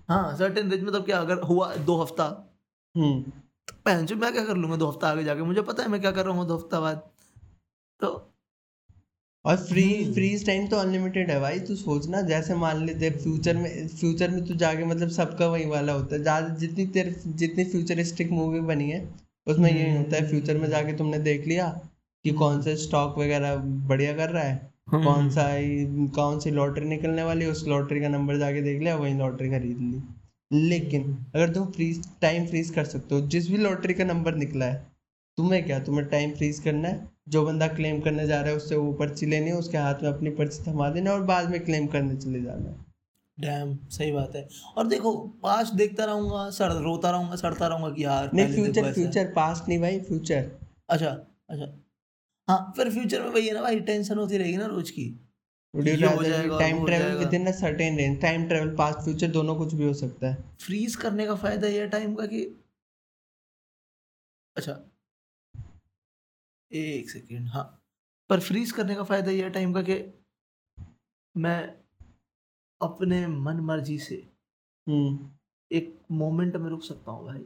हाँ 0.09 0.37
सर्टेन 0.37 0.71
रेंज 0.71 0.83
मतलब 0.85 1.05
क्या 1.05 1.19
अगर 1.21 1.41
हुआ 1.43 1.75
दो 1.77 1.97
हफ़्ता? 2.03 2.25
हम्म। 2.95 3.23
तो 3.69 3.75
पहन 3.85 4.07
मैं 4.21 4.33
क्या 4.33 4.45
कर 4.45 4.57
लूँगा 4.57 4.77
दो 4.77 4.89
हफ़्ता 4.89 5.09
आगे 5.09 5.25
जाके? 5.25 5.43
मुझे 5.43 5.63
पता 5.63 5.83
है 5.83 5.89
मैं 5.89 6.01
क्या 6.01 6.11
कर 6.13 6.27
रहा 6.27 6.35
हूँ 6.35 6.47
दो 6.47 6.57
हफ़्ता 6.57 6.81
बाद। 6.81 7.03
तो 8.01 8.09
और 9.45 9.57
फ्री 9.59 9.83
हम्म। 9.95 10.13
फ्रीज 10.15 10.45
टाइम 10.47 10.67
तो 10.69 10.77
अनलिमिटेड 10.77 11.31
है 11.31 11.39
भाई 11.41 11.61
तू 11.61 11.75
सोचना 11.77 12.21
जैसे 12.23 12.55
मान 12.55 12.85
ले 12.87 12.95
देख 12.95 13.17
फ्यूचर 13.19 13.57
में 13.57 13.89
फ्यूचर 13.89 14.31
में 14.31 14.45
तू 14.47 14.55
जाके 14.55 14.85
मतलब 14.85 15.09
सबका 15.11 15.47
वही 15.47 15.67
वाला 15.67 15.93
होता 15.93 16.15
है। 16.17 16.23
ज़्यादा 16.23 16.55
जितनी 16.57 16.87
तेरे 16.89 17.15
जितनी 17.27 17.65
फ्यूचरिस्टिक 17.65 18.31
मूवी 18.31 18.61
बनी 18.63 18.91
है 18.91 19.01
उसमें 19.47 19.71
यही 19.71 19.97
होता 19.97 20.17
है 20.17 20.29
फ्यूचर 20.29 20.59
में 20.59 20.69
जाके 20.69 20.93
तुमने 20.97 21.19
देख 21.19 21.47
लिया 21.47 21.69
कि 22.25 22.33
कौन 22.35 22.63
सा 22.63 22.75
स्टॉक 22.75 23.19
वगैरह 23.19 23.57
बढ़िया 23.89 24.13
कर 24.17 24.31
रहा 24.31 24.43
है 24.43 24.55
हम्म। 24.93 25.05
कौन 25.05 25.31
सा 25.31 25.45
कौन 26.15 26.39
सी 26.41 26.51
लॉटरी 26.51 26.89
निकलने 26.89 27.23
वाली 27.23 27.45
है 27.45 27.51
उस 27.51 27.67
लॉटरी 27.69 28.01
का 28.01 28.09
नंबर 28.09 28.39
जाके 28.39 28.63
देख 28.63 28.81
लिया 28.81 28.97
वही 28.97 29.15
लॉटरी 29.15 29.49
खरीद 29.51 29.79
ली। 29.81 30.03
लेकिन 30.69 31.03
अगर 31.35 31.53
तुम 31.55 31.67
फ्रीज 31.73 32.09
टाइम 32.23 32.47
फ्रीज 32.47 32.71
कर 32.71 32.85
सकते 32.85 33.15
हो 33.15 33.21
जिस 33.29 33.51
भी 33.51 33.57
लॉटरी 33.59 33.95
का 33.95 34.05
नंबर 34.05 34.35
निकला 34.35 34.67
है 34.67 34.85
तुम्हें 35.39 35.65
क्या 35.65 35.79
तुम्हें 35.81 36.07
टाइम 36.09 36.31
फ्रीज 36.33 36.59
करना 36.59 36.89
है? 36.89 37.09
जो 37.29 37.45
बंदा 37.47 37.67
क्लेम 37.69 38.01
करने 38.01 38.27
जा 38.27 38.41
रहा 38.41 38.51
है 38.51 38.57
उससे 38.57 38.77
वो 38.77 38.93
पर्ची 38.93 39.27
लेनी 39.27 39.47
है 39.47 39.57
उसके 39.57 39.79
हाथ 39.79 40.03
में 40.03 40.09
अपनी 40.11 40.31
पर्ची 40.33 40.63
थमा 40.65 40.89
देना 40.91 41.11
है 41.11 41.17
और 41.17 41.23
बाद 41.27 41.51
में 41.51 41.61
क्लेम 41.61 41.87
करने 41.87 42.17
चले 42.17 42.43
जाना 42.43 42.69
है। 42.69 42.86
डैम 43.39 43.77
सही 43.91 44.13
बात 44.13 44.37
है। 44.37 44.49
और 44.77 44.87
देखो 44.87 45.17
पास्ट 45.43 45.75
देखता 45.75 46.05
रहूँगा 46.05 46.49
सड़ 46.51 46.73
रोता 46.73 47.11
रहूँगा 47.11 47.37
सड़ता 47.37 47.67
रहूँगा 47.67 47.91
कि 47.91 48.05
यार 48.05 48.31
नहीं 48.35 48.55
फ्यूचर 48.55 48.93
फ्यूचर 48.93 49.33
पास्ट 49.33 49.69
नहीं 49.69 49.79
भाई 49.81 50.01
फ्यूचर 50.01 50.51
अच्छा 50.91 51.11
अच्छा। 51.51 51.67
हाँ 52.49 52.73
फिर 52.77 52.91
फ्यूचर 52.91 53.23
में 53.23 53.29
वही 53.31 53.47
है 53.47 53.55
ना 53.55 53.63
भाई 53.63 53.81
टेंशन 53.83 54.19
होती 54.19 54.39
रहेगी 54.39 54.57
ना 54.57 54.67
रोज 54.67 54.91
की। 54.91 55.05
Time 55.75 56.85
travel 56.87 57.17
within 57.35 57.53
certain 57.53 57.97
range 57.97 58.21
time 58.21 58.47
travel 58.49 58.75
past 58.77 58.99
future 58.99 59.31
दोनों 59.31 59.57
कुछ 59.57 59.75
भी 59.75 59.85
हो 59.85 59.93
सकता 59.95 60.29
है। 60.29 60.45
फ्रीज 60.61 60.97
करने 60.97 61.27
का 61.27 61.35
फ़ायदा 61.35 61.69
ये 61.69 61.87
टाइम 61.87 62.15
का 62.15 62.27
कि 62.27 62.43
अच्छा। 64.57 64.73
एक 66.71 67.11
सेकेंड 67.11 67.49
हाँ। 67.49 67.65
पर 68.31 68.41
फ्रीज 68.41 68.73
करने 68.73 68.95
का 68.95 69.03
फ़ायदा 69.03 69.31
ये 69.31 69.51
टाइम 69.51 69.73
का 69.73 69.83
कि 69.83 69.99
मैं 71.35 71.59
अपने 72.81 73.27
मन 73.27 73.61
मर्ज़ी 73.61 73.99
से 73.99 74.23
हम्म। 74.87 75.29
एक 75.71 75.95
मोमेंट 76.13 76.57
में 76.57 76.69
रुक 76.71 76.83
सकता 76.83 77.13
हूँ 77.13 77.27
भाई। 77.27 77.45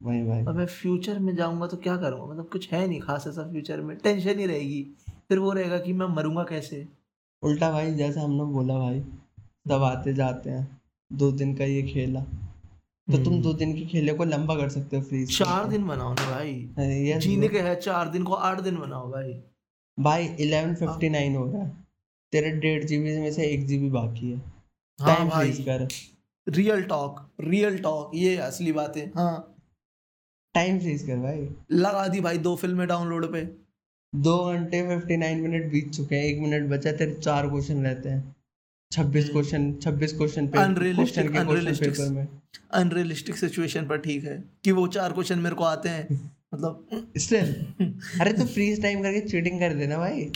वही 0.00 0.22
भाई 0.22 0.44
और 0.44 0.52
मैं 0.52 0.66
फ्यूचर 0.66 1.18
में 1.18 1.34
जाऊँगा 1.36 1.66
तो 1.66 1.76
क्या 1.76 1.96
करूँगा? 1.96 2.26
मतलब 2.26 2.48
कुछ 2.48 2.72
है 2.72 2.86
नहीं 2.88 3.00
खास 3.00 3.26
ऐसा 3.26 3.42
फ्यूचर 3.42 3.80
में। 3.80 3.96
टेंशन 3.96 4.38
ही 4.38 4.46
रहेगी। 4.46 4.82
फिर 5.28 5.38
वो 5.38 5.52
रहेगा 5.52 5.78
कि 5.78 5.92
मैं 5.92 6.06
मरूँगा 6.06 6.42
कैसे? 6.44 6.86
उल्टा 7.42 7.70
भाई 7.72 7.94
जैसा 7.94 8.20
हमने 8.20 8.44
बोला 8.44 8.78
भाई 8.78 9.00
सब 9.68 9.82
आते 9.82 10.14
जाते 10.14 10.50
हैं। 10.50 10.80
दो 11.12 11.30
दिन 11.32 11.54
का 11.54 11.64
ये 11.64 11.82
खेला। 11.82 12.20
तो 13.08 13.24
तुम 13.24 13.40
दो 13.42 13.52
दिन 13.52 13.72
के 13.74 13.84
खेले 13.86 14.12
को 14.12 14.24
लंबा 14.24 14.54
कर 14.56 14.68
सकते 14.68 14.96
हो 14.96 15.02
फ्रीज 15.02 15.38
चार 15.38 15.68
दिन 15.68 15.86
बनाओ 15.86 16.12
ना 16.12 16.30
भाई। 16.30 17.18
जीने 17.18 17.48
के 17.48 17.60
है 17.60 17.74
चार 17.80 18.08
दिन 18.08 18.22
को 18.22 18.34
आठ 18.34 18.60
दिन 18.60 18.76
बनाओ 18.76 19.10
भाई। 19.12 19.32
भाई 19.98 20.26
इलेवन 20.40 20.74
फिफ्टी 20.74 21.08
नाइन 21.08 21.36
हो 21.36 21.44
रहा 21.46 21.62
है। 21.62 21.70
तेरे 22.32 22.50
डेढ़ 22.50 22.84
जीबी 22.84 23.18
में 23.18 23.32
से 23.32 23.46
एक 23.46 23.66
जीबी 23.66 23.90
बाकी 23.90 24.30
है। 24.30 24.55
हाँ 24.98 25.28
भाई। 25.28 25.64
रियल 26.46 26.82
टॉक 26.82 27.28
रियल 27.40 27.78
टॉक 27.78 28.10
ये 28.14 28.36
असली 28.36 28.72
बात। 28.72 28.96
है। 28.96 29.06
हाँ 29.16 29.52
टाइम 30.54 30.78
फ्रीज 30.78 31.02
कर 31.02 31.16
भाई। 31.16 31.48
लगा 31.72 32.06
दी 32.08 32.20
भाई 32.20 32.38
दो 32.38 32.56
फ़िल्में 32.56 32.86
डाउनलोड 32.88 33.32
पे। 33.32 33.40
दो 34.12 34.36
घंटे 34.52 34.82
फिफ्टी 34.88 35.16
नाइन 35.16 35.40
मिनट 35.40 35.70
बीत 35.72 35.90
चुके 35.90 36.16
हैं 36.16 36.24
एक 36.24 36.38
मिनट 36.38 36.68
बचा 36.70 36.92
तेरे 36.92 37.14
चार 37.14 37.48
क्वेश्चन 37.48 37.82
रहते 37.82 38.08
हैं। 38.08 38.36
छब्बीस 38.92 39.24
हम्म। 39.24 39.32
क्वेश्चन 39.32 39.72
छब्बीस 39.74 40.12
क्वेश्चन 40.16 40.48
पे 40.48 40.58
Unrealistic- 40.58 40.94
क्वेश्चन 40.94 41.22
के 41.22 41.28
क्वेश्चन 41.28 41.54
unrealistic। 41.56 41.98
पेपर 41.98 42.12
में। 42.12 42.28
अनरियलिस्टिक 42.70 43.36
सिचुएशन 43.36 43.86
पर 43.88 43.98
ठीक 43.98 44.24
है 44.24 44.44
कि 44.64 44.72
वो 44.72 44.86
चार 44.86 45.12
क्वेश्चन 45.12 45.38
मेरे 45.38 45.54
को 45.54 45.64
आते 45.64 45.88
हैं 45.88 46.30
मतलब 46.54 47.10
इसलिए 47.16 47.40
अरे 48.20 48.32
तो 48.32 48.44
फ्रीज 48.46 48.82
टाइम 48.82 49.02
करके 49.02 49.20
चीटिंग 49.20 49.60
कर 49.60 49.74
देना 49.74 49.98
भाई। 49.98 50.30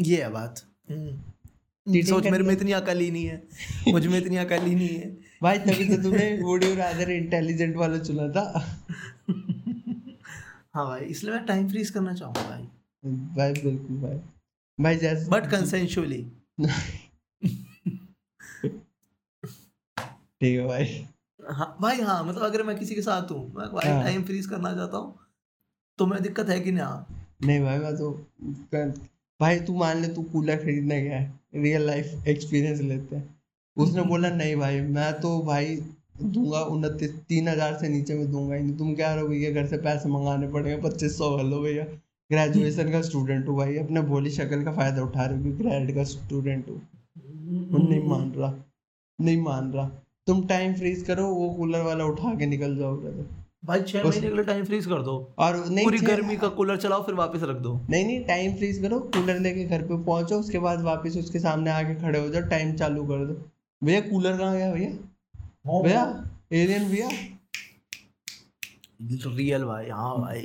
ये 0.00 0.22
है 0.22 0.30
बात। 0.30 0.62
Cheating 1.92 2.08
सोच 2.08 2.26
मेरे 2.26 2.44
में 2.44 2.52
इतनी 2.56 2.72
अकल 2.72 2.98
ही 3.00 3.10
नहीं 3.10 3.24
है। 3.26 3.42
मुझमें 3.88 4.18
इतनी 4.18 4.36
अकल 4.36 4.62
ही 4.62 4.74
नहीं 4.74 4.88
है। 4.88 5.08
भाई 5.42 5.58
तभी 5.58 5.96
तो 5.96 6.02
तूने 6.02 6.38
वुड 6.42 6.64
रादर 6.64 7.10
इंटेलिजेंट 7.10 7.76
वाला 7.76 7.98
चुना 7.98 8.28
था। 8.28 8.44
हाँ 10.74 10.86
भाई 10.86 11.00
इसलिए 11.00 11.34
मैं 11.34 11.44
टाइम 11.46 11.68
फ्रीज 11.68 11.90
करना 11.90 12.14
चाहूँगा 12.14 12.42
भाई। 12.42 12.62
भाई 13.36 13.52
बिल्कुल 13.52 13.96
भाई। 13.96 14.20
भाई 14.80 14.96
जैसे 14.96 15.30
बट 15.30 15.46
कंसेंशुअली 15.50 16.22
ठीक 20.40 20.58
है 20.58 20.66
भाई। 20.66 20.84
हाँ 21.40 21.76
भाई 21.80 22.00
हाँ 22.00 22.24
मतलब 22.24 22.42
अगर 22.42 22.62
मैं 22.62 22.78
किसी 22.78 22.94
के 22.94 23.02
साथ 23.02 23.30
हूँ 23.30 23.54
मैं 23.56 23.66
भाई 23.72 23.88
हाँ। 23.88 24.02
टाइम 24.04 24.22
फ्रीज 24.22 24.46
करना 24.46 24.74
चाहता 24.74 24.96
हूँ 24.96 25.18
तो 25.98 26.06
मैं 26.06 26.22
दिक्कत 26.22 26.48
है 26.48 26.60
कि 26.60 26.72
ना 26.72 27.06
नहीं 27.44 27.60
भाई 27.60 27.78
मैं 27.78 27.96
तो 27.96 28.10
भाई 29.40 29.60
तू 29.60 29.76
मान 29.78 30.00
ले 30.02 30.08
तू 30.08 30.22
कूलर 30.22 30.56
खरीदने 30.56 31.00
गया 31.02 31.18
है। 31.18 31.39
रियल 31.52 31.86
लाइफ 31.86 32.28
एक्सपीरियंस 32.28 32.80
लेते 32.82 33.16
हैं। 33.16 33.28
उसने 33.76 34.02
बोला, 34.04 34.30
नहीं 34.30 34.56
भाई, 34.56 34.80
मैं 34.80 35.12
तो 35.20 35.38
भाई 35.42 35.76
दूँगा 36.22 36.60
उनतीस, 36.66 37.10
तीन 37.28 37.48
हज़ार 37.48 37.74
से 37.74 37.88
नीचे 37.88 38.14
में 38.14 38.30
दूँगा 38.30 38.54
ही 38.54 38.62
नहीं। 38.62 38.76
तुम 38.76 38.94
क्या 38.94 39.14
रहो 39.14 39.28
भैया, 39.28 39.50
घर 39.52 39.66
से 39.66 39.76
पैसे 39.78 40.08
मंगाने 40.08 40.48
पड़ेंगे, 40.48 40.76
पच्चीस 40.82 41.16
सौ 41.18 41.36
कर 41.36 41.44
लो 41.44 41.60
भैया। 41.62 41.84
ग्रेजुएशन 42.30 42.90
का 42.92 43.00
स्टूडेंट 43.02 43.48
हूँ 43.48 43.56
भाई, 43.56 43.76
अपने 43.76 44.00
भोली 44.02 44.30
शक्ल 44.30 44.62
का 44.64 44.72
फ़ायदा 44.72 45.02
उठा 45.02 45.24
रहे 45.24 45.38
हो 45.38 45.56
ग्रेड 45.58 45.94
का 45.94 46.04
स्टूडेंट 46.06 46.68
हूँ। 46.68 46.80
नहीं 47.80 48.02
मान 48.08 48.30
रहा, 48.32 48.54
नहीं 49.18 49.40
मान 49.42 49.72
रहा। 49.72 49.88
तुम 50.26 50.46
टाइम 50.46 50.74
फ्रीज 50.74 51.02
करो, 51.02 51.26
वो 51.26 51.50
कूलर 51.50 51.82
वाला 51.82 52.04
उठा 52.04 52.34
के 52.34 52.46
निकल 52.46 52.76
जाओ 52.76 52.96
brother। 52.96 53.24
भाई 53.62 53.82
छह 53.82 54.04
महीने 54.04 54.28
के 54.28 54.34
लिए 54.34 54.44
टाइम 54.44 54.64
फ्रीज 54.64 54.86
कर 54.86 55.02
दो। 55.02 55.14
और 55.38 55.56
नहीं 55.66 55.84
पूरी 55.84 55.98
गर्मी 56.00 56.36
का 56.36 56.48
कूलर 56.50 56.76
चलाओ 56.78 57.02
फिर 57.06 57.14
वापस 57.14 57.42
रख 57.42 57.56
दो। 57.58 57.74
नहीं 57.90 58.04
नहीं 58.04 58.20
टाइम 58.26 58.54
फ्रीज 58.56 58.78
करो 58.82 58.98
कूलर 59.14 59.38
लेके 59.40 59.64
घर 59.64 59.82
पे 59.82 60.02
पहुंचो 60.04 60.38
उसके 60.40 60.58
बाद 60.58 60.80
वापस 60.82 61.16
उसके 61.16 61.38
सामने 61.38 61.70
आके 61.70 61.94
खड़े 61.96 62.18
हो 62.18 62.28
जाओ 62.28 62.42
टाइम 62.50 62.72
चालू 62.76 63.04
कर 63.06 63.24
दो। 63.26 63.34
भैया 63.82 64.00
कूलर 64.00 64.36
कहाँ 64.38 64.56
गया 64.56 64.72
भैया? 64.72 64.90
भैया 65.82 66.04
एलियन 66.52 66.88
भैया? 66.90 67.08
रियल 69.28 69.64
भाई 69.64 69.88
हाँ 69.88 70.16
भाई। 70.20 70.40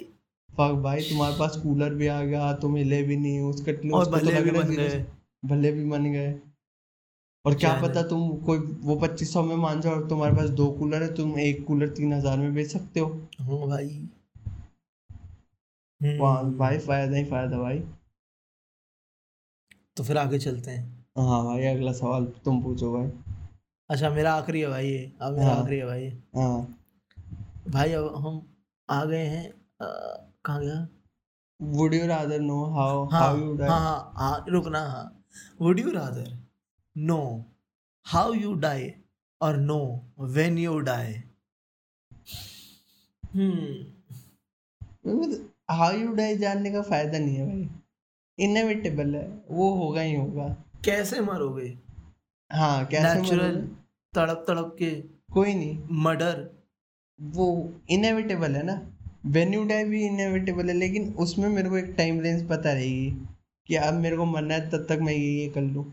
फक 0.49 0.73
भाई 0.83 1.01
तुम्हारे 1.01 1.35
पास 1.39 1.55
कूलर 1.63 1.93
भी 1.93 2.07
आ 2.07 2.21
गया 2.23 2.51
तुम 2.57 2.75
हिले 2.77 3.01
भी 3.03 3.15
नहीं 3.17 3.39
उसके 3.43 3.71
उसको 3.71 4.03
तो 4.05 4.11
भले 4.11 4.31
लग 4.31 4.67
भी 4.67 4.75
रहा 4.75 4.85
है 4.85 5.05
भले 5.43 5.71
बन 5.85 6.11
गए। 6.11 6.33
और 7.45 7.55
क्या 7.55 7.73
पता 7.81 8.01
तुम 8.03 8.29
कोई 8.45 8.59
वो 8.83 8.95
पच्चीस 8.95 9.33
सौ 9.33 9.43
में 9.43 9.55
मान 9.55 9.81
जाओ 9.81 9.93
और 9.93 10.07
तुम्हारे 10.09 10.35
पास 10.35 10.49
दो 10.59 10.67
कूलर 10.71 11.03
है 11.03 11.13
तुम 11.15 11.37
एक 11.39 11.65
कूलर 11.65 11.89
तीन 11.89 12.13
हज़ार 12.13 12.37
में 12.37 12.53
बेच 12.53 12.71
सकते 12.71 12.99
हो। 12.99 13.07
हाँ 13.41 13.67
भाई। 13.67 13.89
हम्म, 16.01 16.57
भाई 16.57 16.77
फ़ायदा 16.77 17.17
ही 17.17 17.23
फ़ायदा 17.25 17.57
भाई। 17.57 17.79
तो 19.97 20.03
फिर 20.03 20.17
आगे 20.17 20.39
चलते 20.39 20.71
हैं। 20.71 21.05
हाँ 21.17 21.43
भाई 21.45 21.65
अगला 21.65 21.91
सवाल 21.93 22.25
तुम 22.45 22.61
पूछो 22.63 22.91
भाई। 22.93 23.09
अच्छा 23.89 24.09
मेरा 24.09 24.33
आखिरी 24.33 24.61
है 24.61 24.67
भाई 24.69 24.87
ये। 24.87 25.11
अब 25.21 25.37
मेरा 25.37 25.51
हाँ। 25.51 25.61
आखिरी 25.61 25.77
है 25.77 25.85
भाई। 25.85 26.09
हाँ। 26.35 26.77
भाई 27.67 27.91
अब 27.93 28.15
हम 28.15 28.41
आ 28.89 29.03
गए 29.05 29.25
हैं 29.25 29.51
कहाँ 29.81 30.59
गया? 30.61 30.87
Would 31.59 31.93
you 31.93 32.07
rather 32.07 32.39
know 32.39 32.63
how 32.73 33.05
how 33.09 33.37
you 33.37 33.55
हाँ 33.61 34.13
हाँ 34.17 34.45
रुकना 34.49 34.79
हाँ। 34.79 35.23
Would 35.61 35.79
you 35.79 35.91
rather 35.91 36.33
know 36.95 37.19
how 38.05 38.33
you 38.33 38.53
die 38.59 38.91
और 39.41 39.57
know 39.57 39.79
when 40.19 40.57
you 40.57 40.77
die 40.79 41.13
hmm 43.23 43.83
how 45.71 45.97
you 45.97 46.11
die 46.15 46.37
जानने 46.37 46.71
का 46.71 46.81
फ़ायदा 46.81 47.19
नहीं 47.19 47.35
है 47.35 47.45
भाई। 47.47 47.67
इनएविटेबल 48.37 49.15
है। 49.15 49.27
वो 49.49 49.69
होगा 49.75 50.01
ही 50.01 50.15
होगा। 50.15 50.47
कैसे 50.85 51.19
मरोगे? 51.21 51.67
हाँ 52.51 52.85
कैसे 52.85 53.21
नेचुरल 53.21 53.55
तड़प 54.13 54.43
तड़प 54.47 54.75
के 54.79 54.89
कोई 55.33 55.53
नहीं। 55.53 55.77
मर्डर 56.03 56.49
वो 57.19 57.47
इनएविटेबल 57.89 58.55
है 58.55 58.63
ना। 58.63 58.79
वेन 59.27 59.53
यू 59.53 59.63
डाई 59.65 59.83
भी 59.83 60.05
इनएविटेबल 60.05 60.69
है 60.69 60.75
लेकिन 60.75 61.13
उसमें 61.19 61.47
मेरे 61.49 61.69
को 61.69 61.77
एक 61.77 61.93
टाइम 61.97 62.19
रेंज 62.21 62.47
पता 62.49 62.73
रहेगी 62.73 63.09
कि 63.69 63.75
अब 63.75 63.93
मेरे 63.93 64.17
को 64.17 64.25
मरना 64.25 64.53
है 64.53 64.69
तब 64.69 64.85
तक 64.89 64.99
मैं 65.01 65.13
ये 65.13 65.31
ये 65.33 65.47
कर 65.49 65.61
लूँ। 65.61 65.85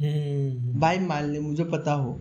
भाई 0.00 0.98
मान 0.98 1.24
ले 1.24 1.40
मुझे 1.40 1.64
पता 1.64 1.92
हो 1.92 2.12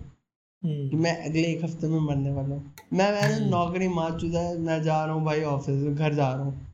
कि 0.63 0.67
हम्म, 0.67 1.01
मैं 1.03 1.25
अगले 1.25 1.41
एक 1.41 1.63
हफ़्ते 1.63 1.87
में 1.87 1.99
मरने 1.99 2.31
वाला 2.31 2.55
हूँ। 2.55 2.73
मैं 2.93 3.11
मैंने 3.11 3.49
नौकरी 3.49 3.87
मार 3.87 4.19
चुका 4.19 4.39
है 4.39 4.57
मैं 4.57 4.81
जा 4.83 5.05
रहा 5.05 5.15
हूँ 5.15 5.25
भाई 5.25 5.41
ऑफ़िस 5.41 5.83
घर 5.83 6.13
जा 6.13 6.33
रहा 6.33 6.43
हूँ। 6.43 6.67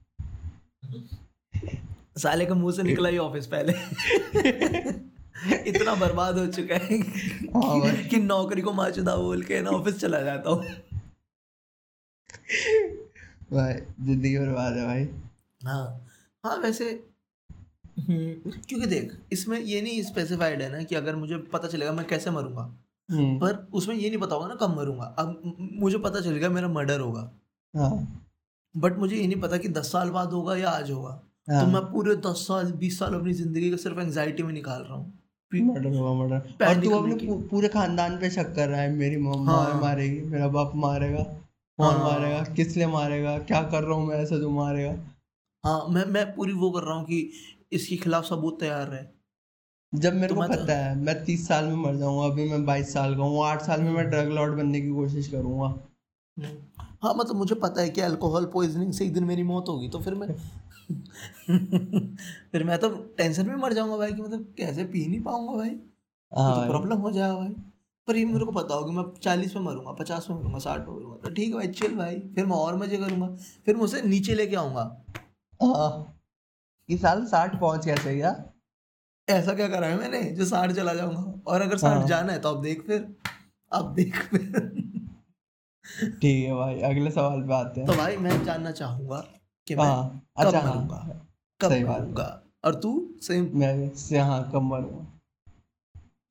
साले 2.18 2.46
के 2.46 2.54
मुँह 2.54 2.74
से 2.76 2.84
निकला 2.84 3.10
ही 3.10 3.18
ऑफ़िस 3.18 3.48
पहले। 3.48 3.74
इतना 5.70 5.96
बर्बाद 5.96 6.38
हो 6.38 6.48
चुका 6.48 6.76
है 6.76 7.00
हाँ 7.56 8.08
कि 8.10 8.18
नौकरी 8.18 8.62
को 8.62 8.74
मार 8.74 8.88
माचुदा 8.88 9.16
बोल 9.16 9.44
के 9.44 9.62
ना 9.62 9.70
ऑफ़िस 9.70 10.00
चला 10.00 10.22
जाता 10.22 10.50
हूँ। 10.50 10.64
भाई 13.52 13.74
ज़िंदगी 13.74 14.38
बर्बाद 14.38 14.78
है 14.78 14.86
भाई। 14.86 15.08
हाँ। 15.64 16.08
हाँ 16.44 16.58
वैसे 16.58 16.90
हम्म, 16.90 17.15
क्योंकि 18.00 18.86
देख 18.86 19.18
इसमें 19.32 19.60
ये 19.60 19.82
नहीं 19.82 20.04
स्पेसिफाइड 20.04 20.62
है 20.62 20.72
ना 20.72 20.84
कि 20.84 20.96
अगर 20.96 21.16
मुझे 21.16 21.38
पता 21.38 21.68
चलेगा 21.68 21.92
मैं 21.92 22.08
कैसे 22.08 22.32
मरूँगा। 22.32 22.62
हम्म, 23.12 23.40
पर 23.40 23.68
उसमें 23.74 23.96
ये 23.96 24.10
नहीं 24.10 24.20
पता 24.20 24.36
होगा 24.36 24.48
ना 24.48 24.56
कब 24.56 24.78
मरूँगा। 24.78 25.16
अब 25.20 25.42
मुझे 25.74 25.98
पता 25.98 26.22
चल 26.22 26.32
गया 26.32 26.50
मेरा 26.50 26.68
मर्डर 26.68 27.00
होगा। 27.00 27.32
हाँ। 27.76 28.24
बट 28.78 28.98
मुझे 28.98 29.16
ये 29.16 29.28
नहीं 29.28 29.42
पता 29.42 29.58
कि 29.58 29.68
दस 29.68 29.92
साल 29.92 30.10
बाद 30.10 30.30
होगा 30.30 30.56
या 30.56 30.70
आज 30.70 30.92
होगा। 30.92 31.12
तो 31.50 31.54
हाँ 31.54 31.66
मैं 31.66 31.82
पूरे 31.82 32.16
दस 32.16 32.46
साल 32.48 32.72
बीस 32.72 33.00
साल 33.00 33.14
अपनी 33.14 33.34
ज़िंदगी 33.34 33.72
को 33.72 33.78
सिर्फ़ 33.78 34.00
एंजाइटी 34.00 34.44
में 34.44 34.54
निकाल 34.54 34.82
रहा 34.82 34.94
हूँ। 34.94 35.20
मर्डर 35.52 35.98
हुआ 35.98 36.14
मर्डर 36.14 36.66
और 36.68 36.82
तू 36.84 36.90
अपने 36.90 37.48
पूरे 37.48 37.68
खानदान 37.68 38.18
पे 38.18 38.30
शक 38.30 38.56
कर 38.56 38.70
रहा 38.70 38.82
है 38.82 38.92
मेरी 38.92 39.18
मम्मा 39.18 39.54
हाँ। 39.54 39.82
मारेगी 39.82 40.22
मेरा 40.22 40.48
बाप 40.48 40.72
मारेगा 40.76 41.24
कौन 41.80 41.94
हाँ। 41.94 42.04
मारेगा 42.04 42.44
किस 42.44 42.78
लिए 42.78 42.88
मारेगा 42.88 43.38
क्या 43.40 43.62
कर 43.64 43.84
रहा 43.84 43.98
हूँ 43.98 44.08
मैं 44.08 44.16
ऐसा 44.16 44.38
जो 44.38 44.50
मारेगा? 44.50 44.96
हाँ 45.64 45.88
मैं 45.90 46.06
मैं 46.06 46.36
पूरी 46.36 46.54
वो 46.54 46.72
कर 46.72 46.84
रहा 46.84 46.96
हूँ 46.96 47.06
कि 47.06 47.32
इसके 47.76 47.96
खिलाफ 47.98 48.24
सबूत 48.26 48.60
तैयार 48.60 48.94
है 48.94 49.04
जब 49.94 50.14
मेरे 50.14 50.28
तो 50.28 50.36
को 50.36 50.42
मैं 50.42 50.50
तो- 50.50 50.60
पता 50.60 50.74
है 50.78 50.96
मैं 51.00 51.24
तीस 51.26 51.48
साल 51.48 51.66
में 51.66 51.76
मर 51.76 51.96
जाऊँगा 51.96 52.26
अभी 52.26 52.50
मैं 52.50 52.66
बाईस 52.66 52.94
साल 52.94 53.16
का 53.16 53.24
हूँ 53.24 53.44
आठ 53.46 53.62
साल 53.62 53.82
में 53.82 53.92
मैं 53.92 54.10
ड्रग 54.10 54.32
लॉर्ड 54.32 54.56
बनने 54.58 54.82
की 54.82 54.90
कोशिश 54.90 55.28
करूँगा। 55.28 55.68
हाँ 57.04 57.14
मतलब 57.16 57.36
मुझे 57.36 57.56
पता 57.56 57.82
है 57.82 57.90
कि 57.90 58.02
अल्कोहल 58.02 58.46
पॉइजनिंग 58.54 58.92
से 58.94 59.06
एक 59.06 59.14
दिन 59.14 59.24
मेरी 59.24 59.44
मौत 59.44 59.66
होगी 59.70 59.90
तो 59.90 60.00
फिर 60.00 60.16
मैं 60.16 60.28
फिर 62.52 62.64
मैं 62.64 62.78
तो 62.80 62.90
टेंशन 63.18 63.48
में 63.48 63.56
मर 63.56 63.74
जाऊँगा 63.74 63.98
भाई 63.98 64.14
कि 64.14 64.22
मतलब 64.22 64.54
कैसे 64.58 64.84
पी 64.86 65.06
नहीं 65.08 65.22
पाऊँगा 65.22 65.54
भाई? 65.54 65.70
हाँ 66.32 66.56
तो 66.56 66.68
प्रॉब्लम 66.70 66.98
हो 66.98 67.12
जाएगा 67.12 67.36
भाई। 67.36 67.50
पर 68.08 68.16
ये 68.16 68.26
मेरे 68.26 68.46
को 68.46 68.52
पता 68.52 68.76
होगा 68.76 68.92
मैं 68.92 69.04
चालीस 69.20 69.56
में 69.56 69.62
मरूँगा 69.64 69.92
पचास 69.92 70.28
में 70.30 70.38
मरूँगा 70.38 70.60
साठ 70.60 70.88
में 70.88 70.94
मरूँगा। 70.96 71.18
तो 71.24 71.34
ठीक 71.36 71.48
है 71.50 71.54
भाई 71.56 71.68
चिल 71.70 71.96
भाई 71.96 72.20
फिर 72.36 72.46
मैं 72.46 72.56
और 72.58 72.76
मज़े 72.78 72.98
करूँगा 72.98 73.28
फिर 73.66 73.76
मुझसे 73.76 74.02
नीचे 74.02 74.36
लेके 74.36 74.56
आऊँगा। 74.56 74.84
ये 76.90 76.98
साल 76.98 77.26
साठ 77.26 77.60
पहुँच 77.60 77.86
गया 77.86 77.96
सही 77.96 78.22
यार 78.22 78.44
ऐसा 79.28 79.54
क्या 79.54 79.68
करा 79.68 79.88
है 79.88 79.98
मैंने? 79.98 80.22
जो 80.22 80.46
साठ 80.46 80.72
चला 80.72 80.94
जाऊँगा। 80.94 81.52
और 81.52 81.62
अगर 81.62 81.78
साठ 81.78 81.98
हाँ। 81.98 82.08
जाना 82.08 82.34
है 82.34 82.40
तो 82.40 82.50
अब 82.50 82.62
देख 82.62 82.82
फिर। 82.88 83.08
अब 83.72 83.94
देख 83.94 84.22
फिर। 84.26 84.84
ठीक 86.22 86.46
है 86.46 86.54
भाई 86.54 86.80
अगले 86.82 87.12
सवाल 87.12 87.42
पे 87.42 87.54
आते 87.54 87.82
हैं। 87.82 87.88
तो 87.90 87.96
भाई 87.96 88.18
मैं 88.18 88.44
जानना 88.44 88.72
चाहूँगा 88.72 89.18
कि 89.68 89.76
मैं 89.76 89.86
हाँ 89.86 90.22
कब 90.40 90.46
अच्छा 90.46 90.62
मरूँगा? 90.62 90.96
हाँ 90.96 91.28
कब 91.62 91.70
बात। 91.70 91.72
है। 91.72 91.84
मरूँगा? 91.86 92.42
और 92.66 92.76
तू? 92.76 92.94
सेम 93.22 93.50
मैं 93.56 93.90
से 93.96 94.20
हाँ 94.20 94.42
कब 94.54 94.62
मरूँगा? 94.62 95.06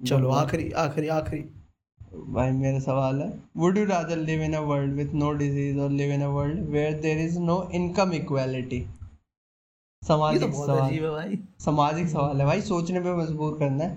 चलो 0.01 0.31
आखिरी 0.31 0.71
आखिरी 0.71 1.09
आखिरी। 1.09 1.43
भाई 2.33 2.51
मेरा 2.51 2.79
सवाल 2.79 3.21
है। 3.23 3.29
Would 3.57 3.79
you 3.79 3.85
rather 3.85 4.17
live 4.17 4.43
in 4.43 4.55
a 4.55 4.61
world 4.61 4.93
with 4.95 5.13
no 5.15 5.33
disease 5.33 5.79
और 5.79 5.91
live 5.91 6.13
in 6.13 6.23
a 6.23 6.29
world 6.29 6.61
where 6.71 7.01
there 7.01 7.19
is 7.19 7.39
no 7.39 7.63
income 7.75 8.13
equality 8.13 8.87
ये 10.05 10.39
तो 10.39 10.47
सामाजिक 10.47 10.53
सवाल। 10.55 10.91
है 10.93 11.11
भाई। 11.11 11.39
सामाजिक 11.61 12.09
सवाल 12.09 12.41
है 12.41 12.47
भाई 12.47 12.61
सोचने 12.63 13.01
पे 13.01 13.15
मजबूर 13.17 13.59
करना 13.59 13.85
है। 13.85 13.97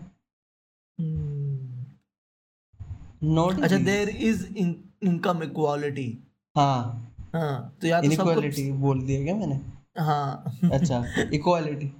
नो 3.23 3.45
अच्छा 3.63 3.77
देर 3.77 4.09
इज़ 4.09 4.45
इनकम 4.57 5.43
इक्वालिटी 5.43 6.07
हाँ। 6.55 7.13
हाँ 7.33 7.77
तो 7.81 7.87
या 7.87 8.01
तो 8.01 8.11
सबको 8.11 8.73
बोल 8.79 9.01
दिया 9.01 9.23
क्या 9.23 9.35
मैंने? 9.35 9.59
हाँ। 9.99 10.69
अच्छा 10.73 11.03
इक्वालिटी 11.33 11.91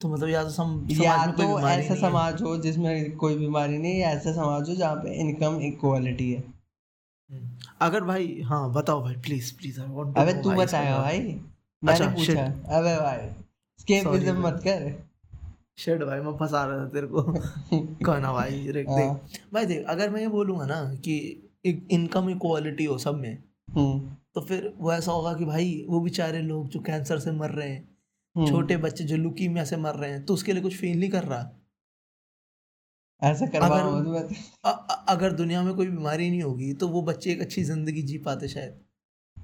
तो 0.00 0.08
मतलब 0.08 0.28
या 0.28 0.42
तो 0.44 0.50
सम 0.50 0.86
या 0.90 1.16
समाज 1.16 1.36
तो 1.38 1.68
ऐसा 1.68 1.94
समाज 2.00 2.42
हो 2.42 2.56
जिसमें 2.56 3.16
कोई 3.16 3.36
बीमारी 3.38 3.78
नहीं 3.78 3.98
या 4.00 4.10
ऐसा 4.10 4.32
समाज 4.32 4.68
हो 4.70 4.74
जहाँ 4.74 4.96
पे 4.96 5.14
इनकम 5.20 5.60
इक्वालिटी 5.62 6.32
है। 6.32 6.40
हम्म। 6.40 7.48
अगर 7.80 8.04
भाई 8.04 8.40
हाँ 8.44 8.72
बताओ 8.72 9.02
भाई 9.02 9.14
प्लीज़ 9.24 9.54
प्लीज़ 9.58 9.80
अबे 9.80 10.32
तू 10.42 10.50
बताएगा 10.52 10.98
भाई। 10.98 11.20
मैंने 11.84 12.04
अच्छा, 12.04 12.14
पूछा 12.14 12.44
अबे 12.78 12.96
भाई 12.96 13.28
स्केपिज्म 13.78 14.46
मत 14.46 14.60
कर। 14.66 15.06
शेड 15.78 16.04
भाई 16.04 16.20
मैं 16.20 16.32
फंसा 16.36 16.64
रहा 16.64 16.78
था 16.78 16.88
तेरे 16.88 17.06
को। 17.06 17.22
कहना 18.04 18.32
भाई 18.32 18.68
देख। 18.72 18.88
हाँ। 18.88 18.96
देख 18.98 19.40
भाई 19.54 19.66
देख 19.66 19.86
अगर 19.86 20.10
मैं 20.10 20.20
ये 20.20 20.28
बोलूँगा 20.28 20.66
ना 20.66 20.94
कि 20.94 21.16
एक 21.66 21.88
इनकम 21.90 22.30
इक्वालिटी 22.30 22.84
हो 22.84 22.98
सब 22.98 23.14
में 23.14 23.44
हम्म। 23.70 24.16
तो 24.34 24.40
फिर 24.40 24.74
वो 24.78 24.92
ऐसा 24.92 25.12
होगा 25.12 25.34
कि 25.34 25.44
भाई 25.44 25.86
वो 25.88 26.00
बेचारे 26.00 26.42
लोग 26.42 26.68
जो 26.68 26.80
कैंसर 26.80 27.18
से 27.18 27.32
मर 27.32 27.50
रहे 27.50 27.68
हैं 27.68 27.88
हम्म। 28.36 28.48
छोटे 28.50 28.76
बच्चे 28.76 29.04
जो 29.04 29.16
लुकीमिया 29.16 29.64
से 29.64 29.76
मर 29.76 29.94
रहे 29.94 30.10
हैं 30.10 30.24
तो 30.24 30.34
उसके 30.34 30.52
लिए 30.52 30.62
कुछ 30.62 30.76
फील 30.76 31.00
नहीं 31.00 31.10
कर 31.10 31.24
रहा। 31.24 31.50
ऐसा 33.22 33.46
अगर- 33.46 35.04
अगर 35.08 35.32
दुनिया 35.32 35.62
में 35.62 35.74
कोई 35.74 35.86
बीमारी 35.86 36.30
नहीं 36.30 36.42
होगी 36.42 36.72
तो 36.72 36.88
वो 36.88 37.02
बच्चे 37.02 37.32
एक 37.32 37.40
अच्छी 37.40 37.64
ज़िंदगी 37.64 38.02
जी 38.02 38.18
पाते 38.18 38.48
शायद। 38.48 38.85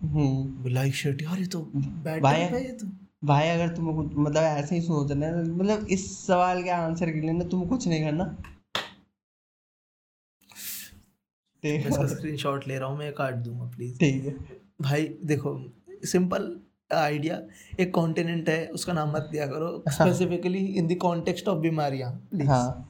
लाइक 0.05 0.95
शिट 0.95 1.23
यार 1.23 1.39
ये 1.39 1.47
तो 1.47 1.61
बैड 1.77 2.23
भाई- 2.23 2.41
है 2.41 2.65
ये 2.65 2.73
तो। 2.73 2.87
भाई 3.25 3.49
अगर 3.49 3.69
तुम 3.69 3.89
मतलब 4.23 4.43
ऐसे 4.43 4.79
ही 4.79 4.89
मतलब 4.89 5.87
इस 5.91 6.27
सवाल 6.27 6.63
के 6.63 6.71
आंसर 6.71 7.11
के 7.11 7.21
लिए 7.21 7.33
ना 7.33 7.45
तुम 7.45 7.65
कुछ 7.67 7.89
नहीं 7.89 8.05
करना। 8.05 8.25
ठीक 11.63 11.87
है। 11.87 12.09
स्क्रीनशॉट 12.09 12.69
ले 12.69 12.79
रहा 12.79 12.89
हूँ 12.89 12.99
मैं 12.99 13.13
काट 13.13 13.35
दूँगा 13.35 13.65
प्लीज़ 13.65 13.99
ठीक 13.99 14.25
है। 14.25 14.35
भाई 14.83 15.03
देखो 15.25 15.73
सिंपल 16.05 16.61
आइडिया 16.95 17.41
एक 17.81 17.95
कॉन्टिनेंट 17.95 18.49
है 18.49 18.67
उसका 18.67 18.93
नाम 18.93 19.13
मत 19.13 19.29
दिया 19.33 19.47
करो। 19.47 19.85
Specifically 19.89 20.59
in 20.59 20.87
the 20.87 20.95
context 20.95 21.49
of 21.49 21.59
बीमारियाँ 21.59 22.29
हाँ। 22.47 22.89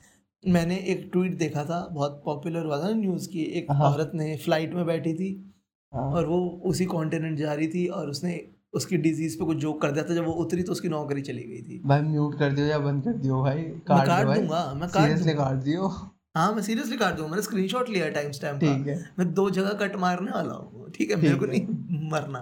मैंने 0.49 0.77
एक 0.77 1.09
ट्वीट 1.13 1.33
देखा 1.39 1.65
था 1.65 1.89
बहुत 1.93 2.23
पॉपुलर 2.25 2.65
हुआ 2.65 2.83
था 2.83 2.91
न्यूज़ 2.91 3.29
की 3.29 3.43
एक 3.43 3.67
हाँ। 3.71 3.93
औरत 3.93 4.13
ने 4.15 4.37
फ़्लाइट 4.37 4.75
में 4.75 4.87
बैठी 4.87 5.15
थी 5.15 5.52
और 5.93 6.27
वो 6.27 6.39
उसी 6.67 6.85
कॉन्टिनेंट 6.87 7.39
जा 7.39 7.53
रही 7.53 7.69
थी 7.69 7.87
और 7.89 8.11
उसने 8.11 8.41
उसकी 8.75 8.97
डिज़ीज़ 8.99 9.37
पे 9.39 9.45
कुछ 9.45 9.57
जोक 9.57 9.81
कर 9.83 9.91
दिया 9.91 10.05
था। 10.05 10.15
जब 10.15 10.27
वो 10.27 10.33
उतरी 10.43 10.63
तो 10.63 10.73
उसकी 10.73 10.89
नौकरी 10.89 11.23
चली 11.23 11.43
गई 11.43 11.63
थी। 11.63 11.81
भाई 11.87 12.01
म्यूट 12.03 12.39
कर 12.39 12.53
दियो 12.53 12.67
या 12.67 12.79
बंद 12.79 13.05
कर 13.05 13.13
दियो 13.15 13.43
भाई। 13.43 13.57
मैं 13.57 13.81
काट 13.89 14.07
काट 14.07 14.27
दूँगा 14.29 14.73
मैं 14.75 14.89
काट 14.89 15.03
सीरियसली 15.03 15.35
काट 15.35 15.57
दियो। 15.65 15.89
हाँ 16.37 16.53
मैं 16.55 16.63
सीरियसली 16.63 16.97
काट 16.97 17.17
दूँगा। 17.17 17.31
मैंने 17.31 17.43
स्क्रीनशॉट 17.43 17.89
लिया 17.89 18.09
टाइम 18.11 18.31
स्टैम्प 18.33 18.61
का। 18.61 18.77
ठीक 18.77 18.87
है। 18.87 18.95
मैं 19.19 19.33
दो 19.35 19.49
जगह 19.51 19.73
कट 19.81 19.97
मारने 19.97 20.31
वाला 20.31 20.55
हूँ। 20.55 20.91
ठीक 20.91 21.11
है 21.11 21.17
मेरे 21.17 21.35
को 21.35 21.47
नहीं 21.47 22.09
मरना। 22.13 22.41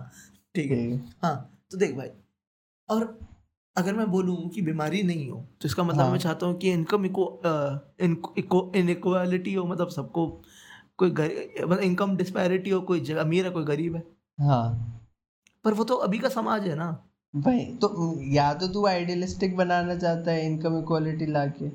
ठीक 0.54 0.70
है। 0.70 0.96
हाँ 1.22 1.34
तो 1.72 1.78
देख 1.78 1.96
भाई। 1.96 2.08
और 2.88 3.18
अगर 3.76 3.94
मैं 3.94 4.10
बोलूँ 4.10 4.48
कि 4.50 4.62
बीमारी 4.62 5.02
नहीं 5.02 5.28
हो 5.30 5.36
तो 5.62 5.66
इसका 5.66 5.82
मतलब 5.82 6.00
हाँ। 6.00 6.10
मैं 6.12 6.18
चाहता 6.18 6.46
हूँ 6.46 6.58
कि 6.58 6.70
इनकम 6.70 7.04
इको 7.06 8.72
इनइक्वालिटी 8.76 9.54
हो 9.54 9.64
मतलब 9.66 9.88
सबको 9.88 10.26
कोई 11.02 11.10
मतलब 11.10 11.80
इनकम 11.80 12.16
डिस्पैरिटी 12.16 12.70
हो 12.70 12.80
कोई 12.90 13.14
अमीर 13.18 13.44
है 13.44 13.50
कोई 13.50 13.64
गरीब 13.64 13.96
है। 13.96 14.02
हाँ। 14.38 14.64
पर 15.64 15.74
वो 15.74 15.84
तो 15.84 15.94
अभी 16.04 16.18
का 16.18 16.28
समाज 16.28 16.66
है 16.68 16.74
ना। 16.74 16.90
भाई 17.34 17.64
तो 17.82 17.88
या 18.32 18.52
तो 18.54 18.68
तू 18.68 18.86
आइडियलिस्टिक 18.86 19.56
बनाना 19.56 19.94
चाहता 19.96 20.30
है 20.30 20.46
इनकम 20.46 20.78
इक्वालिटी 20.78 21.26
लाके 21.26 21.70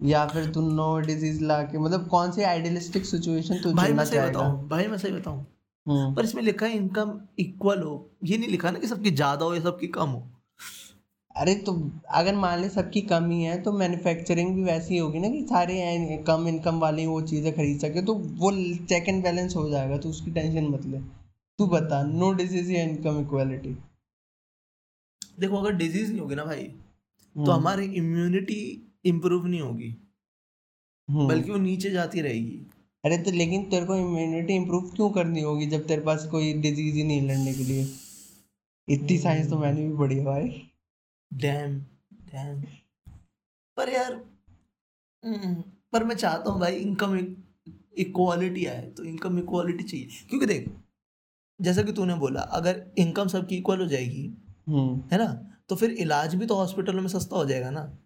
या 0.00 0.26
फिर 0.26 0.50
तू 0.52 0.60
नो 0.70 0.98
डिज़ीज़ 1.00 1.42
लाके 1.44 1.78
मतलब 1.78 2.06
कौन 2.08 2.30
सी 2.32 2.42
आइडियलिस्टिक 2.42 3.06
सिचुएशन 3.06 3.60
तू 3.62 3.72
भाई 3.74 3.92
मैं 3.92 4.04
सही 4.04 4.20
बताऊँ 4.20 4.68
भाई 4.68 4.86
मैं 4.86 4.98
सही 4.98 5.12
बताऊँ। 5.12 5.46
हम्म। 5.86 6.14
पर 6.14 6.24
इसमें 6.24 6.42
लिखा 6.42 6.66
है 6.66 6.76
इनकम 6.76 7.20
इक्वल 7.38 7.82
हो 7.82 7.94
ये 8.24 8.38
नहीं 8.38 8.48
लिखा 8.50 8.70
ना 8.70 8.78
कि 8.78 8.86
सबकी 8.86 9.10
ज़्यादा 9.10 9.44
हो 9.44 9.54
या 9.54 9.60
सबकी 9.60 9.86
कम 9.88 10.08
हो। 10.08 10.26
अरे 11.36 11.54
तो 11.64 11.72
अगर 12.18 12.34
मान 12.34 12.60
ले 12.60 12.68
सबकी 12.68 13.00
कमी 13.08 13.42
है 13.42 13.60
तो 13.62 13.72
मैन्युफैक्चरिंग 13.72 14.54
भी 14.54 14.62
वैसी 14.64 14.94
ही 14.94 14.98
होगी 14.98 15.18
ना 15.18 15.28
कि 15.28 15.40
सारे 15.46 15.74
हैं 15.78 16.22
कम 16.24 16.46
इनकम 16.48 16.78
वाले 16.80 17.06
वो 17.06 17.20
चीज़ें 17.22 17.52
खरीद 17.54 17.80
सके 17.80 18.02
तो 18.02 18.14
वो 18.14 18.50
चेक 18.86 19.08
एंड 19.08 19.22
बैलेंस 19.24 19.56
हो 19.56 19.68
जाएगा 19.70 19.98
तो 19.98 20.08
उसकी 20.08 20.30
टेंशन 20.32 20.68
मत 20.68 20.86
ले। 20.86 20.98
तू 21.58 21.66
बता 21.66 22.02
नो 22.04 22.32
डिज़ीज़ 22.34 22.70
या 22.72 22.82
इनकम 22.82 23.20
इक्वालिटी 23.20 23.76
देखो 25.40 25.56
अगर 25.56 25.72
डिज़ीज़ 25.76 26.10
नहीं 26.10 26.20
होगी 26.20 26.34
ना 26.34 26.44
भाई 26.44 26.62
हम्म। 26.62 27.44
तो 27.44 27.52
हमारी 27.52 27.86
इम्यूनिटी 27.94 28.60
इम्प्रूव 29.06 29.46
नहीं 29.46 29.60
होगी 29.60 29.94
बल्कि 31.08 31.50
वो 31.50 31.58
नीचे 31.58 31.90
जाती 31.90 32.20
रहेगी। 32.20 32.58
अरे 33.04 33.18
तो 33.18 33.30
लेकिन 33.32 33.62
तेरे 33.70 33.86
को 33.86 33.96
इम्यूनिटी 33.96 34.54
इम्प्रूव 34.54 34.88
क्यों 34.90 35.08
करनी 35.10 35.42
होगी 35.42 35.66
जब 35.66 35.86
तेरे 35.86 36.02
पास 36.02 36.26
कोई 36.30 36.52
डिज़ीज़ 36.60 36.94
ही 36.96 37.04
नहीं 37.04 37.28
लड़ने 37.28 37.52
के 37.54 37.64
लिए? 37.64 37.86
इतनी 38.88 39.18
साइंस 39.18 39.50
तो 39.50 39.58
मैंने 39.58 39.86
भी 39.88 39.96
पढ़ी 39.98 40.16
है 40.16 40.24
भाई। 40.24 40.48
डैम 41.34 41.80
डैम 42.12 42.62
पर 43.76 43.88
यार 43.88 44.14
हम्म, 45.24 45.54
पर 45.92 46.04
मैं 46.04 46.16
चाहता 46.16 46.50
हूँ 46.50 46.60
भाई 46.60 46.76
इनकम 46.76 47.18
इक्वालिटी 47.98 48.66
आए 48.66 48.90
तो 48.90 49.04
इनकम 49.04 49.38
इक्वालिटी 49.38 49.84
चाहिए। 49.84 50.08
क्योंकि 50.28 50.46
देख 50.46 50.76
जैसा 51.60 51.82
कि 51.82 51.92
तूने 51.92 52.14
बोला 52.14 52.40
अगर 52.40 52.90
इनकम 52.98 53.28
सबकी 53.28 53.56
इक्वल 53.56 53.80
हो 53.80 53.86
जाएगी 53.86 54.32
हम्म। 54.68 55.02
है 55.12 55.18
ना? 55.18 55.56
तो 55.68 55.76
फिर 55.76 55.90
इलाज 55.90 56.34
भी 56.34 56.46
तो 56.46 56.54
हॉस्पिटलों 56.54 57.02
में 57.02 57.08
सस्ता 57.08 57.36
हो 57.36 57.44
जाएगा 57.44 57.70
ना। 57.70 57.98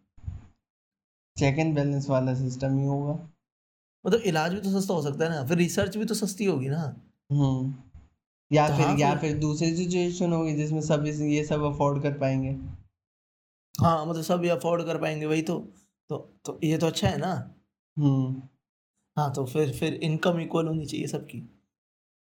चेक 1.39 1.59
एंड 1.59 1.75
बैलेंस 1.75 2.09
वाला 2.09 2.35
सिस्टम 2.35 2.79
ही 2.79 2.85
होगा। 2.85 3.31
मतलब 4.07 4.21
इलाज 4.21 4.55
भी 4.55 4.61
तो 4.61 4.81
सस्ता 4.81 4.95
हो 4.95 5.03
सकता 5.03 5.25
है 5.25 5.31
ना 5.31 5.47
फिर 5.47 5.57
रिसर्च 5.57 5.97
भी 5.97 6.05
तो 6.05 6.15
सस्ती 6.15 6.45
होगी 6.45 6.69
ना। 6.69 7.01
हम्म। 7.33 7.75
या 8.53 8.69
तो 8.69 8.77
फिर 8.77 8.87
हाँ, 8.87 8.99
या 8.99 9.11
फिर- 9.11 9.21
फिर 9.21 9.41
दूसरी 9.41 9.77
सिचुएशन 9.77 10.33
होगी 10.33 10.55
जिसमें 10.55 10.81
सब 10.81 11.07
इस, 11.07 11.21
ये 11.21 11.45
सब 11.45 11.63
अफोर्ड 11.63 12.03
कर 12.03 12.19
पाएँगे। 12.19 12.80
हाँ 13.75 14.07
मतलब 14.07 14.23
सब 14.23 14.45
ये 14.45 14.51
अफोर्ड 14.51 14.85
कर 14.87 14.99
पाएँगे 14.99 15.27
वही 15.27 15.43
तो। 15.43 15.59
तो 16.11 16.17
तो 16.45 16.59
ये 16.65 16.79
तो 16.79 16.87
अच्छा 16.87 17.09
है 17.09 17.19
ना। 17.19 17.33
हम्म। 17.97 18.43
हाँ 19.17 19.33
तो 19.35 19.45
फिर 19.47 19.73
फिर 19.73 19.95
इनकम 19.95 20.41
इक्वल 20.41 20.67
होनी 20.67 20.87
चाहिए 20.87 21.07
सबकी। 21.07 21.43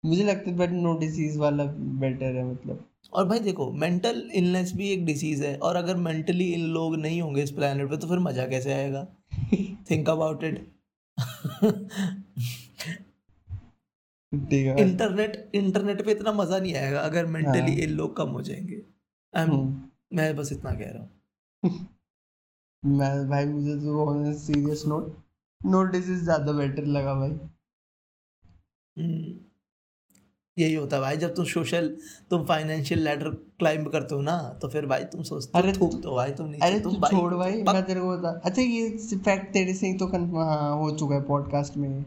मुझे 0.04 0.24
लगता 0.24 0.50
है 0.50 0.56
बट 0.56 0.70
नो 0.70 0.96
डिसीज 0.98 1.36
वाला 1.36 1.64
बेटर 2.00 2.36
है 2.36 2.44
मतलब। 2.44 2.84
और 3.12 3.26
भाई 3.28 3.40
देखो 3.40 3.70
मेंटल 3.72 4.22
इलनेस 4.34 4.72
भी 4.72 4.88
एक 4.90 5.04
डिसीज 5.06 5.42
है 5.42 5.56
और 5.58 5.76
अगर 5.76 5.96
मेंटली 5.96 6.44
इन 6.52 6.66
लोग 6.66 6.96
नहीं 6.96 7.20
होंगे 7.22 7.42
इस 7.42 7.50
प्लेनेट 7.50 7.90
पे 7.90 7.96
तो 7.96 8.08
फिर 8.08 8.18
मज़ा 8.18 8.46
कैसे 8.46 8.72
आएगा? 8.72 9.06
Think 9.90 10.10
about 10.10 10.44
it 10.44 10.66
internet 14.32 15.50
internet 15.54 16.04
पे 16.04 16.10
इतना 16.10 16.32
मज़ा 16.32 16.58
नहीं 16.58 16.74
आएगा 16.74 17.00
अगर 17.00 17.26
मेंटली 17.26 17.60
हाँ। 17.60 17.80
इन 17.80 17.90
लोग 17.90 18.16
कम 18.16 18.28
हो 18.28 18.42
जाएँगे। 18.42 18.82
हम्म। 19.34 20.16
मैं 20.16 20.34
बस 20.36 20.52
इतना 20.52 20.70
कह 20.70 20.90
रहा 20.90 21.02
हूँ। 21.02 21.10
मैं 21.62 23.28
भाई 23.28 23.44
मुझे 23.44 23.76
तो 23.76 24.04
on 24.06 24.32
serious 24.34 24.82
note 24.86 25.16
no 25.60 25.82
disease 25.82 26.22
ज़्यादा 26.22 26.52
बेटर 26.52 26.84
लगा 26.86 27.14
भाई। 27.14 27.30
हम्म, 28.96 29.34
यही 30.56 30.74
होता 30.74 30.96
है 30.96 31.02
भाई 31.02 31.16
जब 31.16 31.34
तुम 31.34 31.44
सोशल 31.44 31.88
तुम 32.30 32.44
फाइनेंशियल 32.46 33.00
लैडर 33.00 33.30
क्लाइंब 33.58 33.88
करते 33.88 34.14
हो 34.14 34.20
ना 34.22 34.36
तो 34.62 34.68
फिर 34.68 34.86
भाई 34.86 35.04
तुम 35.04 35.22
सोचते 35.22 35.58
अरे 35.58 35.72
थूक 35.72 35.92
तू- 36.02 36.14
भाई 36.16 36.32
तुम 36.32 36.46
नीचे 36.46 36.66
अरे 36.66 36.80
तुम 36.80 36.96
भाई 37.00 37.10
छोड़ 37.10 37.34
भाई 37.34 37.62
मैं 37.62 37.82
तेरे 37.86 38.00
को 38.00 38.16
बता 38.16 38.30
अच्छा 38.44 38.62
ये 38.62 38.88
फैक्ट 39.18 39.52
तेरे 39.52 39.74
से 39.74 39.86
ही 39.86 39.96
तो 39.98 40.06
कन, 40.06 40.30
हाँ, 40.36 40.76
हो 40.76 40.90
चुका 40.96 41.14
है 41.14 41.22
पॉडकास्ट 41.22 41.76
में। 41.76 42.04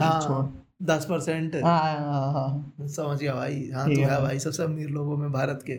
हाँ 0.00 0.66
दस 0.82 1.04
परसेंट। 1.10 1.54
हाँ 1.56 1.78
हाँ 1.78 2.32
हाँ 2.32 2.86
समझ 2.88 3.18
गया 3.20 3.34
भाई 3.34 3.70
हाँ 3.74 3.86
तो 3.86 4.00
है 4.00 4.06
भाई। 4.08 4.22
भाई 4.22 4.38
सबसे 4.38 4.62
अमीर 4.62 4.88
लोगों 4.88 5.16
में 5.16 5.30
भारत 5.32 5.62
के। 5.66 5.76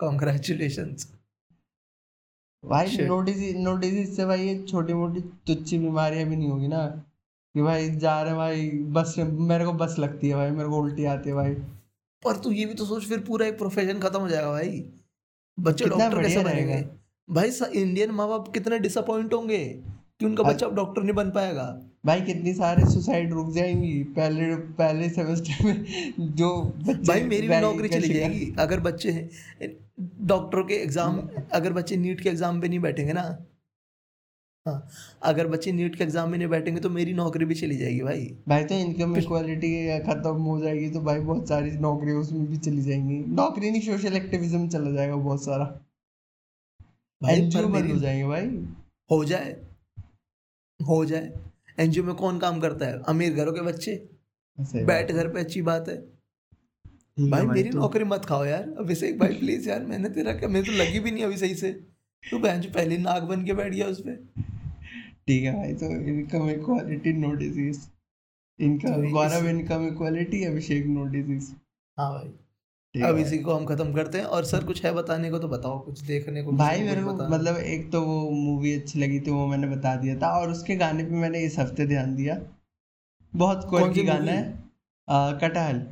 कॉन्ग्रेचुलेशन 0.00 0.96
भाई. 2.64 2.96
नो 3.00 3.20
डिज़ीज़ 3.20 3.56
नो 3.56 3.76
डिज़ीज़ 3.76 4.10
से 4.10 4.24
भाई 4.26 4.46
ये 4.46 4.58
छोटी 4.68 4.94
मोटी 4.94 5.20
तुच्छी 5.20 5.78
बीमारियाँ 5.78 6.28
भी 6.28 6.36
नहीं 6.36 6.48
होगी 6.48 6.68
ना? 6.68 6.86
कि 7.54 7.62
भाई 7.62 7.90
जा 7.90 8.20
रहे 8.22 8.34
भाई 8.34 8.68
बस 8.90 9.14
मेरे 9.18 9.64
को 9.64 9.72
बस 9.72 9.96
लगती 9.98 10.28
है 10.28 10.34
भाई 10.34 10.50
मेरे 10.50 10.68
को 10.68 10.76
उल्टी 10.76 11.04
आती 11.04 11.28
है 11.28 11.34
भाई। 11.34 11.54
पर 12.22 12.36
तू 12.36 12.50
ये 12.50 12.66
भी 12.66 12.74
तो 12.74 12.84
सोच 12.84 13.04
फिर 13.04 13.20
पूरा 13.20 13.46
एक 13.46 13.58
प्रोफेशन 13.58 13.98
खत्म 13.98 14.20
हो 14.20 14.28
जाएगा 14.28 14.50
भाई। 14.50 14.84
बच्चे 15.58 15.84
डॉक्टर 15.84 16.22
कैसे 16.22 16.44
बनेंगे? 16.44 16.84
भाई 17.28 17.50
इंडियन 17.74 18.10
माँ 18.10 18.28
बाप 18.28 18.52
कितने 18.54 18.78
डिसअपॉइंट 18.78 19.34
होंगे 19.34 19.64
कि 20.20 20.26
उनका 20.26 20.42
बच्चा 20.42 20.66
अब 20.66 20.74
डॉक्टर 20.74 21.02
नहीं 21.02 21.14
बन 21.14 21.30
पाएगा। 21.30 21.64
भाई 22.06 22.20
कितनी 22.20 22.52
सारे 22.54 22.84
सुसाइड 22.84 23.32
रुक 23.32 23.52
जाएँगी। 23.52 24.02
पहले 24.16 24.54
पहले 24.78 25.08
सेमेस्टर 25.10 25.64
में 25.64 25.84
जो 26.36 26.50
बच्चे 26.62 27.08
भाई 27.08 27.22
मेरी 27.22 27.48
भी 27.48 27.60
नौकरी 27.60 27.88
चली 27.88 28.12
जाएगी 28.14 28.52
अगर 28.58 28.80
बच्चे 28.80 29.10
डॉक्टरों 30.26 30.64
के 30.64 30.74
एग्ज़ाम 30.74 31.20
अगर 31.52 31.72
बच्चे 31.72 31.96
नीट 31.96 32.20
के 32.20 32.28
एग्ज़ाम 32.28 32.60
पे 32.60 32.68
नहीं 32.68 32.78
बैठेंगे 32.80 33.12
ना? 33.12 33.22
हाँ 34.66 34.88
अगर 35.22 35.46
बच्चे 35.48 35.72
नीट 35.72 35.96
के 35.96 36.04
एग्ज़ाम 36.04 36.30
में 36.30 36.36
नहीं 36.38 36.48
बैठेंगे 36.48 36.80
तो 36.80 36.90
मेरी 36.90 37.12
नौकरी 37.14 37.44
भी 37.44 37.54
चली 37.54 37.76
जाएगी 37.76 38.02
भाई। 38.02 38.26
भाई 38.48 38.64
तो 38.64 38.74
इनकम 38.76 39.16
इक्वालिटी 39.16 39.98
खत्म 40.00 40.34
हो 40.34 40.58
जाएगी 40.60 40.90
तो 40.90 41.00
भाई 41.00 41.20
बहुत 41.20 41.48
सारी 41.48 41.70
नौकरी 41.80 42.12
उसमें 42.14 42.46
भी 42.46 42.56
चली 42.58 42.82
जाएँगी। 42.82 43.18
नौकरी 43.34 43.70
नहीं 43.70 43.80
सोशल 43.82 44.16
एक्टिविज्म 44.16 44.68
चला 44.68 44.90
जाएगा 44.90 45.16
बहुत 45.16 45.44
सारा। 45.44 45.64
भाई 47.22 47.34
एनजीओ 47.34 47.68
बंद 47.68 47.90
हो 47.92 47.98
जाएँगे 47.98 48.26
भाई। 48.26 48.46
हो 49.10 49.24
जाए। 49.24 49.50
हो 50.80 51.04
जाए। 51.04 51.32
एनजीओ 51.78 52.04
में 52.04 52.14
कौन 52.14 52.38
काम 52.38 52.60
करता 52.60 52.86
है? 52.86 53.02
अमीर 53.08 53.34
घरों 53.34 53.52
के 53.52 53.60
बच्चे? 53.62 53.96
बैठ 54.58 55.12
घर 55.12 55.28
पे 55.28 55.40
अच्छी 55.40 55.62
बात 55.62 55.88
है। 55.88 55.96
भाई 57.20 57.42
मेरी 57.42 57.68
तो- 57.70 57.80
नौकरी 57.80 58.04
मत 58.04 58.24
खाओ 58.24 58.44
यार। 58.44 58.74
अभिषेक 58.78 59.18
भाई 59.18 59.28
प्लीज़ 59.28 59.68
यार 59.68 59.84
मैंने 59.84 60.08
तेरा 60.08 60.32
क्या 60.32 60.48
मेरे 60.48 60.66
तो 60.66 60.72
लगी 60.72 61.00
भी 61.00 61.10
नहीं 61.10 61.24
अभी 61.24 61.36
सही 61.36 61.54
से। 61.54 61.72
तू 62.30 62.38
बहन 62.38 62.60
जो 62.60 62.70
पहले 62.70 62.98
नाक 62.98 63.22
बन 63.22 63.44
के 63.44 63.52
बैठ 63.52 63.72
गया 63.72 63.86
उस 63.86 64.00
पे। 64.00 64.16
ठीक 65.26 65.44
है 65.44 65.54
भाई 65.56 65.74
तो 65.74 65.86
इनकम 65.86 66.50
इक्वालिटी 66.50 67.12
नो 67.12 67.32
डिज़ीज़ 67.32 67.80
इनका 68.60 68.96
Gaurav 69.10 69.48
income 69.48 69.88
equality 69.88 70.44
Abhishek 70.44 70.86
no 70.86 71.04
disease 71.04 71.52
हाँ 71.98 72.12
भाई। 72.12 72.32
अब 73.02 73.18
इसी 73.18 73.38
को 73.38 73.54
हम 73.54 73.66
खत्म 73.66 73.92
करते 73.94 74.18
हैं। 74.18 74.24
और 74.24 74.44
सर 74.44 74.64
कुछ 74.64 74.84
है 74.84 74.92
बताने 74.94 75.30
को 75.30 75.38
तो 75.38 75.48
बताओ 75.48 75.78
कुछ 75.78 76.00
देखने 76.00 76.42
को 76.42 76.52
भाई 76.52 76.80
मेरे 76.80 77.02
को। 77.02 77.14
मतलब 77.14 77.56
एक 77.56 77.90
तो 77.92 78.02
वो 78.02 78.30
मूवी 78.30 78.74
अच्छी 78.74 78.98
लगी 78.98 79.20
थी 79.20 79.30
वो 79.30 79.46
मैंने 79.46 79.66
बता 79.66 79.96
दिया 79.96 80.16
था। 80.16 80.30
और 80.40 80.50
उसके 80.50 80.76
गाने 80.76 81.04
पे 81.04 81.10
मैंने 81.10 81.40
इस 81.40 81.58
हफ़्ते 81.58 81.86
ध्यान 81.86 82.16
दिया। 82.16 82.40
बहुत 83.34 83.66
क्वालिटी 83.70 84.02
गाना 84.02 84.32
है 84.32 84.62
कटहल। 85.12 85.86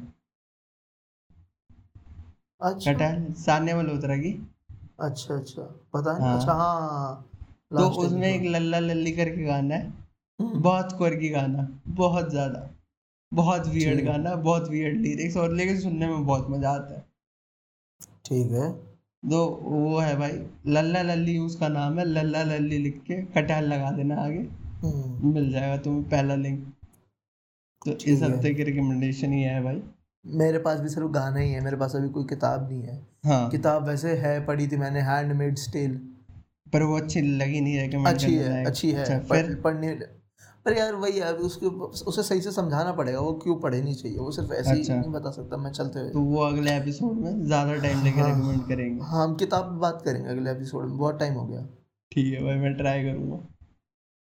अच्छा। 2.60 2.92
कटहल 2.92 3.32
सान्या 3.38 3.76
मल्होत्रा 3.76 4.16
की 4.16 4.32
अच्छा 5.00 5.34
अच्छा। 5.34 5.62
पता 5.94 6.12
नहीं। 6.12 6.28
हाँ। 6.28 6.36
अच्छा 6.38 6.52
हाँ, 6.52 6.80
हाँ। 6.80 7.24
तो 7.70 7.78
last 7.78 7.98
उसमें 7.98 8.28
एक 8.28 8.40
episode। 8.40 8.52
लल्ला 8.54 8.78
लल्ली 8.78 9.12
करके 9.12 9.44
गाना 9.44 9.74
है। 9.74 9.86
हम्म, 10.38 10.60
बहुत 10.62 10.92
क्वर्की 10.92 11.28
गाना। 11.28 11.68
बहुत 11.94 12.30
ज़्यादा। 12.30 12.68
बहुत 13.32 13.66
वियर्ड 13.66 13.98
ठीक। 13.98 14.06
गाना 14.06 14.34
बहुत 14.36 14.68
वियर्ड 14.68 15.00
लिरिक्स 15.00 15.36
और 15.36 15.52
लेकिन 15.52 15.80
सुनने 15.80 16.06
में 16.06 16.26
बहुत 16.26 16.46
मज़ा 16.50 16.70
आता 16.70 16.94
है। 16.94 17.04
ठीक 18.26 18.52
है। 18.52 18.70
तो 19.22 19.46
वो 19.62 19.98
है 19.98 20.16
भाई 20.18 20.32
लल्ला 20.66 21.02
लल्ली 21.02 21.38
उसका 21.38 21.68
नाम 21.68 21.98
है 21.98 22.04
लल्ला 22.04 22.42
लल्ली 22.42 22.78
लिख 22.78 23.00
के 23.06 23.22
कटहल 23.32 23.64
लगा 23.64 23.90
देना 23.90 24.16
आगे। 24.16 24.38
हम्म, 24.82 25.32
मिल 25.34 25.50
जाएगा 25.52 25.76
तुम्हें 25.76 26.04
पहला 26.10 26.34
लिंक 26.34 26.64
तो 27.82 27.92
ठीक 27.92 28.08
इस 28.08 28.22
है। 28.22 28.30
हफ़्ते 28.30 28.54
की 28.54 28.62
रिकमेंडेशन 28.62 29.32
ही 29.32 29.42
है 29.42 29.62
भाई। 29.62 29.82
मेरे 30.24 30.58
पास 30.58 30.80
भी 30.80 30.88
सिर्फ़ 30.88 31.08
गाना 31.08 31.38
ही 31.38 31.50
है 31.52 31.60
मेरे 31.60 31.76
पास 31.76 31.96
अभी 31.96 32.08
कोई 32.08 32.24
किताब 32.24 32.68
नहीं 32.68 32.82
है। 32.82 32.96
हाँ। 33.26 33.48
किताब 33.50 33.86
वैसे 33.88 34.14
है 34.16 34.44
पढ़ी 34.46 34.66
थी 34.68 34.76
मैंने 34.76 35.00
हैंडमेड 35.00 35.58
स्टेल 35.58 35.94
पर 36.72 36.82
वो 36.82 36.96
अच्छी 36.96 37.20
लगी 37.20 37.60
नहीं 37.60 37.78
रेकमेंड 37.78 38.06
अच्छी 38.06 38.34
है 38.34 38.64
अच्छी 38.64 38.90
है 38.92 39.20
फिर? 39.22 39.54
पढ़ने 39.64 39.94
पर 40.66 40.76
यार 40.76 40.94
वही 40.94 41.20
यार 41.20 41.34
उसके 41.42 41.66
उसे 41.66 42.22
सही 42.22 42.40
से 42.40 42.50
समझाना 42.52 42.92
पड़ेगा 42.92 43.20
वो 43.20 43.32
क्यों 43.34 43.56
पढ़े 43.56 43.80
नहीं 43.82 43.94
चाहिए 43.94 44.18
वो 44.18 44.30
सिर्फ़ 44.30 44.52
ऐसे 44.52 44.70
अच्छा। 44.70 44.92
ही। 44.94 44.98
नहीं 45.00 45.10
बता 45.10 45.30
सकता 45.30 45.56
मैं 45.56 45.70
चलते 45.72 46.00
हुए। 46.00 46.10
तो 46.10 46.20
वो 46.22 46.42
अगले 46.42 46.76
एपिसोड 46.76 47.16
में 47.16 47.40
ज़्यादा 47.46 47.74
टाइम 47.76 48.02
लेके 48.04 48.20
हाँ। 48.20 48.28
रिकमेंड 48.28 48.66
करेंगे। 48.68 49.04
हाँ 49.04 49.24
हम 49.24 49.34
किताब 49.34 49.70
बात 49.80 50.02
करेंगे 50.04 50.28
अगले 50.28 50.50
एपिसोड 50.50 50.84
में 50.84 50.96
बहुत 50.98 51.18
टाइम 51.18 51.34
हो 51.34 51.46
गया। 51.46 51.66
ठीक 52.12 52.32
है 52.34 52.42
भाई 52.44 52.56
मैं 52.56 52.74
ट्राई 52.74 53.02
करूँगा। 53.04 53.38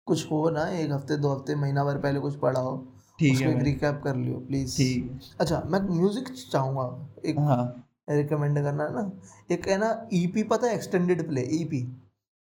कुछ 0.06 0.30
हो 0.30 0.48
ना 0.50 0.68
एक 0.70 0.90
हफ़्ते 0.92 1.16
दो 1.16 1.34
हफ़्ते 1.34 1.54
महीना 1.54 1.84
भर 1.84 1.98
पहले 1.98 2.20
कुछ 2.20 2.36
पढ़ा 2.36 2.60
हो 2.60 2.76
ठीक 3.20 3.40
है 3.40 3.62
रिकैप 3.64 4.00
कर 4.04 4.16
लियो 4.16 4.38
प्लीज़ 4.40 4.76
ठीक। 4.76 5.20
अच्छा 5.40 5.62
मैं 5.66 5.80
म्यूज़िक 5.88 6.28
चाहूँगा 6.42 6.84
एक 7.26 7.38
हाँ। 7.40 7.62
रिकमेंड 8.10 8.58
करना 8.58 8.84
है 8.84 8.92
ना? 8.94 9.10
एक 9.50 9.68
है 9.68 9.76
ना 9.78 9.88
ईपी 10.14 10.42
पता 10.44 10.66
है 10.66 10.74
एक्सटेंडेड 10.74 11.26
प्ले 11.28 11.42
ईपी 11.54 11.80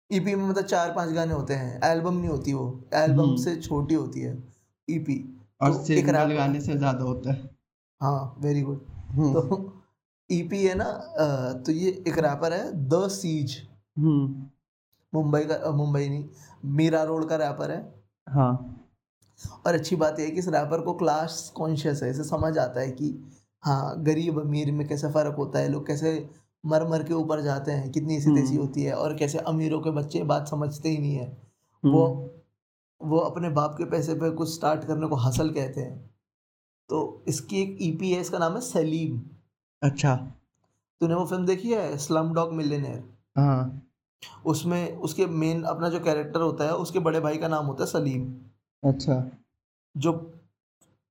ईपी 0.09 0.35
में 0.35 0.43
मतलब 0.45 0.65
चार 0.65 0.91
पाँच 0.95 1.11
गाने 1.13 1.33
होते 1.33 1.53
हैं 1.53 1.79
एल्बम 1.83 2.13
नहीं 2.13 2.29
होती 2.29 2.53
वो 2.53 2.65
एल्बम 2.93 3.23
हम्म। 3.23 3.37
से 3.43 3.55
छोटी 3.57 3.95
होती 3.95 4.21
है 4.21 4.37
ईपी 4.87 5.17
और 5.61 5.73
तो 5.75 5.93
एक 5.93 6.05
गाने 6.07 6.61
से 6.61 6.77
ज़्यादा 6.77 7.03
होता 7.03 7.33
है। 7.33 7.49
हाँ 8.01 8.35
वेरी 8.39 8.61
गुड 8.61 8.81
हम्म, 9.09 9.33
तो 9.33 9.83
ईपी 10.29 10.63
है 10.63 10.75
ना 10.75 10.91
तो 11.65 11.71
ये 11.71 11.89
एक 12.07 12.17
रैपर 12.19 12.53
है 12.53 12.71
द 12.89 13.07
सीज 13.11 13.55
हम्म। 13.97 14.45
मुंबई 15.13 15.43
का 15.45 15.71
मुंबई 15.73 16.07
नहीं 16.09 16.25
मीरा 16.75 17.03
रोड 17.03 17.27
का 17.29 17.35
रैपर 17.35 17.71
है। 17.71 17.79
हाँ। 18.27 18.51
और 19.67 19.73
अच्छी 19.73 19.95
बात 19.95 20.19
यह 20.19 20.25
है 20.25 20.31
कि 20.31 20.39
इस 20.39 20.47
रैपर 20.47 20.81
को 20.81 20.93
क्लास 20.93 21.51
कॉन्शियस 21.55 22.03
है 22.03 22.09
इसे 22.09 22.23
समझ 22.23 22.57
आता 22.57 22.79
है 22.79 22.91
कि 22.91 23.23
हाँ 23.63 24.03
गरीब 24.03 24.39
अमीर 24.39 24.71
में 24.71 24.87
कैसे 24.87 25.11
फ़र्क 25.11 25.35
होता 25.35 25.59
है 25.59 25.69
लोग 25.69 25.87
कैसे 25.87 26.29
मर 26.65 26.87
मर 26.87 27.03
के 27.03 27.13
ऊपर 27.13 27.41
जाते 27.41 27.71
हैं 27.71 27.91
कितनी 27.91 28.17
ऐसी 28.17 28.29
हम्म। 28.29 28.57
होती 28.57 28.83
है 28.83 28.93
और 28.93 29.15
कैसे 29.17 29.37
अमीरों 29.37 29.79
के 29.81 29.91
बच्चे 29.91 30.23
बात 30.23 30.47
समझते 30.47 30.89
ही 30.89 30.97
नहीं 30.97 31.15
है। 31.15 31.37
वो 31.85 32.05
हम्म, 32.07 33.09
वो 33.09 33.17
अपने 33.17 33.49
बाप 33.49 33.75
के 33.77 33.85
पैसे 33.85 34.13
पे 34.13 34.29
कुछ 34.31 34.53
स्टार्ट 34.53 34.85
करने 34.85 35.07
को 35.07 35.15
हसल 35.15 35.49
कहते 35.49 35.81
हैं। 35.81 36.11
तो 36.89 37.23
इसकी 37.27 37.61
एक 37.61 37.77
ईपी 37.81 38.11
है 38.11 38.21
इसका 38.21 38.37
नाम 38.37 38.53
है 38.53 38.61
सलीम 38.61 39.21
अच्छा। 39.81 40.15
तूने 41.01 41.13
वो 41.13 41.25
फ़िल्म 41.25 41.45
देखी 41.45 41.71
है? 41.71 41.97
स्लम 41.97 42.33
डॉग 42.33 42.53
मिलियनेयर 42.53 43.03
हाँ। 43.37 43.81
उसमें 44.45 44.97
उसके 44.97 45.25
मेन 45.25 45.63
अपना 45.63 45.89
जो 45.89 45.99
कैरेक्टर 45.99 46.41
होता 46.41 46.65
है 46.65 46.73
उसके 46.75 46.99
बड़े 46.99 47.19
भाई 47.19 47.37
का 47.37 47.47
नाम 47.47 47.65
होता 47.65 47.83
है 47.83 47.89
सलीम 47.89 48.33
अच्छा। 48.85 49.23
जो 49.95 50.11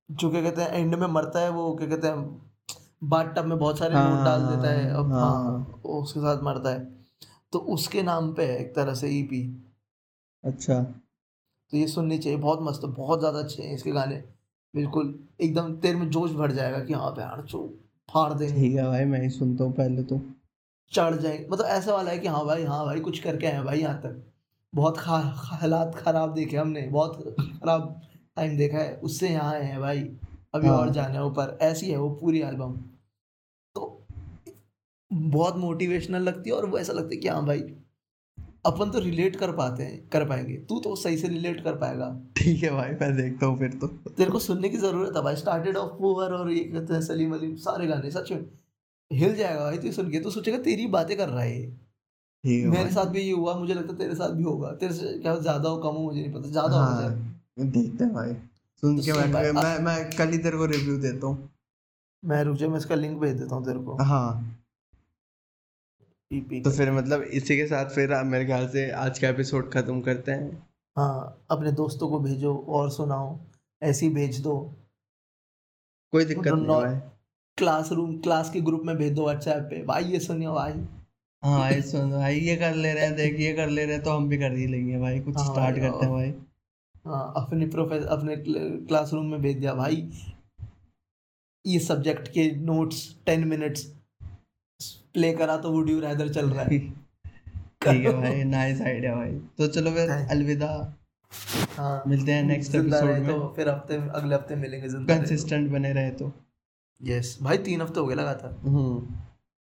जो 0.09 0.29
क्या 0.31 0.41
कहते 0.41 0.61
हैं 0.61 0.73
एंड 0.73 0.95
में 0.95 1.07
मरता 1.07 1.39
है 1.39 1.49
वो 1.49 1.73
क्या 1.75 1.87
कहते 1.87 2.07
हैं 2.07 2.41
बाट 3.03 3.35
टब 3.35 3.45
में 3.45 3.57
बहुत 3.59 3.79
सारे 3.79 3.95
हाँ, 3.95 4.09
नोट 4.09 4.25
डाल 4.25 4.41
देता 4.45 4.69
है 4.71 4.89
अब 4.91 5.11
हाँ, 5.11 5.21
हाँ 5.21 5.79
वो 5.85 6.01
उसके 6.01 6.19
साथ 6.19 6.43
मरता 6.43 6.69
है। 6.69 6.83
तो 7.53 7.59
उसके 7.73 8.03
नाम 8.03 8.31
पे 8.33 8.45
है 8.45 8.57
एक 8.59 8.73
तरह 8.75 8.93
से 8.93 9.09
ईपी 9.09 9.41
अच्छा। 10.43 10.81
तो 10.83 11.77
ये 11.77 11.87
सुननी 11.87 12.17
चाहिए 12.17 12.37
बहुत 12.39 12.59
मस्त 12.61 12.81
है 12.83 12.91
बहुत 12.91 13.19
ज़्यादा 13.19 13.39
अच्छे 13.39 13.63
हैं 13.63 13.73
इसके 13.75 13.91
गाने। 13.91 14.15
बिल्कुल 14.73 15.13
एकदम 15.41 15.75
तेरे 15.75 15.97
में 15.97 16.09
जोश 16.09 16.31
भर 16.31 16.51
जाएगा 16.51 16.79
कि 16.79 16.93
हाँ 16.93 17.13
यार 17.19 17.45
चो 17.45 17.59
फाड़ 18.09 18.31
देंगे 18.33 18.53
ठीक 18.53 18.75
है 18.75 18.83
भाई 18.87 19.05
मैं 19.05 19.21
ही 19.21 19.29
सुनता 19.29 19.63
हूँ 19.63 19.73
पहले 19.73 20.03
तो। 20.03 20.21
चढ़ 20.91 21.15
जाएँगे 21.15 21.47
मतलब 21.51 21.65
ऐसा 21.67 21.93
वाला 21.93 22.11
है 22.11 22.19
कि 22.19 22.27
हाँ 22.27 22.45
भाई 22.45 22.63
हाँ 22.63 22.85
भाई 22.85 22.99
कुछ 22.99 23.19
करके 23.19 23.47
आए 23.47 23.63
भाई 23.63 23.79
यहाँ 23.79 23.97
तक। 24.01 24.21
बहुत 24.75 24.97
खा 24.97 25.17
हालात 25.35 25.95
खराब 25.95 26.33
देखे 26.33 26.57
हमने 26.57 26.81
बहुत 26.81 27.35
खराब 27.39 28.01
टाइम 28.35 28.57
देखा 28.57 28.77
है 28.77 28.95
उससे 29.03 29.29
यहाँ 29.29 29.53
आए 29.53 29.63
हैं 29.63 29.79
भाई 29.79 29.99
अभी 30.55 30.67
हाँ। 30.67 30.77
और 30.77 30.89
जाने 30.89 31.13
हैं 31.13 31.23
ऊपर 31.23 31.57
ऐसी 31.61 31.91
है 31.91 31.97
वो 31.97 32.09
पूरी 32.09 32.41
एल्बम 32.41 32.73
तो 33.75 34.07
बहुत 35.11 35.57
मोटिवेशनल 35.57 36.21
लगती 36.21 36.49
है 36.49 36.55
और 36.55 36.65
वो 36.65 36.79
ऐसा 36.79 36.93
लगता 36.93 37.15
है 37.15 37.17
कि 37.17 37.27
हाँ 37.27 37.45
भाई 37.45 37.63
अपन 38.65 38.91
तो 38.91 38.99
रिलेट 38.99 39.35
कर 39.35 39.51
पाते 39.51 39.83
हैं 39.83 40.07
कर 40.09 40.25
पाएँगे। 40.25 40.55
तू 40.69 40.79
तो 40.79 40.95
सही 40.95 41.17
से 41.17 41.27
रिलेट 41.27 41.63
कर 41.63 41.75
पाएगा। 41.75 42.07
ठीक 42.37 42.63
है 42.63 42.69
भाई 42.69 42.91
मैं 42.91 43.15
देखता 43.17 43.45
हूँ 43.45 43.57
फिर 43.59 43.73
तो। 43.73 43.87
तेरे 43.87 44.31
को 44.31 44.39
सुनने 44.39 44.69
की 44.69 44.77
ज़रूरत 44.77 45.15
है 45.15 45.21
भाई 45.23 45.35
स्टार्टेड 45.35 45.77
ऑफ़ 45.77 45.91
पुअर 45.91 46.33
और 46.33 46.51
ये 46.51 46.63
कहते 46.63 46.93
हैं 46.93 47.01
सलीम 47.01 47.33
अलीम 47.33 47.55
सारे 47.55 47.87
गाने 47.87 48.11
सच 48.11 48.31
में 48.31 48.45
हिल 49.11 49.35
जाएगा 49.35 49.59
भाई 49.59 49.77
तू 49.77 49.91
सुन 49.91 50.09
के 50.11 50.19
तू 50.19 50.31
सोचेगा 50.31 50.57
तेरी 50.57 50.87
बातें 50.87 51.17
कर 51.17 51.29
रहा 51.29 51.43
है 51.43 51.84
मेरे 52.45 52.89
साथ 52.91 53.05
भी 53.07 53.21
ये 53.21 53.31
हुआ 53.31 53.53
मुझे 53.55 53.73
लगता 53.73 53.91
है 53.91 53.97
तेरे 53.99 54.15
साथ 54.15 54.29
भी 54.31 54.43
होगा। 54.43 54.71
तेरे 54.73 54.93
से 54.93 55.17
क्या 55.19 55.35
ज़्यादा 55.37 55.69
हो 55.69 55.77
कम 55.79 55.95
हो 55.95 56.01
मुझे 56.01 56.21
नहीं 56.21 56.33
पता। 56.33 56.49
ज़्यादा 56.49 56.77
हो 56.77 57.01
जाए 57.01 57.09
हाँ 57.09 57.67
देखते 57.67 58.03
हैं 58.03 58.13
भाई। 58.13 58.33
सुन 58.83 58.97
तो 58.97 59.03
के 59.03 59.13
मैं 59.13 59.51
मैं 59.53 59.77
मैं 59.83 59.97
कल 60.11 60.29
ही 60.29 60.37
तेरे 60.39 60.57
को 60.57 60.65
रिव्यू 60.67 60.97
देता 61.01 61.27
हूँ। 61.27 61.49
मैं 62.23 62.43
रुक 62.43 62.57
जा 62.57 62.67
मैं 62.67 62.77
इसका 62.77 62.95
लिंक 62.95 63.17
भेज 63.19 63.35
देता 63.39 63.55
हूँ 63.55 63.65
तेरे 63.65 63.79
को। 63.79 64.03
हाँ। 64.03 64.51
तो 66.31 66.71
फिर 66.71 66.91
मतलब 66.91 67.21
इसी 67.33 67.57
के 67.57 67.65
साथ 67.67 67.89
फिर 67.95 68.13
मेरे 68.25 68.45
ख्याल 68.45 68.67
से 68.67 68.89
आज 68.99 69.19
का 69.19 69.27
एपिसोड 69.29 69.71
खत्म 69.73 70.01
करते 70.01 70.31
हैं। 70.31 70.51
हाँ 70.97 71.45
अपने 71.51 71.71
दोस्तों 71.73 72.09
को 72.09 72.19
भेजो 72.19 72.55
और 72.69 72.89
सुनाओ। 72.91 73.37
ऐसे 73.81 74.05
ही 74.05 74.13
भेज 74.13 74.39
दो। 74.41 74.55
कोई 76.13 76.25
दिक्कत 76.25 76.47
नहीं 76.47 76.67
भाई। 76.67 76.95
क्लासरूम 77.57 78.17
क्लास 78.19 78.49
के 78.49 78.61
ग्रुप 78.61 78.81
में 78.85 78.95
भेज 78.97 79.13
दो 79.13 79.23
व्हाट्सएप 79.23 79.67
पे। 79.69 79.83
भाई 79.85 80.03
ये 80.03 80.19
सुनियो 80.19 80.53
भाई। 80.53 80.73
हाँ 81.45 81.59
भाई 81.59 81.81
सुन 81.81 82.11
भाई 82.11 82.39
ये 82.39 82.55
कर 82.55 82.75
ले 82.75 82.93
रहे 82.93 83.05
हैं 83.05 83.15
देख 83.15 83.39
ये 83.39 83.51
कर 83.53 83.69
ले 83.69 83.85
रहे 83.85 83.95
हैं 83.95 84.03
तो 84.03 84.11
हम 84.11 84.27
भी 84.29 84.37
कर 84.37 84.51
ही 84.51 84.65
लेंगे 84.67 84.97
भाई 84.99 85.19
कुछ 85.19 85.35
हाँ 85.37 85.45
स्टार्ट 85.45 85.77
भाई, 85.79 85.89
करते 85.89 86.05
हैं 86.05 86.13
भाई। 86.13 86.33
हाँ 87.05 87.33
अपने 87.37 87.65
प्रोफेसर 87.67 88.07
अपने 88.07 88.35
क्लासरूम 88.47 89.25
में 89.25 89.41
भेज 89.41 89.57
दिया 89.57 89.73
भाई। 89.73 90.09
ये 91.65 91.79
सब्जेक्ट 91.79 92.27
के 92.27 92.49
नोट्स 92.65 93.03
टेन 93.25 93.47
मिनट्स 93.47 93.83
प्ले 95.13 95.31
करा 95.33 95.57
तो 95.57 95.71
वुड 95.71 95.89
यू 95.89 95.99
रैदर 95.99 96.29
चल 96.29 96.49
रहा 96.49 96.63
है। 96.63 96.79
ठीक 97.85 98.05
है 98.05 98.13
भाई 98.13 98.43
नाइस 98.43 98.81
आइडिया 98.81 99.15
भाई। 99.15 99.31
तो 99.57 99.67
चलो 99.67 99.91
फिर 99.91 100.09
अलविदा। 100.09 100.69
हाँ 101.77 102.03
मिलते 102.07 102.31
हैं 102.31 102.43
नेक्स्ट 102.43 102.75
एपिसोड 102.75 103.09
रहे 103.09 103.19
में 103.19 103.27
तो 103.27 103.53
फिर 103.55 103.69
हफ़्ते 103.69 103.95
अगले 103.95 104.35
हफ़्ते 104.35 104.55
मिलेंगे 104.55 104.87
रहे 104.87 104.97
तो। 104.97 105.05
कंसिस्टेंट 105.05 105.69
बने 105.71 105.93
रहे 105.93 106.11
तो। 106.11 106.31
यस 107.01 107.37
भाई 107.41 107.57
तीन 107.57 107.81
हफ़्ते 107.81 107.99
हो 107.99 108.05
गए 108.05 108.15
लगातार। 108.15 108.51
हम्म। 108.65 109.24